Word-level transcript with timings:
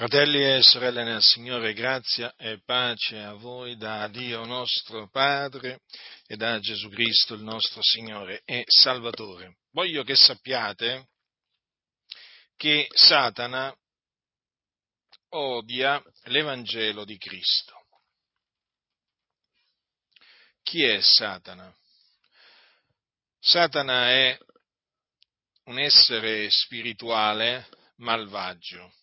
Fratelli 0.00 0.42
e 0.42 0.62
sorelle 0.62 1.04
nel 1.04 1.20
Signore, 1.20 1.74
grazia 1.74 2.34
e 2.38 2.62
pace 2.64 3.18
a 3.18 3.34
voi 3.34 3.76
da 3.76 4.08
Dio 4.08 4.46
nostro 4.46 5.10
Padre 5.10 5.82
e 6.26 6.36
da 6.36 6.58
Gesù 6.58 6.88
Cristo 6.88 7.34
il 7.34 7.42
nostro 7.42 7.82
Signore 7.82 8.40
e 8.46 8.64
Salvatore. 8.66 9.58
Voglio 9.72 10.02
che 10.02 10.16
sappiate 10.16 11.08
che 12.56 12.86
Satana 12.88 13.76
odia 15.34 16.02
l'Evangelo 16.28 17.04
di 17.04 17.18
Cristo. 17.18 17.74
Chi 20.62 20.82
è 20.82 20.98
Satana? 21.02 21.76
Satana 23.38 24.08
è 24.08 24.38
un 25.64 25.78
essere 25.78 26.48
spirituale 26.50 27.68
malvagio 27.96 28.94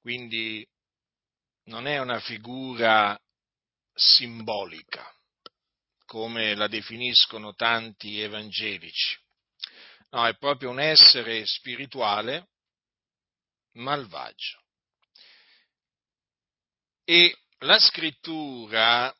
quindi 0.00 0.66
non 1.64 1.86
è 1.86 1.98
una 1.98 2.20
figura 2.20 3.18
simbolica, 3.92 5.06
come 6.04 6.54
la 6.54 6.68
definiscono 6.68 7.54
tanti 7.54 8.20
evangelici. 8.20 9.18
No, 10.10 10.26
è 10.26 10.36
proprio 10.36 10.70
un 10.70 10.80
essere 10.80 11.44
spirituale 11.46 12.48
malvagio. 13.74 14.58
E 17.04 17.36
la 17.58 17.78
scrittura 17.78 19.14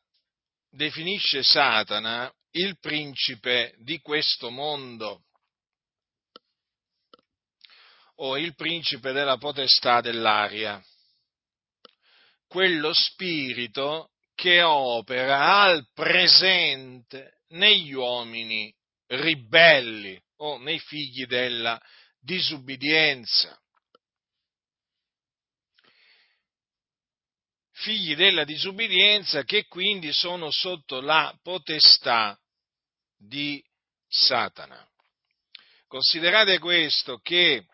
definisce 0.69 1.43
Satana 1.43 2.33
il 2.51 2.77
principe 2.79 3.75
di 3.77 3.99
questo 3.99 4.49
mondo 4.49 5.25
o 8.23 8.37
il 8.37 8.55
principe 8.55 9.11
della 9.11 9.37
potestà 9.37 10.01
dell'aria, 10.01 10.83
quello 12.47 12.93
spirito 12.93 14.11
che 14.35 14.61
opera 14.61 15.61
al 15.61 15.87
presente 15.93 17.41
negli 17.49 17.93
uomini 17.93 18.73
ribelli 19.07 20.21
o 20.37 20.57
nei 20.57 20.79
figli 20.79 21.25
della 21.25 21.81
disubbidienza. 22.19 23.59
Figli 27.71 28.15
della 28.15 28.43
disubbidienza 28.43 29.43
che 29.43 29.65
quindi 29.65 30.13
sono 30.13 30.51
sotto 30.51 31.01
la 31.01 31.35
potestà 31.41 32.39
di 33.17 33.63
Satana. 34.07 34.87
Considerate 35.87 36.59
questo 36.59 37.17
che 37.17 37.65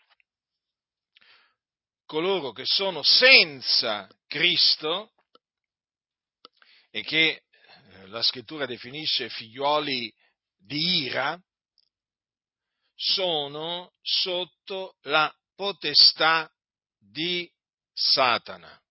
coloro 2.08 2.54
che 2.54 2.66
sono 2.66 3.04
senza 3.04 4.10
Cristo 4.26 5.12
e 6.90 7.04
che 7.04 7.44
eh, 7.44 8.08
la 8.08 8.24
scrittura 8.24 8.66
definisce 8.66 9.30
figlioli 9.30 10.12
di 10.56 11.04
ira, 11.04 11.40
sono 12.96 13.94
sotto 14.02 14.96
la 15.02 15.32
potestà 15.54 16.52
di 16.98 17.52
Satana. 17.94 18.82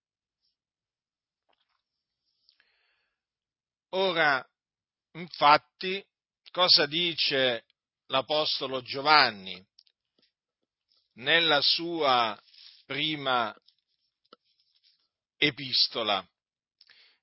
Ora, 3.91 4.47
infatti, 5.12 6.05
cosa 6.50 6.87
dice 6.87 7.64
l'Apostolo 8.06 8.83
Giovanni 8.83 9.64
nella 11.14 11.61
sua 11.62 12.39
prima 12.86 13.54
epistola. 15.36 16.26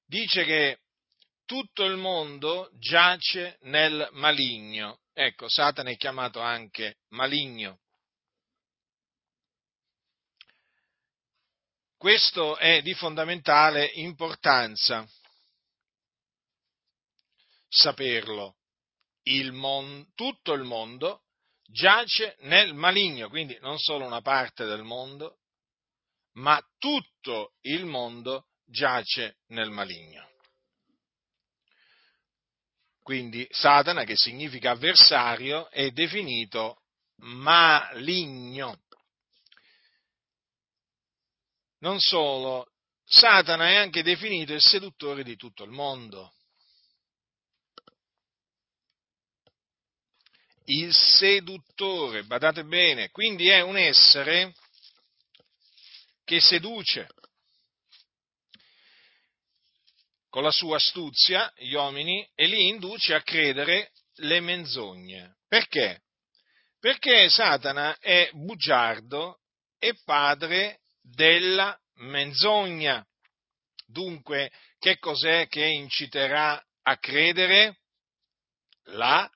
Dice 0.06 0.44
che 0.44 0.79
tutto 1.46 1.85
il 1.85 1.97
mondo 1.97 2.69
giace 2.74 3.57
nel 3.62 4.07
maligno. 4.12 5.00
Ecco, 5.13 5.47
Satana 5.47 5.90
è 5.90 5.97
chiamato 5.97 6.40
anche 6.40 6.97
maligno. 7.09 7.79
Questo 11.97 12.57
è 12.57 12.81
di 12.81 12.94
fondamentale 12.94 13.85
importanza 13.85 15.07
saperlo. 17.69 18.57
Il 19.23 19.53
mon- 19.53 20.12
tutto 20.13 20.52
il 20.52 20.63
mondo 20.63 21.23
giace 21.66 22.35
nel 22.41 22.73
maligno, 22.73 23.29
quindi 23.29 23.57
non 23.62 23.79
solo 23.79 24.06
una 24.06 24.22
parte 24.22 24.66
del 24.66 24.84
mondo, 24.84 25.40
ma 26.34 26.62
tutto 26.78 27.54
il 27.62 27.86
mondo 27.86 28.48
giace 28.66 29.38
nel 29.48 29.70
maligno. 29.70 30.32
Quindi 33.02 33.46
Satana, 33.50 34.06
che 34.06 34.16
significa 34.16 34.72
avversario, 34.72 35.70
è 35.70 35.92
definito 35.92 36.84
maligno. 37.18 38.82
Non 41.80 42.00
solo, 42.00 42.72
Satana 43.04 43.70
è 43.70 43.76
anche 43.76 44.04
definito 44.04 44.54
il 44.54 44.62
seduttore 44.62 45.24
di 45.24 45.36
tutto 45.36 45.66
il 45.66 45.72
mondo. 45.72 46.34
Il 50.66 50.94
seduttore, 50.94 52.24
badate 52.24 52.64
bene, 52.64 53.10
quindi 53.10 53.50
è 53.50 53.60
un 53.60 53.76
essere 53.76 54.56
che 56.23 56.39
seduce 56.39 57.07
con 60.34 60.41
la 60.41 60.51
sua 60.51 60.78
astuzia 60.78 61.53
gli 61.57 61.73
uomini 61.73 62.28
e 62.34 62.47
li 62.47 62.67
induce 62.67 63.13
a 63.13 63.22
credere 63.22 63.91
le 64.16 64.39
menzogne. 64.39 65.38
Perché? 65.47 66.01
Perché 66.79 67.29
Satana 67.29 68.00
è 68.00 68.31
bugiardo 68.34 69.41
e 69.78 69.94
padre 70.03 70.79
della 71.03 71.79
menzogna. 71.97 73.05
Dunque, 73.85 74.51
che 74.79 74.97
cos'è 74.97 75.47
che 75.47 75.66
inciterà 75.66 76.59
a 76.81 76.97
credere? 76.97 77.81
La 78.85 79.29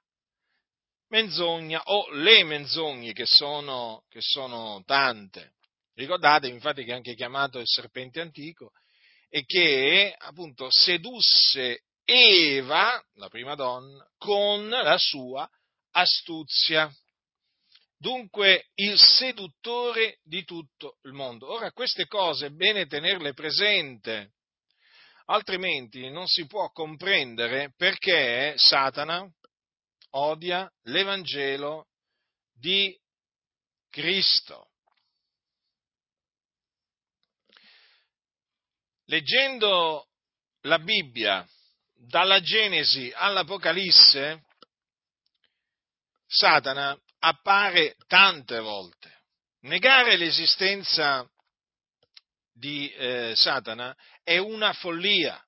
menzogna 1.09 1.79
o 1.83 2.09
le 2.09 2.43
menzogne 2.43 3.13
che 3.13 3.27
sono, 3.27 4.03
che 4.09 4.21
sono 4.21 4.81
tante. 4.83 5.56
Ricordate 5.97 6.47
infatti 6.47 6.84
che 6.84 6.91
è 6.91 6.96
anche 6.96 7.16
chiamato 7.16 7.58
il 7.58 7.66
serpente 7.68 8.22
antico 8.22 8.72
e 9.30 9.46
che 9.46 10.13
appunto 10.16 10.69
sedusse 10.69 11.85
Eva, 12.03 13.03
la 13.16 13.30
prima 13.30 13.56
donna, 13.56 14.08
con 14.16 14.69
la 14.69 14.97
sua 15.00 15.50
astuzia. 15.91 16.90
Dunque 17.97 18.68
il 18.75 19.00
seduttore 19.00 20.19
di 20.22 20.44
tutto 20.44 21.00
il 21.02 21.13
mondo. 21.13 21.52
Ora 21.52 21.72
queste 21.72 22.06
cose 22.06 22.46
è 22.46 22.52
bene 22.52 22.85
tenerle 22.85 23.34
presente, 23.34 24.34
altrimenti 25.25 26.12
non 26.12 26.28
si 26.28 26.46
può 26.46 26.69
comprendere 26.69 27.74
perché 27.75 28.53
Satana 28.56 29.28
odia 30.12 30.72
l'Evangelo 30.84 31.88
di 32.53 32.96
Cristo. 33.90 34.69
Leggendo 39.07 40.07
la 40.62 40.79
Bibbia 40.79 41.47
dalla 41.94 42.41
Genesi 42.41 43.12
all'Apocalisse, 43.13 44.44
Satana 46.25 46.97
appare 47.20 47.96
tante 48.08 48.59
volte. 48.59 49.23
Negare 49.61 50.17
l'esistenza 50.17 51.28
di 52.53 52.91
eh, 52.91 53.34
Satana 53.35 53.96
è 54.23 54.37
una 54.37 54.73
follia. 54.73 55.41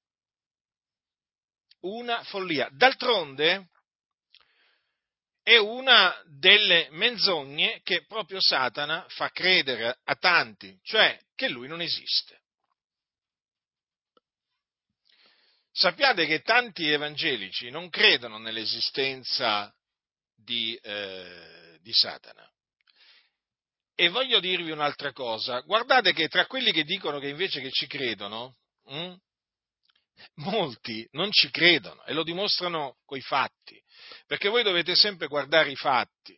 Una 1.82 2.24
follia. 2.24 2.70
D'altronde 2.72 3.70
è 5.44 5.58
una 5.58 6.22
delle 6.26 6.88
menzogne 6.92 7.82
che 7.84 8.06
proprio 8.06 8.42
Satana 8.42 9.06
fa 9.10 9.30
credere 9.30 10.00
a 10.04 10.16
tanti, 10.16 10.78
cioè 10.84 11.20
che 11.36 11.50
lui 11.50 11.68
non 11.68 11.82
esiste. 11.82 12.39
Sappiate 15.80 16.26
che 16.26 16.42
tanti 16.42 16.90
evangelici 16.90 17.70
non 17.70 17.90
credono 17.90 18.38
nell'esistenza 18.38 19.74
di, 20.36 20.76
eh, 20.76 21.78
di 21.80 21.94
Satana. 21.94 22.46
E 23.96 24.10
voglio 24.10 24.42
dirvi 24.42 24.72
un'altra 24.72 25.14
cosa, 25.14 25.62
guardate 25.62 26.12
che 26.12 26.28
tra 26.28 26.48
quelli 26.48 26.74
che 26.74 26.84
dicono 26.84 27.18
che 27.20 27.30
invece 27.30 27.62
che 27.62 27.72
ci 27.72 27.88
credono, 27.88 28.58
mh, 28.88 28.98
hm, 28.98 29.16
molti 30.52 31.08
non 31.12 31.32
ci 31.32 31.50
credono 31.50 32.04
e 32.04 32.12
lo 32.12 32.24
dimostrano 32.24 32.98
coi 33.06 33.22
fatti, 33.22 33.82
perché 34.28 34.50
voi 34.50 34.64
dovete 34.64 34.96
sempre 34.96 35.28
guardare 35.28 35.72
i 35.72 35.78
fatti, 35.78 36.38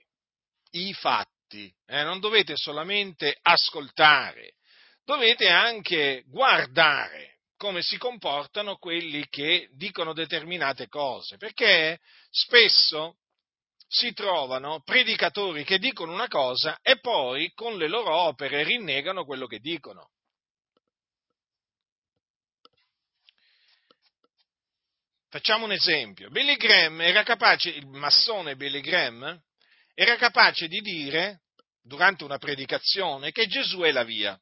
i 0.74 0.94
fatti. 0.94 1.74
eh, 1.88 2.04
non 2.04 2.20
dovete 2.20 2.56
solamente 2.58 3.36
ascoltare, 3.42 4.54
dovete 5.04 5.50
anche 5.50 6.26
guardare 6.28 7.31
come 7.62 7.84
si 7.84 8.00
comportano 8.00 8.78
quelli 8.78 9.28
che 9.30 9.69
dicono 9.74 10.13
determinate 10.13 10.88
cose, 10.88 11.38
perché 11.38 12.00
spesso 12.31 13.18
si 13.88 14.13
trovano 14.13 14.81
predicatori 14.84 15.63
che 15.63 15.78
dicono 15.78 16.12
una 16.12 16.28
cosa 16.28 16.80
e 16.81 17.00
poi 17.00 17.52
con 17.54 17.78
le 17.78 17.88
loro 17.88 18.16
opere 18.16 18.63
rinnegano 18.63 19.25
quello 19.25 19.46
che 19.46 19.60
dicono. 19.60 20.10
Facciamo 25.30 25.66
un 25.66 25.74
esempio. 25.74 26.31
Billy 26.31 26.56
Graham 26.56 27.00
era 27.02 27.22
capace, 27.22 27.69
il 27.69 27.86
massone 27.86 28.56
Billy 28.56 28.81
Graham, 28.81 29.40
era 29.94 30.16
capace 30.16 30.68
di 30.68 30.80
dire 30.80 31.42
durante 31.80 32.24
una 32.24 32.40
predicazione 32.40 33.31
che 33.31 33.46
Gesù 33.46 33.81
è 33.81 33.92
la 33.92 34.04
via 34.04 34.36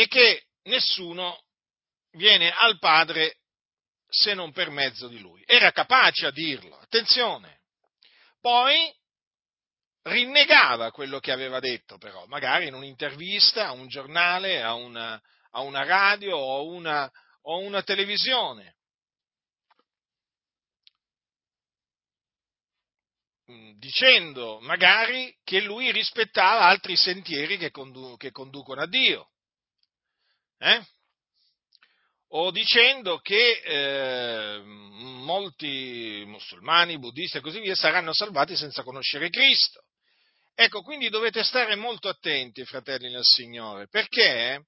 e 0.00 0.08
che 0.08 0.44
nessuno 0.62 1.44
viene 2.12 2.50
al 2.50 2.78
Padre 2.78 3.40
se 4.08 4.32
non 4.32 4.50
per 4.50 4.70
mezzo 4.70 5.08
di 5.08 5.18
lui. 5.18 5.42
Era 5.44 5.72
capace 5.72 6.24
a 6.24 6.30
dirlo, 6.30 6.78
attenzione. 6.78 7.60
Poi 8.40 8.90
rinnegava 10.04 10.90
quello 10.90 11.20
che 11.20 11.32
aveva 11.32 11.60
detto, 11.60 11.98
però, 11.98 12.24
magari 12.24 12.68
in 12.68 12.72
un'intervista 12.72 13.66
a 13.66 13.72
un 13.72 13.88
giornale, 13.88 14.62
a 14.62 14.72
una, 14.72 15.20
a 15.50 15.60
una 15.60 15.84
radio 15.84 16.34
o 16.38 16.64
una, 16.68 17.10
o 17.42 17.58
una 17.58 17.82
televisione. 17.82 18.76
Mm, 23.52 23.72
dicendo 23.72 24.60
magari 24.60 25.36
che 25.44 25.60
lui 25.60 25.92
rispettava 25.92 26.62
altri 26.62 26.96
sentieri 26.96 27.58
che, 27.58 27.70
condu- 27.70 28.16
che 28.16 28.30
conducono 28.30 28.80
a 28.80 28.86
Dio. 28.86 29.28
Eh? 30.60 30.84
o 32.32 32.50
dicendo 32.50 33.18
che 33.18 33.60
eh, 33.64 34.62
molti 34.62 36.22
musulmani, 36.26 36.98
buddisti 36.98 37.38
e 37.38 37.40
così 37.40 37.60
via 37.60 37.74
saranno 37.74 38.12
salvati 38.12 38.56
senza 38.56 38.82
conoscere 38.82 39.30
Cristo. 39.30 39.82
Ecco, 40.54 40.82
quindi 40.82 41.08
dovete 41.08 41.42
stare 41.42 41.74
molto 41.74 42.08
attenti, 42.08 42.64
fratelli 42.64 43.10
nel 43.10 43.24
Signore, 43.24 43.88
perché 43.88 44.66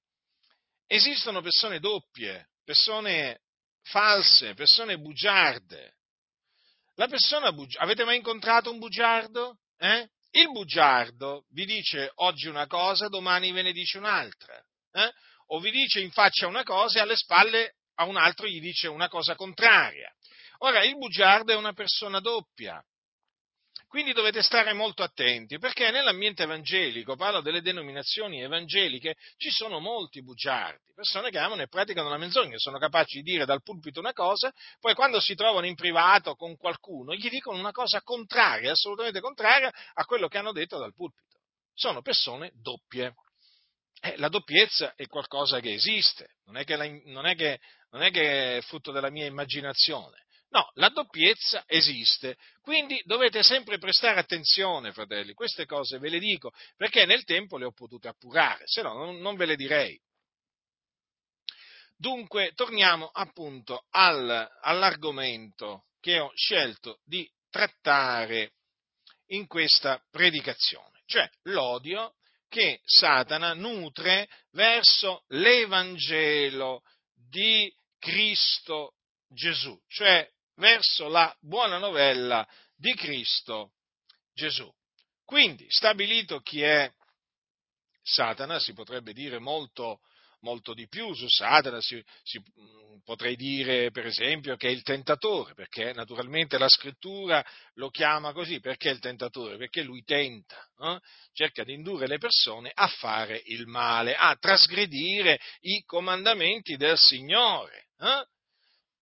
esistono 0.87 1.41
persone 1.41 1.79
doppie, 1.79 2.49
persone 2.65 3.41
false, 3.83 4.55
persone 4.55 4.97
bugiarde. 4.97 5.93
La 6.95 7.07
persona 7.07 7.51
bugiarda, 7.53 7.85
avete 7.85 8.03
mai 8.03 8.17
incontrato 8.17 8.71
un 8.71 8.79
bugiardo? 8.79 9.59
Eh? 9.77 10.09
Il 10.31 10.51
bugiardo 10.51 11.45
vi 11.51 11.65
dice 11.65 12.11
oggi 12.15 12.47
una 12.47 12.67
cosa, 12.67 13.07
domani 13.07 13.51
ve 13.51 13.61
ne 13.61 13.71
dice 13.71 13.99
un'altra. 13.99 14.61
Eh? 14.91 15.13
O 15.47 15.59
vi 15.59 15.71
dice 15.71 15.99
in 15.99 16.11
faccia 16.11 16.47
una 16.47 16.63
cosa 16.63 16.99
e 16.99 17.01
alle 17.01 17.15
spalle 17.15 17.75
a 17.95 18.05
un 18.05 18.17
altro 18.17 18.47
gli 18.47 18.59
dice 18.59 18.87
una 18.87 19.07
cosa 19.07 19.35
contraria. 19.35 20.11
Ora, 20.59 20.83
il 20.83 20.97
bugiardo 20.97 21.51
è 21.51 21.55
una 21.55 21.73
persona 21.73 22.19
doppia, 22.19 22.83
quindi 23.93 24.13
dovete 24.13 24.41
stare 24.41 24.73
molto 24.73 25.03
attenti, 25.03 25.59
perché 25.59 25.91
nell'ambiente 25.91 26.41
evangelico, 26.41 27.15
parlo 27.15 27.41
delle 27.41 27.61
denominazioni 27.61 28.41
evangeliche, 28.41 29.13
ci 29.37 29.51
sono 29.51 29.79
molti 29.79 30.23
bugiardi, 30.23 30.93
persone 30.95 31.29
che 31.29 31.37
amano 31.37 31.61
e 31.61 31.67
praticano 31.67 32.09
la 32.09 32.17
menzogna, 32.17 32.57
sono 32.57 32.79
capaci 32.79 33.21
di 33.21 33.31
dire 33.33 33.45
dal 33.45 33.61
pulpito 33.61 33.99
una 33.99 34.11
cosa, 34.11 34.51
poi 34.79 34.95
quando 34.95 35.19
si 35.19 35.35
trovano 35.35 35.67
in 35.67 35.75
privato 35.75 36.33
con 36.33 36.57
qualcuno 36.57 37.13
gli 37.13 37.29
dicono 37.29 37.59
una 37.59 37.71
cosa 37.71 38.01
contraria, 38.01 38.71
assolutamente 38.71 39.19
contraria 39.19 39.71
a 39.93 40.05
quello 40.05 40.27
che 40.27 40.39
hanno 40.39 40.53
detto 40.53 40.79
dal 40.79 40.95
pulpito. 40.95 41.37
Sono 41.75 42.01
persone 42.01 42.51
doppie. 42.55 43.13
Eh, 44.05 44.17
la 44.17 44.27
doppiezza 44.27 44.95
è 44.95 45.07
qualcosa 45.07 45.61
che 45.61 45.71
esiste, 45.71 46.35
non 46.43 46.57
è 46.57 46.65
che, 46.65 46.75
la, 46.75 46.85
non, 47.05 47.25
è 47.25 47.35
che, 47.35 47.61
non 47.91 48.01
è 48.01 48.11
che 48.11 48.57
è 48.57 48.61
frutto 48.61 48.91
della 48.91 49.09
mia 49.09 49.25
immaginazione. 49.25 50.25
No, 50.49 50.69
la 50.73 50.89
doppiezza 50.89 51.63
esiste, 51.67 52.35
quindi 52.59 53.01
dovete 53.05 53.43
sempre 53.43 53.77
prestare 53.77 54.19
attenzione, 54.19 54.91
fratelli, 54.91 55.33
queste 55.33 55.65
cose 55.65 55.99
ve 55.99 56.09
le 56.09 56.19
dico, 56.19 56.51
perché 56.75 57.05
nel 57.05 57.23
tempo 57.23 57.57
le 57.57 57.63
ho 57.63 57.71
potute 57.71 58.09
appurare, 58.09 58.63
se 58.65 58.81
no 58.81 58.93
non, 58.93 59.19
non 59.19 59.37
ve 59.37 59.45
le 59.45 59.55
direi. 59.55 59.97
Dunque, 61.95 62.51
torniamo 62.55 63.07
appunto 63.07 63.85
al, 63.91 64.49
all'argomento 64.59 65.85
che 66.01 66.19
ho 66.19 66.29
scelto 66.35 66.99
di 67.05 67.25
trattare 67.49 68.51
in 69.27 69.47
questa 69.47 70.03
predicazione, 70.11 71.03
cioè 71.05 71.27
l'odio 71.43 72.15
che 72.53 72.81
Satana 72.85 73.55
nutre 73.55 74.29
verso 74.51 75.23
l'Evangelo 75.29 76.83
di 77.31 77.73
Cristo 77.97 78.93
Gesù, 79.27 79.75
cioè 79.87 80.29
verso 80.57 81.07
la 81.07 81.35
buona 81.39 81.79
novella 81.79 82.47
di 82.75 82.93
Cristo 82.93 83.71
Gesù. 84.35 84.71
Quindi, 85.25 85.65
stabilito 85.67 86.41
chi 86.41 86.61
è 86.61 86.93
Satana, 88.03 88.59
si 88.59 88.73
potrebbe 88.73 89.13
dire 89.13 89.39
molto 89.39 90.01
molto 90.43 90.73
di 90.73 90.87
più 90.87 91.13
su 91.13 91.27
Satana, 91.27 91.81
si, 91.81 92.01
si, 92.21 92.39
mm, 92.39 92.99
potrei 93.03 93.35
dire 93.35 93.91
per 93.91 94.05
esempio 94.05 94.55
che 94.55 94.67
è 94.67 94.71
il 94.71 94.83
tentatore, 94.83 95.53
perché 95.53 95.91
naturalmente 95.93 96.57
la 96.57 96.69
scrittura 96.69 97.43
lo 97.75 97.89
chiama 97.89 98.31
così, 98.31 98.59
perché 98.59 98.89
il 98.89 98.99
tentatore? 98.99 99.57
Perché 99.57 99.81
lui 99.81 100.03
tenta, 100.03 100.57
eh? 100.79 100.99
cerca 101.33 101.63
di 101.63 101.73
indurre 101.73 102.07
le 102.07 102.17
persone 102.17 102.71
a 102.73 102.87
fare 102.87 103.41
il 103.45 103.65
male, 103.65 104.15
a 104.15 104.35
trasgredire 104.35 105.39
i 105.61 105.83
comandamenti 105.85 106.77
del 106.77 106.97
Signore. 106.97 107.87
Eh? 107.97 108.25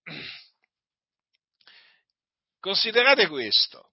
Considerate 2.58 3.26
questo, 3.26 3.90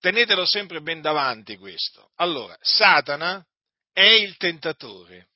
tenetelo 0.00 0.46
sempre 0.46 0.80
ben 0.80 1.02
davanti 1.02 1.56
questo. 1.58 2.12
Allora, 2.16 2.56
Satana 2.60 3.44
è 3.92 4.06
il 4.06 4.36
tentatore 4.36 5.28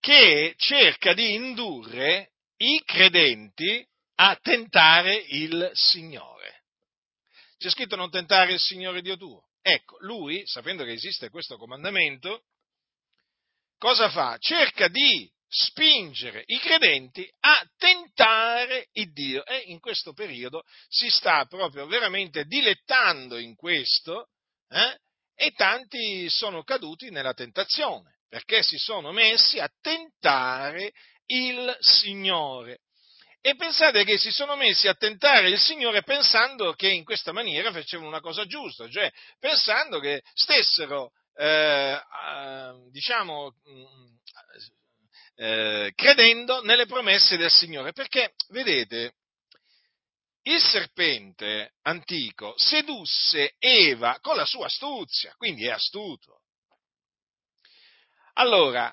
che 0.00 0.54
cerca 0.56 1.12
di 1.12 1.34
indurre 1.34 2.32
i 2.56 2.82
credenti 2.84 3.86
a 4.16 4.36
tentare 4.40 5.14
il 5.14 5.70
Signore. 5.74 6.64
C'è 7.58 7.70
scritto 7.70 7.96
non 7.96 8.10
tentare 8.10 8.52
il 8.52 8.60
Signore 8.60 9.02
Dio 9.02 9.16
tuo. 9.16 9.48
Ecco, 9.62 9.98
lui, 10.00 10.42
sapendo 10.46 10.84
che 10.84 10.92
esiste 10.92 11.28
questo 11.28 11.58
comandamento, 11.58 12.44
cosa 13.76 14.08
fa? 14.08 14.36
Cerca 14.38 14.88
di 14.88 15.30
spingere 15.46 16.44
i 16.46 16.58
credenti 16.58 17.28
a 17.40 17.68
tentare 17.76 18.88
il 18.92 19.12
Dio 19.12 19.44
e 19.44 19.64
in 19.66 19.80
questo 19.80 20.12
periodo 20.12 20.62
si 20.88 21.10
sta 21.10 21.44
proprio 21.46 21.86
veramente 21.86 22.44
dilettando 22.44 23.36
in 23.36 23.56
questo 23.56 24.28
eh? 24.68 24.98
e 25.34 25.50
tanti 25.52 26.28
sono 26.30 26.62
caduti 26.62 27.10
nella 27.10 27.34
tentazione 27.34 28.19
perché 28.30 28.62
si 28.62 28.78
sono 28.78 29.10
messi 29.10 29.58
a 29.58 29.68
tentare 29.82 30.92
il 31.26 31.76
Signore. 31.80 32.78
E 33.42 33.56
pensate 33.56 34.04
che 34.04 34.18
si 34.18 34.30
sono 34.30 34.54
messi 34.54 34.86
a 34.86 34.94
tentare 34.94 35.48
il 35.48 35.58
Signore 35.58 36.02
pensando 36.02 36.72
che 36.74 36.88
in 36.88 37.04
questa 37.04 37.32
maniera 37.32 37.72
facevano 37.72 38.08
una 38.08 38.20
cosa 38.20 38.46
giusta, 38.46 38.88
cioè 38.88 39.10
pensando 39.40 39.98
che 39.98 40.22
stessero, 40.32 41.10
eh, 41.34 42.00
diciamo, 42.90 43.54
mm, 43.68 44.14
eh, 45.36 45.92
credendo 45.96 46.62
nelle 46.62 46.86
promesse 46.86 47.36
del 47.36 47.50
Signore. 47.50 47.92
Perché, 47.92 48.34
vedete, 48.50 49.14
il 50.42 50.60
serpente 50.60 51.72
antico 51.82 52.54
sedusse 52.56 53.54
Eva 53.58 54.18
con 54.20 54.36
la 54.36 54.44
sua 54.44 54.66
astuzia, 54.66 55.34
quindi 55.36 55.64
è 55.64 55.70
astuto. 55.70 56.42
Allora, 58.40 58.90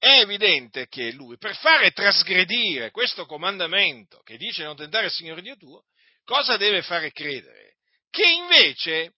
è 0.00 0.18
evidente 0.18 0.88
che 0.88 1.12
lui, 1.12 1.36
per 1.38 1.54
fare 1.56 1.92
trasgredire 1.92 2.90
questo 2.90 3.24
comandamento 3.24 4.20
che 4.22 4.36
dice 4.36 4.64
non 4.64 4.74
tentare 4.74 5.06
il 5.06 5.12
Signore 5.12 5.42
Dio 5.42 5.56
tuo, 5.56 5.84
cosa 6.24 6.56
deve 6.56 6.82
fare 6.82 7.12
credere? 7.12 7.76
Che 8.10 8.26
invece 8.26 9.14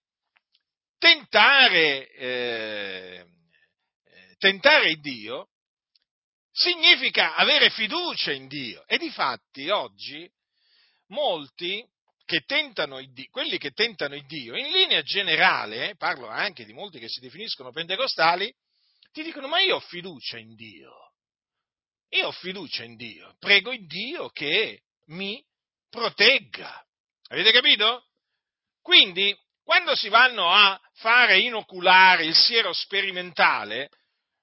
tentare, 0.99 2.07
eh, 2.11 3.25
tentare 4.37 4.93
Dio 4.97 5.49
significa 6.51 7.33
avere 7.33 7.71
fiducia 7.71 8.31
in 8.31 8.47
Dio. 8.47 8.85
E 8.85 8.99
di 8.99 9.09
fatti 9.09 9.69
oggi 9.71 10.29
molti 11.07 11.83
che 12.25 12.41
tentano 12.41 12.99
il 12.99 13.11
Dio, 13.11 13.27
quelli 13.31 13.57
che 13.57 13.71
tentano 13.71 14.13
il 14.13 14.25
Dio, 14.27 14.55
in 14.55 14.69
linea 14.69 15.01
generale, 15.01 15.95
parlo 15.95 16.27
anche 16.27 16.63
di 16.63 16.73
molti 16.73 16.99
che 16.99 17.09
si 17.09 17.21
definiscono 17.21 17.71
pentecostali, 17.71 18.53
ti 19.17 19.23
dicono 19.23 19.47
ma 19.47 19.59
io 19.59 19.77
ho 19.77 19.79
fiducia 19.79 20.37
in 20.37 20.53
Dio, 20.53 20.93
io 22.09 22.27
ho 22.27 22.31
fiducia 22.31 22.83
in 22.83 22.95
Dio, 22.95 23.35
prego 23.39 23.71
il 23.71 23.87
Dio 23.87 24.29
che 24.29 24.83
mi 25.07 25.43
protegga. 25.89 26.85
Avete 27.29 27.51
capito? 27.51 28.09
Quindi 28.79 29.35
quando 29.63 29.95
si 29.95 30.07
vanno 30.09 30.51
a 30.51 30.79
fare 30.97 31.39
inoculare 31.39 32.25
il 32.25 32.35
siero 32.35 32.71
sperimentale, 32.73 33.89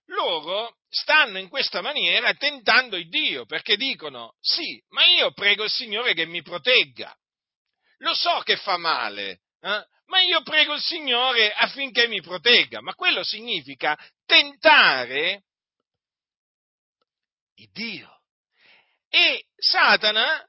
loro 0.06 0.78
stanno 0.88 1.38
in 1.38 1.48
questa 1.48 1.80
maniera 1.80 2.34
tentando 2.34 2.96
il 2.96 3.08
Dio, 3.08 3.46
perché 3.46 3.76
dicono, 3.76 4.34
sì, 4.40 4.82
ma 4.88 5.04
io 5.04 5.32
prego 5.32 5.62
il 5.62 5.70
Signore 5.70 6.14
che 6.14 6.26
mi 6.26 6.42
protegga. 6.42 7.16
Lo 7.98 8.12
so 8.12 8.40
che 8.40 8.56
fa 8.56 8.76
male, 8.76 9.42
eh? 9.60 9.86
Ma 10.06 10.20
io 10.20 10.42
prego 10.42 10.74
il 10.74 10.80
Signore 10.80 11.52
affinché 11.52 12.08
mi 12.08 12.20
protegga. 12.20 12.80
Ma 12.80 12.94
quello 12.94 13.22
significa 13.22 13.98
tentare 14.26 15.44
il 17.56 17.70
Dio. 17.72 18.20
E 19.08 19.46
Satana 19.56 20.46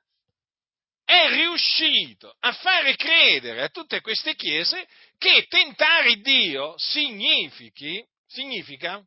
è 1.04 1.30
riuscito 1.30 2.36
a 2.40 2.52
fare 2.52 2.96
credere 2.96 3.62
a 3.62 3.70
tutte 3.70 4.02
queste 4.02 4.36
chiese 4.36 4.88
che 5.18 5.46
tentare 5.48 6.16
Dio 6.16 6.74
significhi, 6.78 8.04
significa 8.26 9.04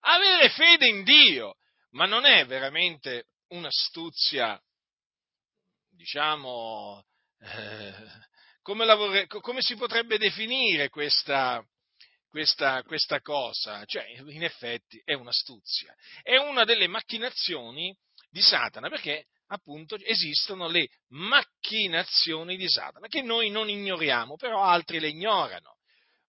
avere 0.00 0.50
fede 0.50 0.86
in 0.86 1.02
Dio, 1.02 1.56
ma 1.90 2.06
non 2.06 2.24
è 2.24 2.46
veramente 2.46 3.26
un'astuzia, 3.48 4.60
diciamo, 5.90 7.04
eh, 7.40 7.94
come, 8.66 8.84
lavore, 8.84 9.28
come, 9.28 9.62
si 9.62 9.76
potrebbe 9.76 10.18
definire 10.18 10.88
questa, 10.88 11.64
questa, 12.28 12.82
questa 12.82 13.20
cosa? 13.20 13.84
Cioè, 13.84 14.04
in 14.26 14.42
effetti 14.42 15.00
è 15.04 15.12
un'astuzia, 15.12 15.94
è 16.20 16.36
una 16.36 16.64
delle 16.64 16.88
macchinazioni 16.88 17.96
di 18.28 18.42
Satana, 18.42 18.88
perché 18.88 19.26
appunto 19.50 19.96
esistono 20.02 20.66
le 20.66 20.88
macchinazioni 21.10 22.56
di 22.56 22.68
Satana, 22.68 23.06
che 23.06 23.22
noi 23.22 23.50
non 23.50 23.68
ignoriamo, 23.68 24.34
però 24.34 24.60
altri 24.64 24.98
le 24.98 25.10
ignorano. 25.10 25.76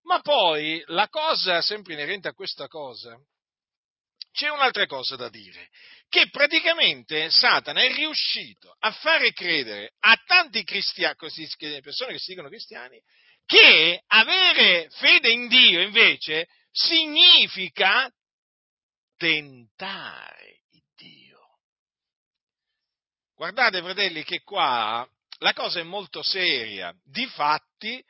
Ma 0.04 0.20
poi 0.20 0.84
la 0.90 1.10
cosa 1.10 1.60
sempre 1.64 1.94
inerente 1.94 2.28
a 2.28 2.34
questa 2.34 2.68
cosa 2.68 3.20
c'è 4.38 4.50
un'altra 4.50 4.86
cosa 4.86 5.16
da 5.16 5.30
dire, 5.30 5.70
che 6.10 6.30
praticamente 6.30 7.32
Satana 7.32 7.82
è 7.82 7.92
riuscito 7.92 8.76
a 8.78 8.92
fare 8.92 9.34
credere 9.34 9.96
a 10.00 10.16
tanti 10.28 10.64
cristiani, 10.64 11.16
persone 11.82 12.12
che 12.12 12.20
si 12.20 12.30
dicono 12.30 12.48
cristiani, 12.48 13.02
che 13.48 14.04
avere 14.06 14.90
fede 14.92 15.32
in 15.32 15.48
Dio 15.48 15.82
invece 15.82 16.48
significa 16.72 18.14
tentare 19.18 20.62
il 20.70 20.84
Dio. 20.96 21.40
Guardate, 23.34 23.82
fratelli, 23.82 24.24
che 24.24 24.44
qua 24.44 25.08
la 25.40 25.54
cosa 25.54 25.80
è 25.80 25.84
molto 25.84 26.22
seria. 26.22 26.94
Difatti, 27.04 28.04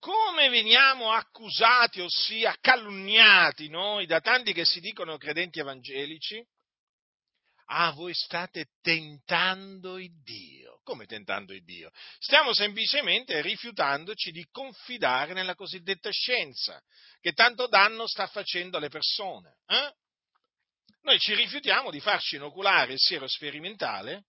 come 0.00 0.48
veniamo 0.48 1.12
accusati, 1.12 2.00
ossia 2.00 2.56
calunniati 2.60 3.68
noi 3.68 4.06
da 4.06 4.20
tanti 4.20 4.52
che 4.52 4.64
si 4.64 4.80
dicono 4.80 5.18
credenti 5.18 5.60
evangelici? 5.60 6.42
Ah, 7.66 7.92
voi 7.92 8.14
state 8.14 8.70
tentando 8.80 9.98
il 9.98 10.10
Dio. 10.22 10.80
Come 10.82 11.06
tentando 11.06 11.52
il 11.52 11.62
Dio? 11.62 11.90
Stiamo 12.18 12.52
semplicemente 12.52 13.40
rifiutandoci 13.42 14.32
di 14.32 14.44
confidare 14.50 15.34
nella 15.34 15.54
cosiddetta 15.54 16.10
scienza, 16.10 16.82
che 17.20 17.32
tanto 17.32 17.68
danno 17.68 18.08
sta 18.08 18.26
facendo 18.26 18.78
alle 18.78 18.88
persone. 18.88 19.58
Eh? 19.66 19.94
Noi 21.02 21.18
ci 21.20 21.34
rifiutiamo 21.34 21.90
di 21.90 22.00
farci 22.00 22.36
inoculare 22.36 22.94
il 22.94 22.98
siero 22.98 23.28
sperimentale 23.28 24.24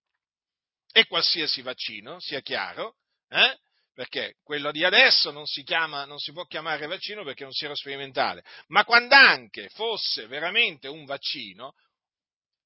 e 0.92 1.06
qualsiasi 1.06 1.62
vaccino, 1.62 2.20
sia 2.20 2.40
chiaro, 2.40 2.96
eh? 3.28 3.58
Perché 3.94 4.36
quello 4.42 4.70
di 4.70 4.84
adesso 4.84 5.30
non 5.30 5.46
si, 5.46 5.62
chiama, 5.62 6.04
non 6.04 6.18
si 6.18 6.32
può 6.32 6.44
chiamare 6.44 6.86
vaccino 6.86 7.24
perché 7.24 7.42
è 7.42 7.46
un 7.46 7.52
siero 7.52 7.74
sperimentale, 7.74 8.44
ma 8.68 8.84
quando 8.84 9.14
anche 9.14 9.68
fosse 9.70 10.26
veramente 10.26 10.88
un 10.88 11.04
vaccino, 11.04 11.74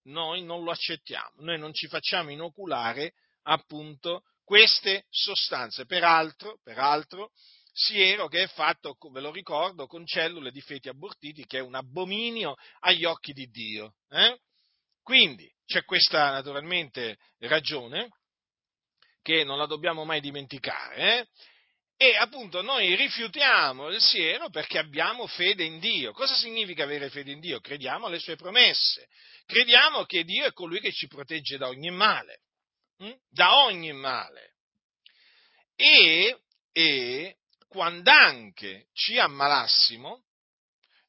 noi 0.04 0.42
non 0.42 0.62
lo 0.62 0.71
accettiamo, 0.71 1.33
noi 1.38 1.59
non 1.59 1.73
ci 1.73 1.88
facciamo 1.88 2.30
inoculare 2.30 3.14
appunto 3.42 4.23
queste 4.45 5.06
sostanze, 5.11 5.87
peraltro, 5.87 6.61
peraltro 6.62 7.33
siero 7.73 8.26
che 8.28 8.45
è 8.45 8.47
fatto, 8.47 8.97
ve 9.11 9.21
lo 9.21 9.30
ricordo, 9.30 9.87
con 9.87 10.06
cellule 10.06 10.50
di 10.50 10.61
feti 10.61 10.88
abortiti, 10.88 11.45
che 11.45 11.59
è 11.59 11.61
un 11.61 11.75
abominio 11.75 12.54
agli 12.80 13.04
occhi 13.04 13.33
di 13.33 13.49
Dio. 13.50 13.97
Eh? 14.09 14.38
Quindi 15.02 15.52
c'è 15.66 15.85
questa 15.85 16.30
naturalmente 16.30 17.18
ragione 17.40 18.09
che 19.26 19.42
non 19.42 19.59
la 19.59 19.66
dobbiamo 19.66 20.04
mai 20.04 20.21
dimenticare. 20.21 21.18
Eh? 21.18 21.26
E 21.97 22.16
appunto 22.16 22.62
noi 22.62 22.95
rifiutiamo 22.95 23.88
il 23.88 24.00
siero 24.00 24.50
perché 24.50 24.78
abbiamo 24.78 25.26
fede 25.26 25.64
in 25.64 25.80
Dio. 25.80 26.12
Cosa 26.12 26.37
significa 26.37 26.85
avere 26.85 27.11
fede 27.11 27.33
in 27.33 27.40
Dio? 27.40 27.59
Crediamo 27.59 28.06
alle 28.06 28.21
sue 28.21 28.37
promesse. 28.37 29.09
Crediamo 29.45 30.04
che 30.04 30.23
Dio 30.23 30.45
è 30.45 30.52
colui 30.52 30.78
che 30.78 30.92
ci 30.92 31.09
protegge 31.09 31.56
da 31.56 31.66
ogni 31.66 31.90
male. 31.90 32.42
Hm? 32.99 33.14
Da 33.30 33.64
ogni 33.64 33.92
male. 33.92 34.52
E, 35.75 36.38
e 36.71 37.37
quando 37.66 38.11
anche 38.12 38.87
ci 38.92 39.18
ammalassimo, 39.18 40.23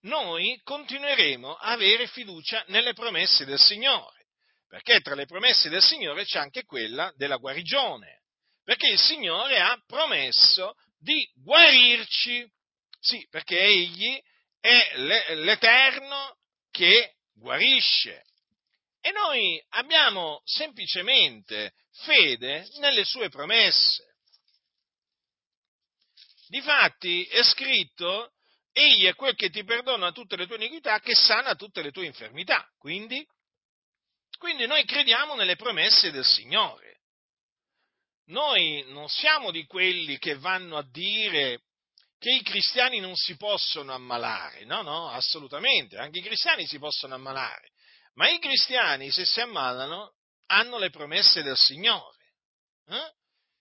noi 0.01 0.59
continueremo 0.63 1.53
a 1.53 1.73
avere 1.73 2.07
fiducia 2.07 2.63
nelle 2.69 2.93
promesse 2.93 3.45
del 3.45 3.59
Signore 3.59 4.16
perché 4.67 5.01
tra 5.01 5.15
le 5.15 5.25
promesse 5.25 5.69
del 5.69 5.81
Signore 5.81 6.25
c'è 6.25 6.39
anche 6.39 6.63
quella 6.63 7.11
della 7.15 7.37
guarigione, 7.37 8.23
perché 8.63 8.87
il 8.87 8.99
Signore 8.99 9.59
ha 9.59 9.81
promesso 9.85 10.75
di 10.99 11.27
guarirci, 11.35 12.45
sì, 12.99 13.25
perché 13.29 13.59
Egli 13.59 14.19
è 14.59 14.97
l'Eterno 14.97 16.37
che 16.69 17.15
guarisce. 17.33 18.25
E 18.99 19.11
noi 19.11 19.63
abbiamo 19.69 20.41
semplicemente 20.43 21.73
fede 22.03 22.67
nelle 22.79 23.05
sue 23.05 23.29
promesse. 23.29 24.17
Difatti 26.47 27.23
è 27.25 27.43
scritto, 27.43 28.33
Egli 28.73 29.05
è 29.05 29.15
quel 29.15 29.35
che 29.35 29.49
ti 29.49 29.63
perdona 29.63 30.11
tutte 30.11 30.35
le 30.35 30.45
tue 30.45 30.57
iniquità, 30.57 30.99
che 30.99 31.15
sana 31.15 31.55
tutte 31.55 31.81
le 31.81 31.91
tue 31.91 32.05
infermità. 32.05 32.69
Quindi 32.77 33.25
quindi 34.37 34.65
noi 34.65 34.85
crediamo 34.85 35.35
nelle 35.35 35.55
promesse 35.55 36.11
del 36.11 36.25
Signore. 36.25 36.99
Noi 38.27 38.83
non 38.87 39.07
siamo 39.07 39.51
di 39.51 39.65
quelli 39.65 40.17
che 40.17 40.37
vanno 40.37 40.77
a 40.77 40.87
dire 40.89 41.61
che 42.19 42.31
i 42.31 42.41
cristiani 42.41 42.99
non 42.99 43.15
si 43.15 43.37
possono 43.37 43.93
ammalare, 43.93 44.65
no, 44.65 44.81
no, 44.81 45.09
assolutamente, 45.09 45.97
anche 45.97 46.19
i 46.19 46.23
cristiani 46.23 46.65
si 46.65 46.79
possono 46.79 47.13
ammalare, 47.13 47.69
ma 48.15 48.27
i 48.27 48.39
cristiani 48.39 49.11
se 49.11 49.23
si 49.25 49.39
ammalano 49.39 50.13
hanno 50.47 50.77
le 50.77 50.89
promesse 50.89 51.43
del 51.43 51.57
Signore, 51.57 52.17
eh? 52.87 53.13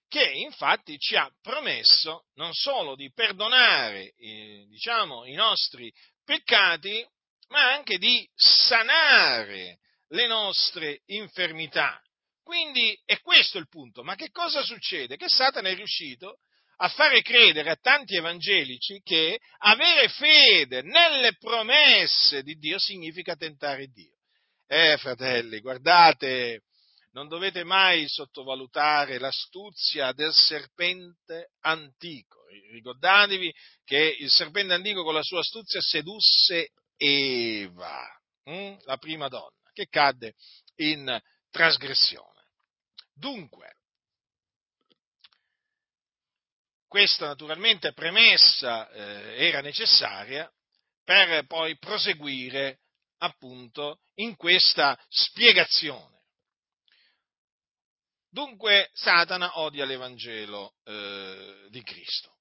che 0.09 0.31
infatti 0.31 0.99
ci 0.99 1.17
ha 1.17 1.31
promesso 1.43 2.27
non 2.35 2.53
solo 2.55 2.95
di 2.95 3.13
perdonare 3.13 4.15
eh, 4.17 4.65
diciamo, 4.69 5.27
i 5.27 5.35
nostri 5.35 5.93
peccati, 6.25 7.07
ma 7.49 7.73
anche 7.73 7.99
di 7.99 8.29
sanare 8.35 9.79
le 10.09 10.27
nostre 10.27 11.03
infermità. 11.07 12.01
Quindi 12.43 12.97
è 13.05 13.19
questo 13.21 13.59
il 13.59 13.69
punto. 13.69 14.05
Ma 14.05 14.15
che 14.15 14.31
cosa 14.31 14.63
succede? 14.63 15.17
Che 15.17 15.29
Satana 15.29 15.69
è 15.69 15.75
riuscito 15.75 16.39
a 16.77 16.89
fare 16.89 17.23
credere 17.23 17.71
a 17.71 17.77
tanti 17.77 18.17
evangelici 18.17 19.01
che 19.03 19.39
avere 19.59 20.09
fede 20.09 20.83
nelle 20.83 21.35
promesse 21.37 22.43
di 22.43 22.55
Dio 22.55 22.79
significa 22.79 23.35
tentare 23.35 23.87
Dio. 23.89 24.15
Eh, 24.69 24.97
fratelli, 24.99 25.61
guardate, 25.61 26.63
non 27.13 27.29
dovete 27.29 27.65
mai 27.65 28.07
sottovalutare 28.09 29.19
l'astuzia 29.19 30.13
del 30.13 30.33
serpente 30.33 31.53
antico. 31.63 32.45
Ricordatevi 32.71 33.53
che 33.85 34.17
il 34.21 34.31
serpente 34.31 34.75
antico 34.75 35.03
con 35.03 35.15
la 35.15 35.23
sua 35.23 35.41
astuzia 35.41 35.81
sedusse 35.81 36.71
Eva, 36.97 38.07
hm? 38.45 38.77
la 38.85 38.97
prima 38.99 39.29
donna 39.29 39.56
che 39.77 39.89
cadde 39.89 40.35
in 40.77 41.21
trasgressione. 41.51 42.47
Dunque, 43.13 43.77
questa 46.89 47.27
naturalmente 47.27 47.93
premessa 47.93 48.89
eh, 48.91 49.47
era 49.47 49.61
necessaria 49.61 50.51
per 51.05 51.45
poi 51.47 51.77
proseguire 51.77 52.81
appunto 53.19 54.01
in 54.15 54.35
questa 54.37 54.99
spiegazione. 55.11 56.25
Dunque 58.31 58.91
Satana 58.95 59.59
odia 59.59 59.85
l'Evangelo 59.85 60.77
eh, 60.85 61.67
di 61.69 61.83
Cristo. 61.83 62.35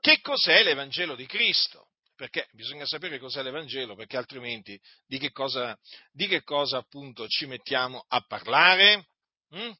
Che 0.00 0.20
cos'è 0.20 0.62
l'Evangelo 0.62 1.14
di 1.14 1.26
Cristo? 1.26 1.87
Perché 2.18 2.48
bisogna 2.50 2.84
sapere 2.84 3.20
cos'è 3.20 3.44
l'Evangelo, 3.44 3.94
perché 3.94 4.16
altrimenti 4.16 4.76
di 5.06 5.18
che 5.18 5.30
cosa, 5.30 5.78
di 6.10 6.26
che 6.26 6.42
cosa 6.42 6.78
appunto 6.78 7.28
ci 7.28 7.46
mettiamo 7.46 8.04
a 8.08 8.20
parlare? 8.22 9.10
Mm? 9.54 9.70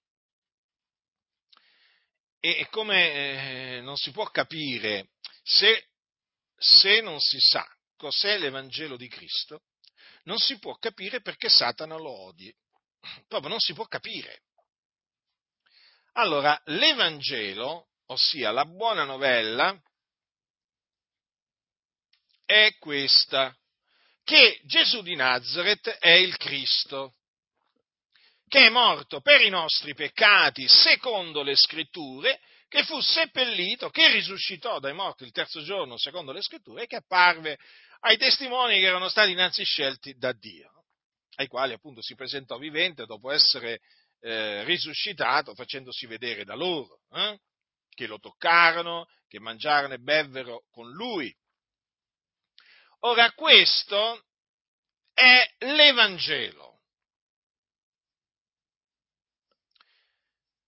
E, 2.38 2.68
come 2.71 3.78
eh, 3.78 3.80
non 3.80 3.97
si 3.97 4.12
può 4.12 4.25
capire 4.26 5.09
se, 5.42 5.88
se 6.57 7.00
non 7.00 7.18
si 7.18 7.40
sa 7.40 7.66
cos'è 7.97 8.38
l'Evangelo 8.38 8.97
di 8.97 9.09
Cristo, 9.09 9.64
non 10.23 10.38
si 10.38 10.61
può 10.61 10.76
capire 10.76 11.21
perché 11.21 11.49
Satana 11.49 11.97
lo 11.97 12.26
odi. 12.26 12.54
Proprio 13.26 13.50
non 13.50 13.59
si 13.59 13.73
può 13.73 13.85
capire. 13.87 14.42
Allora, 16.12 16.57
l'Evangelo, 16.66 17.88
ossia 18.07 18.52
la 18.52 18.64
buona 18.64 19.02
novella, 19.02 19.76
è 22.48 22.74
questa, 22.78 23.54
che 24.24 24.58
Gesù 24.64 25.02
di 25.02 25.14
Nazareth 25.14 25.86
è 25.98 26.12
il 26.12 26.34
Cristo, 26.38 27.16
che 28.48 28.68
è 28.68 28.70
morto 28.70 29.20
per 29.20 29.42
i 29.42 29.50
nostri 29.50 29.92
peccati 29.92 30.66
secondo 30.66 31.42
le 31.42 31.54
scritture, 31.54 32.40
che 32.68 32.84
fu 32.84 32.98
seppellito, 33.00 33.90
che 33.90 34.10
risuscitò 34.10 34.78
dai 34.78 34.94
morti 34.94 35.24
il 35.24 35.30
terzo 35.30 35.62
giorno 35.62 35.98
secondo 35.98 36.32
le 36.32 36.40
scritture 36.40 36.84
e 36.84 36.86
che 36.86 36.96
apparve 36.96 37.58
ai 38.00 38.16
testimoni 38.16 38.78
che 38.80 38.86
erano 38.86 39.10
stati 39.10 39.32
innanzi 39.32 39.62
scelti 39.64 40.16
da 40.16 40.32
Dio, 40.32 40.86
ai 41.34 41.48
quali 41.48 41.74
appunto 41.74 42.00
si 42.00 42.14
presentò 42.14 42.56
vivente 42.56 43.04
dopo 43.04 43.30
essere 43.30 43.80
eh, 44.20 44.64
risuscitato 44.64 45.54
facendosi 45.54 46.06
vedere 46.06 46.44
da 46.44 46.54
loro, 46.54 47.00
eh? 47.12 47.38
che 47.90 48.06
lo 48.06 48.18
toccarono, 48.18 49.06
che 49.26 49.38
mangiarono 49.38 49.92
e 49.92 49.98
bevvero 49.98 50.64
con 50.70 50.90
lui. 50.90 51.30
Ora 53.00 53.32
questo 53.32 54.24
è 55.12 55.54
l'Evangelo, 55.58 56.80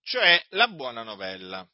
cioè 0.02 0.44
la 0.50 0.68
buona 0.68 1.02
novella. 1.02 1.68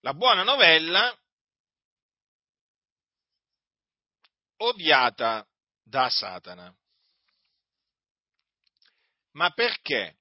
La 0.00 0.14
buona 0.14 0.42
novella 0.42 1.18
odiata 4.58 5.46
da 5.82 6.08
Satana. 6.08 6.74
Ma 9.32 9.50
perché 9.50 10.18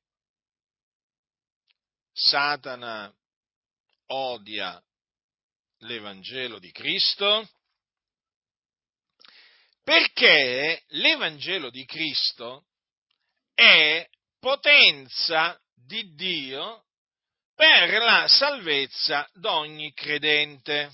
Satana 2.12 3.14
odia 4.08 4.82
l'Evangelo 5.80 6.60
di 6.60 6.72
Cristo? 6.72 7.48
Perché 9.84 10.84
l'Evangelo 10.88 11.70
di 11.70 11.86
Cristo 11.86 12.66
è 13.54 14.08
potenza 14.40 15.60
di 15.74 16.14
Dio 16.14 16.84
per 17.56 18.02
la 18.02 18.28
salvezza 18.28 19.28
d'ogni 19.34 19.94
credente. 19.94 20.92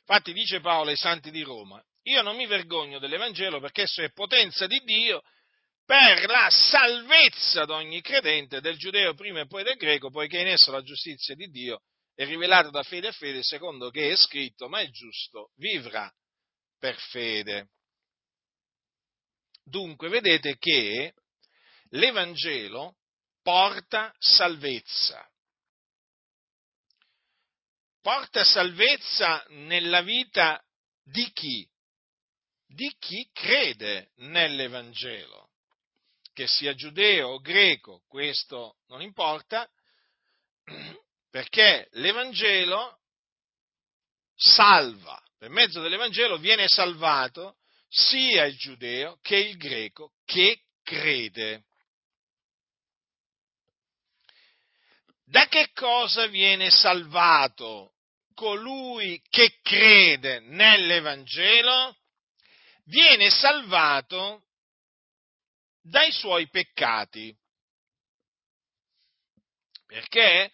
Infatti 0.00 0.32
dice 0.32 0.60
Paolo 0.60 0.90
ai 0.90 0.96
santi 0.96 1.30
di 1.30 1.42
Roma, 1.42 1.82
io 2.02 2.22
non 2.22 2.36
mi 2.36 2.46
vergogno 2.46 2.98
dell'Evangelo 2.98 3.58
perché 3.58 3.82
esso 3.82 4.02
è 4.02 4.12
potenza 4.12 4.66
di 4.66 4.80
Dio 4.84 5.22
per 5.84 6.26
la 6.26 6.48
salvezza 6.50 7.64
d'ogni 7.64 8.00
credente, 8.02 8.60
del 8.60 8.76
giudeo 8.76 9.14
prima 9.14 9.40
e 9.40 9.46
poi 9.46 9.64
del 9.64 9.76
greco, 9.76 10.10
poiché 10.10 10.40
in 10.40 10.48
esso 10.48 10.70
la 10.70 10.82
giustizia 10.82 11.34
di 11.34 11.48
Dio 11.48 11.80
è 12.14 12.24
rivelata 12.24 12.70
da 12.70 12.82
fede 12.82 13.08
a 13.08 13.12
fede, 13.12 13.42
secondo 13.42 13.90
che 13.90 14.10
è 14.10 14.16
scritto, 14.16 14.68
ma 14.68 14.80
è 14.80 14.88
giusto, 14.90 15.50
vivrà 15.56 16.12
per 16.78 16.96
fede. 16.96 17.70
Dunque 19.64 20.08
vedete 20.08 20.56
che 20.58 21.14
l'Evangelo 21.90 22.96
porta 23.42 24.14
salvezza. 24.18 25.28
Porta 28.00 28.44
salvezza 28.44 29.44
nella 29.48 30.02
vita 30.02 30.62
di 31.02 31.30
chi? 31.32 31.68
Di 32.66 32.94
chi 32.98 33.28
crede 33.32 34.10
nell'Evangelo, 34.16 35.50
che 36.32 36.46
sia 36.46 36.74
giudeo 36.74 37.28
o 37.28 37.40
greco, 37.40 38.02
questo 38.06 38.76
non 38.88 39.00
importa, 39.00 39.68
perché 41.34 41.88
l'Evangelo 41.94 43.00
salva, 44.36 45.20
per 45.36 45.50
mezzo 45.50 45.80
dell'Evangelo 45.80 46.38
viene 46.38 46.68
salvato 46.68 47.56
sia 47.88 48.44
il 48.44 48.56
giudeo 48.56 49.18
che 49.20 49.38
il 49.38 49.56
greco 49.56 50.12
che 50.24 50.62
crede. 50.84 51.64
Da 55.24 55.48
che 55.48 55.72
cosa 55.72 56.28
viene 56.28 56.70
salvato 56.70 57.94
colui 58.34 59.20
che 59.28 59.58
crede 59.60 60.38
nell'Evangelo? 60.38 61.96
Viene 62.84 63.30
salvato 63.30 64.44
dai 65.80 66.12
suoi 66.12 66.48
peccati. 66.48 67.36
Perché? 69.84 70.52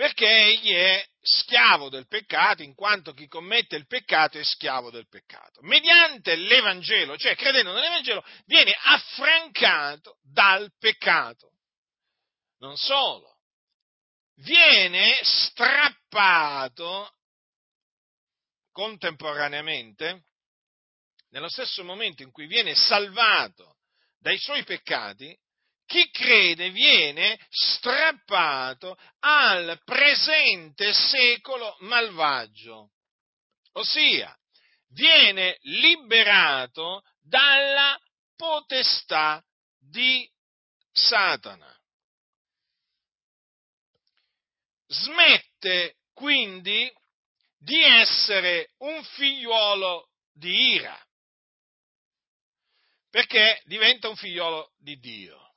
Perché 0.00 0.26
egli 0.26 0.72
è 0.72 1.06
schiavo 1.20 1.90
del 1.90 2.06
peccato, 2.06 2.62
in 2.62 2.74
quanto 2.74 3.12
chi 3.12 3.26
commette 3.26 3.76
il 3.76 3.86
peccato 3.86 4.38
è 4.38 4.42
schiavo 4.42 4.90
del 4.90 5.06
peccato. 5.06 5.60
Mediante 5.60 6.36
l'Evangelo, 6.36 7.18
cioè 7.18 7.36
credendo 7.36 7.74
nell'Evangelo, 7.74 8.24
viene 8.46 8.74
affrancato 8.82 10.16
dal 10.22 10.72
peccato. 10.78 11.50
Non 12.60 12.78
solo, 12.78 13.40
viene 14.36 15.20
strappato 15.22 17.16
contemporaneamente, 18.72 20.22
nello 21.28 21.50
stesso 21.50 21.84
momento 21.84 22.22
in 22.22 22.30
cui 22.30 22.46
viene 22.46 22.74
salvato 22.74 23.76
dai 24.18 24.38
suoi 24.38 24.64
peccati, 24.64 25.38
chi 25.90 26.08
crede 26.10 26.70
viene 26.70 27.36
strappato 27.50 28.96
al 29.18 29.80
presente 29.84 30.92
secolo 30.92 31.76
malvagio, 31.80 32.92
ossia 33.72 34.32
viene 34.90 35.58
liberato 35.62 37.02
dalla 37.20 37.98
potestà 38.36 39.44
di 39.80 40.24
Satana. 40.92 41.74
smette 44.90 45.96
quindi 46.12 46.92
di 47.58 47.82
essere 47.82 48.72
un 48.78 49.02
figliuolo 49.04 50.08
di 50.32 50.72
ira, 50.72 50.98
perché 53.08 53.60
diventa 53.64 54.08
un 54.08 54.16
figliuolo 54.16 54.72
di 54.78 54.98
Dio. 54.98 55.49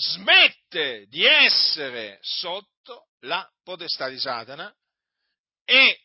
Smette 0.00 1.06
di 1.08 1.24
essere 1.24 2.18
sotto 2.22 3.08
la 3.20 3.46
potestà 3.62 4.08
di 4.08 4.18
Satana 4.18 4.74
e 5.64 6.00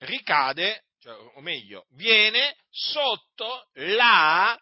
ricade, 0.00 0.84
cioè, 1.00 1.14
o 1.14 1.40
meglio, 1.40 1.86
viene 1.92 2.56
sotto 2.70 3.68
la 3.72 4.58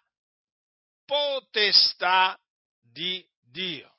potestà 1.05 2.39
di 2.81 3.27
Dio. 3.51 3.93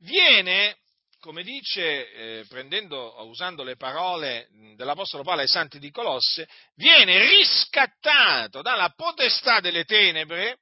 Viene, 0.00 0.78
come 1.20 1.42
dice, 1.42 2.10
eh, 2.10 2.46
prendendo, 2.48 3.22
usando 3.26 3.62
le 3.62 3.76
parole 3.76 4.48
dell'Apostolo 4.76 5.22
Paolo 5.22 5.42
ai 5.42 5.48
Santi 5.48 5.78
di 5.78 5.90
Colosse, 5.90 6.48
viene 6.76 7.18
riscattato 7.28 8.62
dalla 8.62 8.90
potestà 8.96 9.60
delle 9.60 9.84
tenebre, 9.84 10.60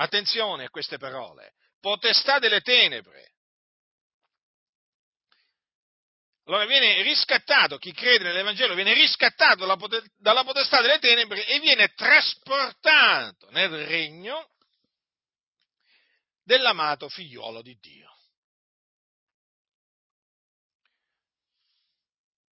attenzione 0.00 0.64
a 0.64 0.70
queste 0.70 0.96
parole, 0.98 1.54
potestà 1.80 2.38
delle 2.38 2.60
tenebre. 2.60 3.34
Allora 6.44 6.64
viene 6.64 7.02
riscattato, 7.02 7.76
chi 7.76 7.92
crede 7.92 8.24
nell'Evangelo 8.24 8.74
viene 8.74 8.94
riscattato 8.94 9.66
dalla 10.16 10.44
potestà 10.44 10.80
delle 10.80 10.98
tenebre 10.98 11.44
e 11.46 11.60
viene 11.60 11.92
trasportato 11.92 13.50
nel 13.50 13.84
regno 13.84 14.50
dell'amato 16.42 17.08
figliuolo 17.10 17.60
di 17.60 17.76
Dio. 17.78 18.16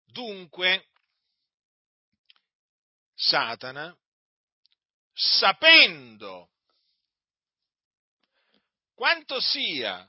Dunque, 0.06 0.88
Satana, 3.14 3.94
sapendo 5.12 6.50
quanto 9.02 9.40
sia 9.40 10.08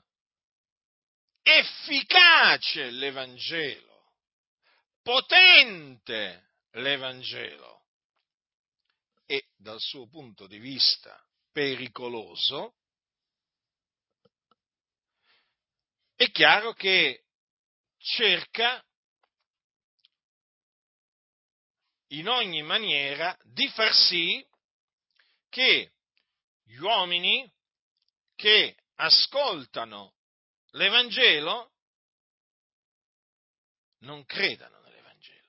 efficace 1.41 2.91
l'Evangelo, 2.91 4.13
potente 5.01 6.57
l'Evangelo 6.73 7.87
e 9.25 9.47
dal 9.55 9.79
suo 9.79 10.07
punto 10.07 10.45
di 10.45 10.59
vista 10.59 11.19
pericoloso, 11.51 12.75
e 16.15 16.29
chiaro 16.29 16.73
che 16.73 17.23
cerca 17.97 18.85
in 22.09 22.27
ogni 22.27 22.61
maniera 22.61 23.35
di 23.41 23.67
far 23.69 23.91
sì 23.91 24.47
che 25.49 25.93
gli 26.61 26.77
uomini 26.77 27.51
che 28.35 28.77
ascoltano 28.95 30.13
l'Evangelo 30.71 31.71
non 33.99 34.25
credano 34.25 34.79
nell'Evangelo. 34.79 35.47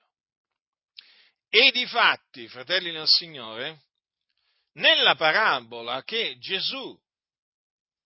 E 1.49 1.71
di 1.71 1.85
fatti, 1.85 2.47
fratelli 2.47 2.91
nel 2.91 3.07
Signore, 3.07 3.83
nella 4.73 5.15
parabola 5.15 6.03
che 6.03 6.37
Gesù, 6.39 6.97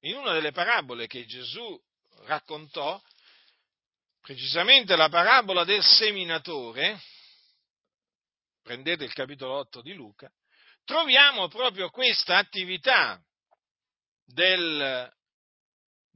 in 0.01 0.15
una 0.15 0.33
delle 0.33 0.51
parabole 0.51 1.07
che 1.07 1.25
Gesù 1.25 1.79
raccontò, 2.25 3.01
precisamente 4.21 4.95
la 4.95 5.09
parabola 5.09 5.63
del 5.63 5.83
seminatore, 5.83 7.01
prendete 8.61 9.03
il 9.03 9.13
capitolo 9.13 9.57
8 9.57 9.81
di 9.81 9.93
Luca, 9.93 10.31
troviamo 10.83 11.47
proprio 11.47 11.89
questa 11.89 12.37
attività 12.37 13.19
del 14.25 15.11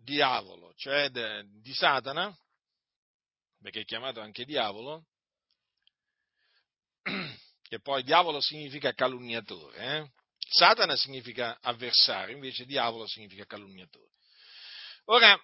diavolo, 0.03 0.73
cioè 0.75 1.09
de, 1.09 1.45
di 1.61 1.73
Satana, 1.73 2.35
perché 3.61 3.81
è 3.81 3.85
chiamato 3.85 4.19
anche 4.19 4.45
diavolo, 4.45 5.05
che 7.03 7.79
poi 7.81 8.03
diavolo 8.03 8.41
significa 8.41 8.93
calunniatore, 8.93 9.77
eh? 9.77 10.11
Satana 10.37 10.95
significa 10.95 11.57
avversario, 11.61 12.35
invece 12.35 12.65
diavolo 12.65 13.07
significa 13.07 13.45
calunniatore. 13.45 14.11
Ora, 15.05 15.41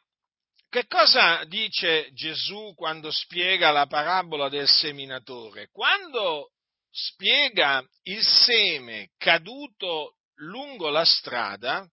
che 0.69 0.85
cosa 0.85 1.43
dice 1.45 2.11
Gesù 2.13 2.73
quando 2.75 3.09
spiega 3.11 3.71
la 3.71 3.87
parabola 3.87 4.49
del 4.49 4.67
seminatore? 4.67 5.69
Quando 5.71 6.51
spiega 6.91 7.83
il 8.03 8.23
seme 8.23 9.09
caduto 9.17 10.17
lungo 10.35 10.89
la 10.89 11.05
strada, 11.05 11.89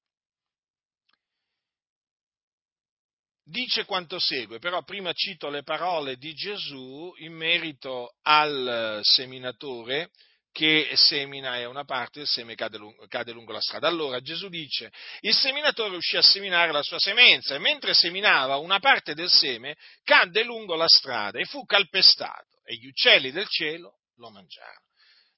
dice 3.46 3.84
quanto 3.84 4.18
segue, 4.18 4.58
però 4.58 4.82
prima 4.82 5.12
cito 5.12 5.48
le 5.48 5.62
parole 5.62 6.16
di 6.16 6.34
Gesù 6.34 7.12
in 7.18 7.32
merito 7.32 8.16
al 8.22 9.00
seminatore 9.02 10.10
che 10.50 10.90
semina 10.94 11.56
è 11.56 11.66
una 11.66 11.84
parte, 11.84 12.20
il 12.20 12.26
seme 12.26 12.54
cade, 12.54 12.78
cade, 13.08 13.32
lungo 13.32 13.52
la 13.52 13.60
strada. 13.60 13.88
Allora 13.88 14.20
Gesù 14.20 14.48
dice, 14.48 14.90
il 15.20 15.34
seminatore 15.34 15.96
uscì 15.96 16.16
a 16.16 16.22
seminare 16.22 16.72
la 16.72 16.82
sua 16.82 16.98
semenza 16.98 17.54
e 17.54 17.58
mentre 17.58 17.92
seminava 17.92 18.56
una 18.56 18.80
parte 18.80 19.14
del 19.14 19.28
seme 19.28 19.76
cadde 20.02 20.42
lungo 20.44 20.74
la 20.74 20.88
strada 20.88 21.38
e 21.38 21.44
fu 21.44 21.64
calpestato 21.66 22.62
e 22.64 22.76
gli 22.76 22.86
uccelli 22.86 23.30
del 23.32 23.46
cielo 23.48 23.98
lo 24.16 24.30
mangiarono. 24.30 24.80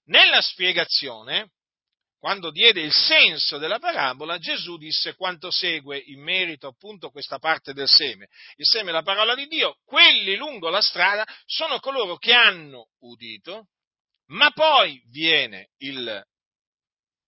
Nella 0.05 0.40
spiegazione 0.40 1.51
quando 2.18 2.50
diede 2.50 2.81
il 2.81 2.92
senso 2.92 3.59
della 3.59 3.78
parabola, 3.78 4.38
Gesù 4.38 4.76
disse 4.76 5.14
quanto 5.14 5.50
segue 5.50 5.98
in 5.98 6.20
merito 6.20 6.66
appunto 6.66 7.07
a 7.07 7.11
questa 7.11 7.38
parte 7.38 7.72
del 7.72 7.88
seme. 7.88 8.28
Il 8.57 8.66
seme 8.66 8.90
è 8.90 8.92
la 8.92 9.02
parola 9.02 9.35
di 9.35 9.46
Dio, 9.46 9.78
quelli 9.85 10.37
lungo 10.37 10.68
la 10.68 10.83
strada 10.83 11.24
sono 11.46 11.78
coloro 11.78 12.16
che 12.16 12.33
hanno 12.33 12.88
udito, 13.00 13.68
ma 14.31 14.50
poi 14.50 15.00
viene 15.11 15.70
il 15.78 16.22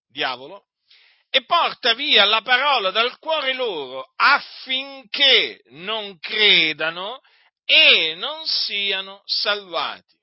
diavolo 0.09 0.67
e 1.31 1.45
porta 1.45 1.95
via 1.95 2.25
la 2.25 2.43
parola 2.43 2.91
dal 2.91 3.17
cuore 3.19 3.55
loro 3.55 4.13
affinché 4.17 5.63
non 5.69 6.19
credano 6.19 7.21
e 7.65 8.15
non 8.17 8.45
siano 8.47 9.23
salvati. 9.25 10.19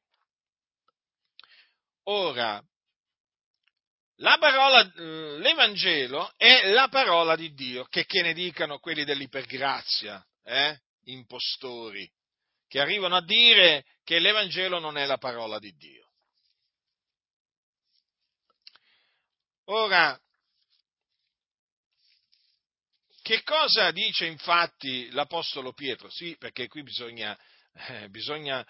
Ora, 2.10 2.62
la 4.18 4.38
parola, 4.40 4.82
eh, 4.82 5.38
l'Evangelo 5.38 6.32
è 6.38 6.70
la 6.70 6.88
parola 6.88 7.36
di 7.36 7.54
Dio, 7.54 7.86
che, 7.86 8.06
che 8.06 8.22
ne 8.22 8.34
dicano 8.34 8.80
quelli 8.80 9.04
dell'ipergrazia, 9.04 10.26
eh? 10.44 10.80
impostori, 11.06 12.10
che 12.68 12.80
arrivano 12.80 13.16
a 13.16 13.24
dire 13.24 13.86
che 14.04 14.20
l'Evangelo 14.20 14.80
non 14.80 14.98
è 14.98 15.06
la 15.06 15.18
parola 15.18 15.60
di 15.60 15.72
Dio. 15.76 16.06
Ora, 19.66 20.20
che 23.22 23.44
cosa 23.44 23.92
dice 23.92 24.26
infatti 24.26 25.12
l'Apostolo 25.12 25.74
Pietro? 25.74 26.10
Sì, 26.10 26.38
perché 26.38 26.68
qui 26.68 26.84
bisogna, 26.84 27.38
eh, 27.90 28.10
bisogna 28.10 28.66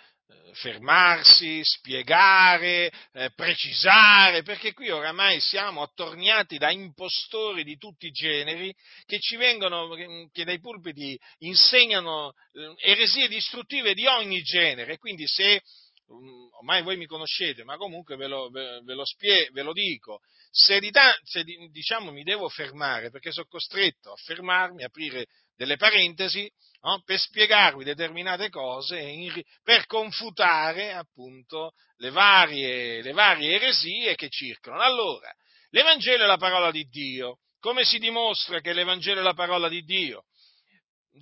fermarsi, 0.54 1.62
spiegare, 1.64 2.92
eh, 3.14 3.32
precisare, 3.36 4.44
perché 4.44 4.74
qui 4.74 4.90
oramai 4.90 5.40
siamo 5.40 5.82
attorniati 5.82 6.58
da 6.58 6.72
impostori 6.72 7.64
di 7.64 7.78
tutti 7.78 8.08
i 8.08 8.12
generi 8.12 8.74
che 9.06 9.20
ci 9.20 9.36
vengono, 9.36 9.90
che 10.32 10.44
dai 10.44 10.60
pulpiti 10.60 11.18
insegnano 11.40 12.34
eh, 12.54 12.92
eresie 12.92 13.28
distruttive 13.28 13.94
di 13.94 14.06
ogni 14.06 14.42
genere, 14.42 14.98
quindi 14.98 15.28
se 15.28 15.62
um, 16.08 16.50
ormai 16.58 16.82
voi 16.82 16.98
mi 16.98 17.06
conoscete, 17.06 17.64
ma 17.64 17.78
comunque 17.78 18.16
ve 18.16 18.28
lo, 18.28 18.50
ve, 18.50 18.82
ve 18.84 18.94
lo, 18.94 19.06
spie, 19.06 19.50
ve 19.52 19.62
lo 19.62 19.74
dico, 19.74 20.22
se, 20.50 20.80
di 20.80 20.92
ta, 20.92 21.16
se 21.24 21.44
diciamo 21.44 22.12
mi 22.12 22.24
devo 22.24 22.50
fermare 22.50 23.12
perché 23.12 23.32
sono 23.32 23.48
costretto 23.48 24.12
a 24.12 24.16
fermarmi, 24.16 24.84
aprire 24.84 25.28
delle 25.58 25.76
parentesi, 25.76 26.50
no? 26.82 27.02
per 27.04 27.20
spiegarvi 27.20 27.84
determinate 27.84 28.50
cose, 28.50 29.00
in, 29.00 29.42
per 29.64 29.86
confutare 29.88 30.94
appunto 30.94 31.72
le 31.98 32.12
varie, 32.12 33.02
le 33.02 33.12
varie 33.12 33.56
eresie 33.56 34.16
che 34.16 34.30
circolano. 34.30 34.84
Allora, 34.84 35.30
l'Evangelo 35.72 36.24
è 36.24 36.28
la 36.28 36.38
parola 36.38 36.72
di 36.72 36.86
Dio. 36.86 37.40
Come 37.60 37.84
si 37.84 37.98
dimostra 37.98 38.62
che 38.62 38.72
l'Evangelo 38.72 39.20
è 39.20 39.24
la 39.24 39.34
parola 39.34 39.68
di 39.68 39.82
Dio? 39.82 40.24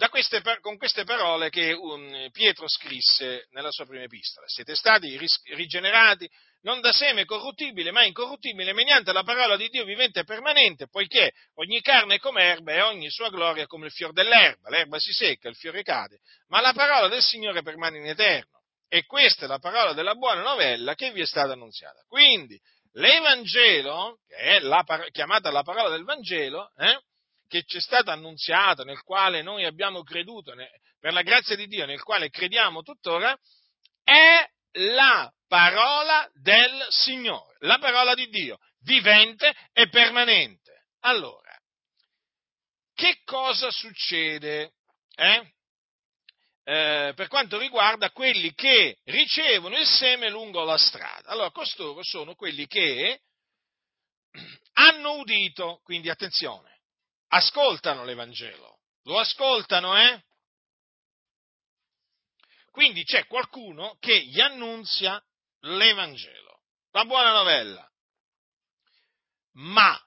Queste, 0.10 0.42
con 0.60 0.78
queste 0.78 1.06
parole 1.06 1.50
che 1.50 1.74
Pietro 2.34 2.68
scrisse 2.68 3.48
nella 3.52 3.72
sua 3.72 3.86
prima 3.86 4.04
epistola. 4.04 4.46
Siete 4.48 4.76
stati 4.76 5.18
rigenerati 5.54 6.30
non 6.66 6.82
da 6.82 6.92
seme 6.92 7.26
corruttibile, 7.26 7.92
ma 7.92 8.04
incorruttibile, 8.04 8.74
mediante 8.74 9.14
la 9.14 9.24
parola 9.24 9.56
di 9.56 9.70
Dio 9.70 9.86
vivente 9.86 10.22
e 10.22 10.24
permanente, 10.24 10.88
poiché 10.88 11.32
ogni 11.56 11.80
carne 11.82 12.16
è 12.16 12.20
come 12.20 12.42
erba 12.42 12.74
e 12.74 12.82
ogni 12.82 13.10
sua 13.12 13.30
gloria 13.30 13.64
è 13.64 13.68
come 13.68 13.86
il 13.86 13.92
fior 13.92 14.12
dell'erba. 14.12 14.70
L'erba 14.70 14.98
si 14.98 15.12
secca, 15.12 15.48
il 15.48 15.56
fiore 15.56 15.84
cade, 15.84 16.20
ma 16.48 16.62
la 16.62 16.74
parola 16.74 17.08
del 17.08 17.22
Signore 17.22 17.62
permane 17.62 18.00
in 18.00 18.08
eterno. 18.08 18.64
E 18.88 19.06
questa 19.06 19.46
è 19.46 19.48
la 19.48 19.60
parola 19.60 19.94
della 19.94 20.16
buona 20.16 20.42
novella 20.42 20.96
che 20.96 21.12
vi 21.12 21.22
è 21.22 21.26
stata 21.26 21.54
annunziata. 21.54 22.04
Quindi, 22.08 22.60
l'Evangelo, 22.94 24.22
che 24.28 24.36
è 24.36 24.60
la, 24.60 24.84
chiamata 25.12 25.52
la 25.52 25.64
parola 25.64 25.90
del 25.90 26.04
Vangelo, 26.04 26.72
eh, 26.78 27.00
che 27.48 27.64
ci 27.68 27.78
è 27.78 27.82
stata 27.82 28.12
annunziata, 28.12 28.84
nel 28.84 29.04
quale 29.04 29.44
noi 29.44 29.66
abbiamo 29.66 30.02
creduto, 30.02 30.52
per 31.00 31.14
la 31.14 31.22
grazia 31.22 31.56
di 31.56 31.68
Dio, 31.68 31.86
nel 31.86 32.02
quale 32.02 32.32
crediamo 32.32 32.82
tuttora, 32.82 33.38
è 34.04 34.50
la 34.94 35.32
parola 35.56 36.30
del 36.34 36.86
Signore, 36.90 37.56
la 37.60 37.80
parola 37.80 38.14
di 38.14 38.28
Dio, 38.28 38.60
vivente 38.82 39.56
e 39.72 39.88
permanente. 39.88 40.88
Allora, 41.00 41.58
che 42.94 43.22
cosa 43.24 43.72
succede 43.72 44.74
eh? 45.16 45.54
Eh, 46.66 47.14
per 47.16 47.30
quanto 47.30 47.58
riguarda 47.58 48.12
quelli 48.12 48.54
che 48.54 48.98
ricevono 49.06 49.78
il 49.78 49.86
seme 49.86 50.30
lungo 50.30 50.66
la 50.66 50.78
strada? 50.78 51.30
Allora, 51.30 51.52
costoro 51.52 52.04
sono 52.04 52.36
quelli 52.36 52.68
che 52.68 53.22
hanno 54.74 55.14
udito, 55.20 55.80
quindi 55.84 56.10
attenzione, 56.10 56.82
ascoltano 57.28 58.04
l'Evangelo, 58.04 58.80
lo 59.04 59.20
ascoltano, 59.20 59.98
eh? 59.98 60.22
Quindi 62.72 63.06
c'è 63.06 63.26
qualcuno 63.26 63.96
che 64.02 64.20
gli 64.26 64.42
annunzia 64.42 65.24
l'Evangelo, 65.66 66.62
la 66.92 67.06
buona 67.06 67.32
novella. 67.32 67.90
Ma 69.54 70.00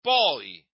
poi 0.00 0.64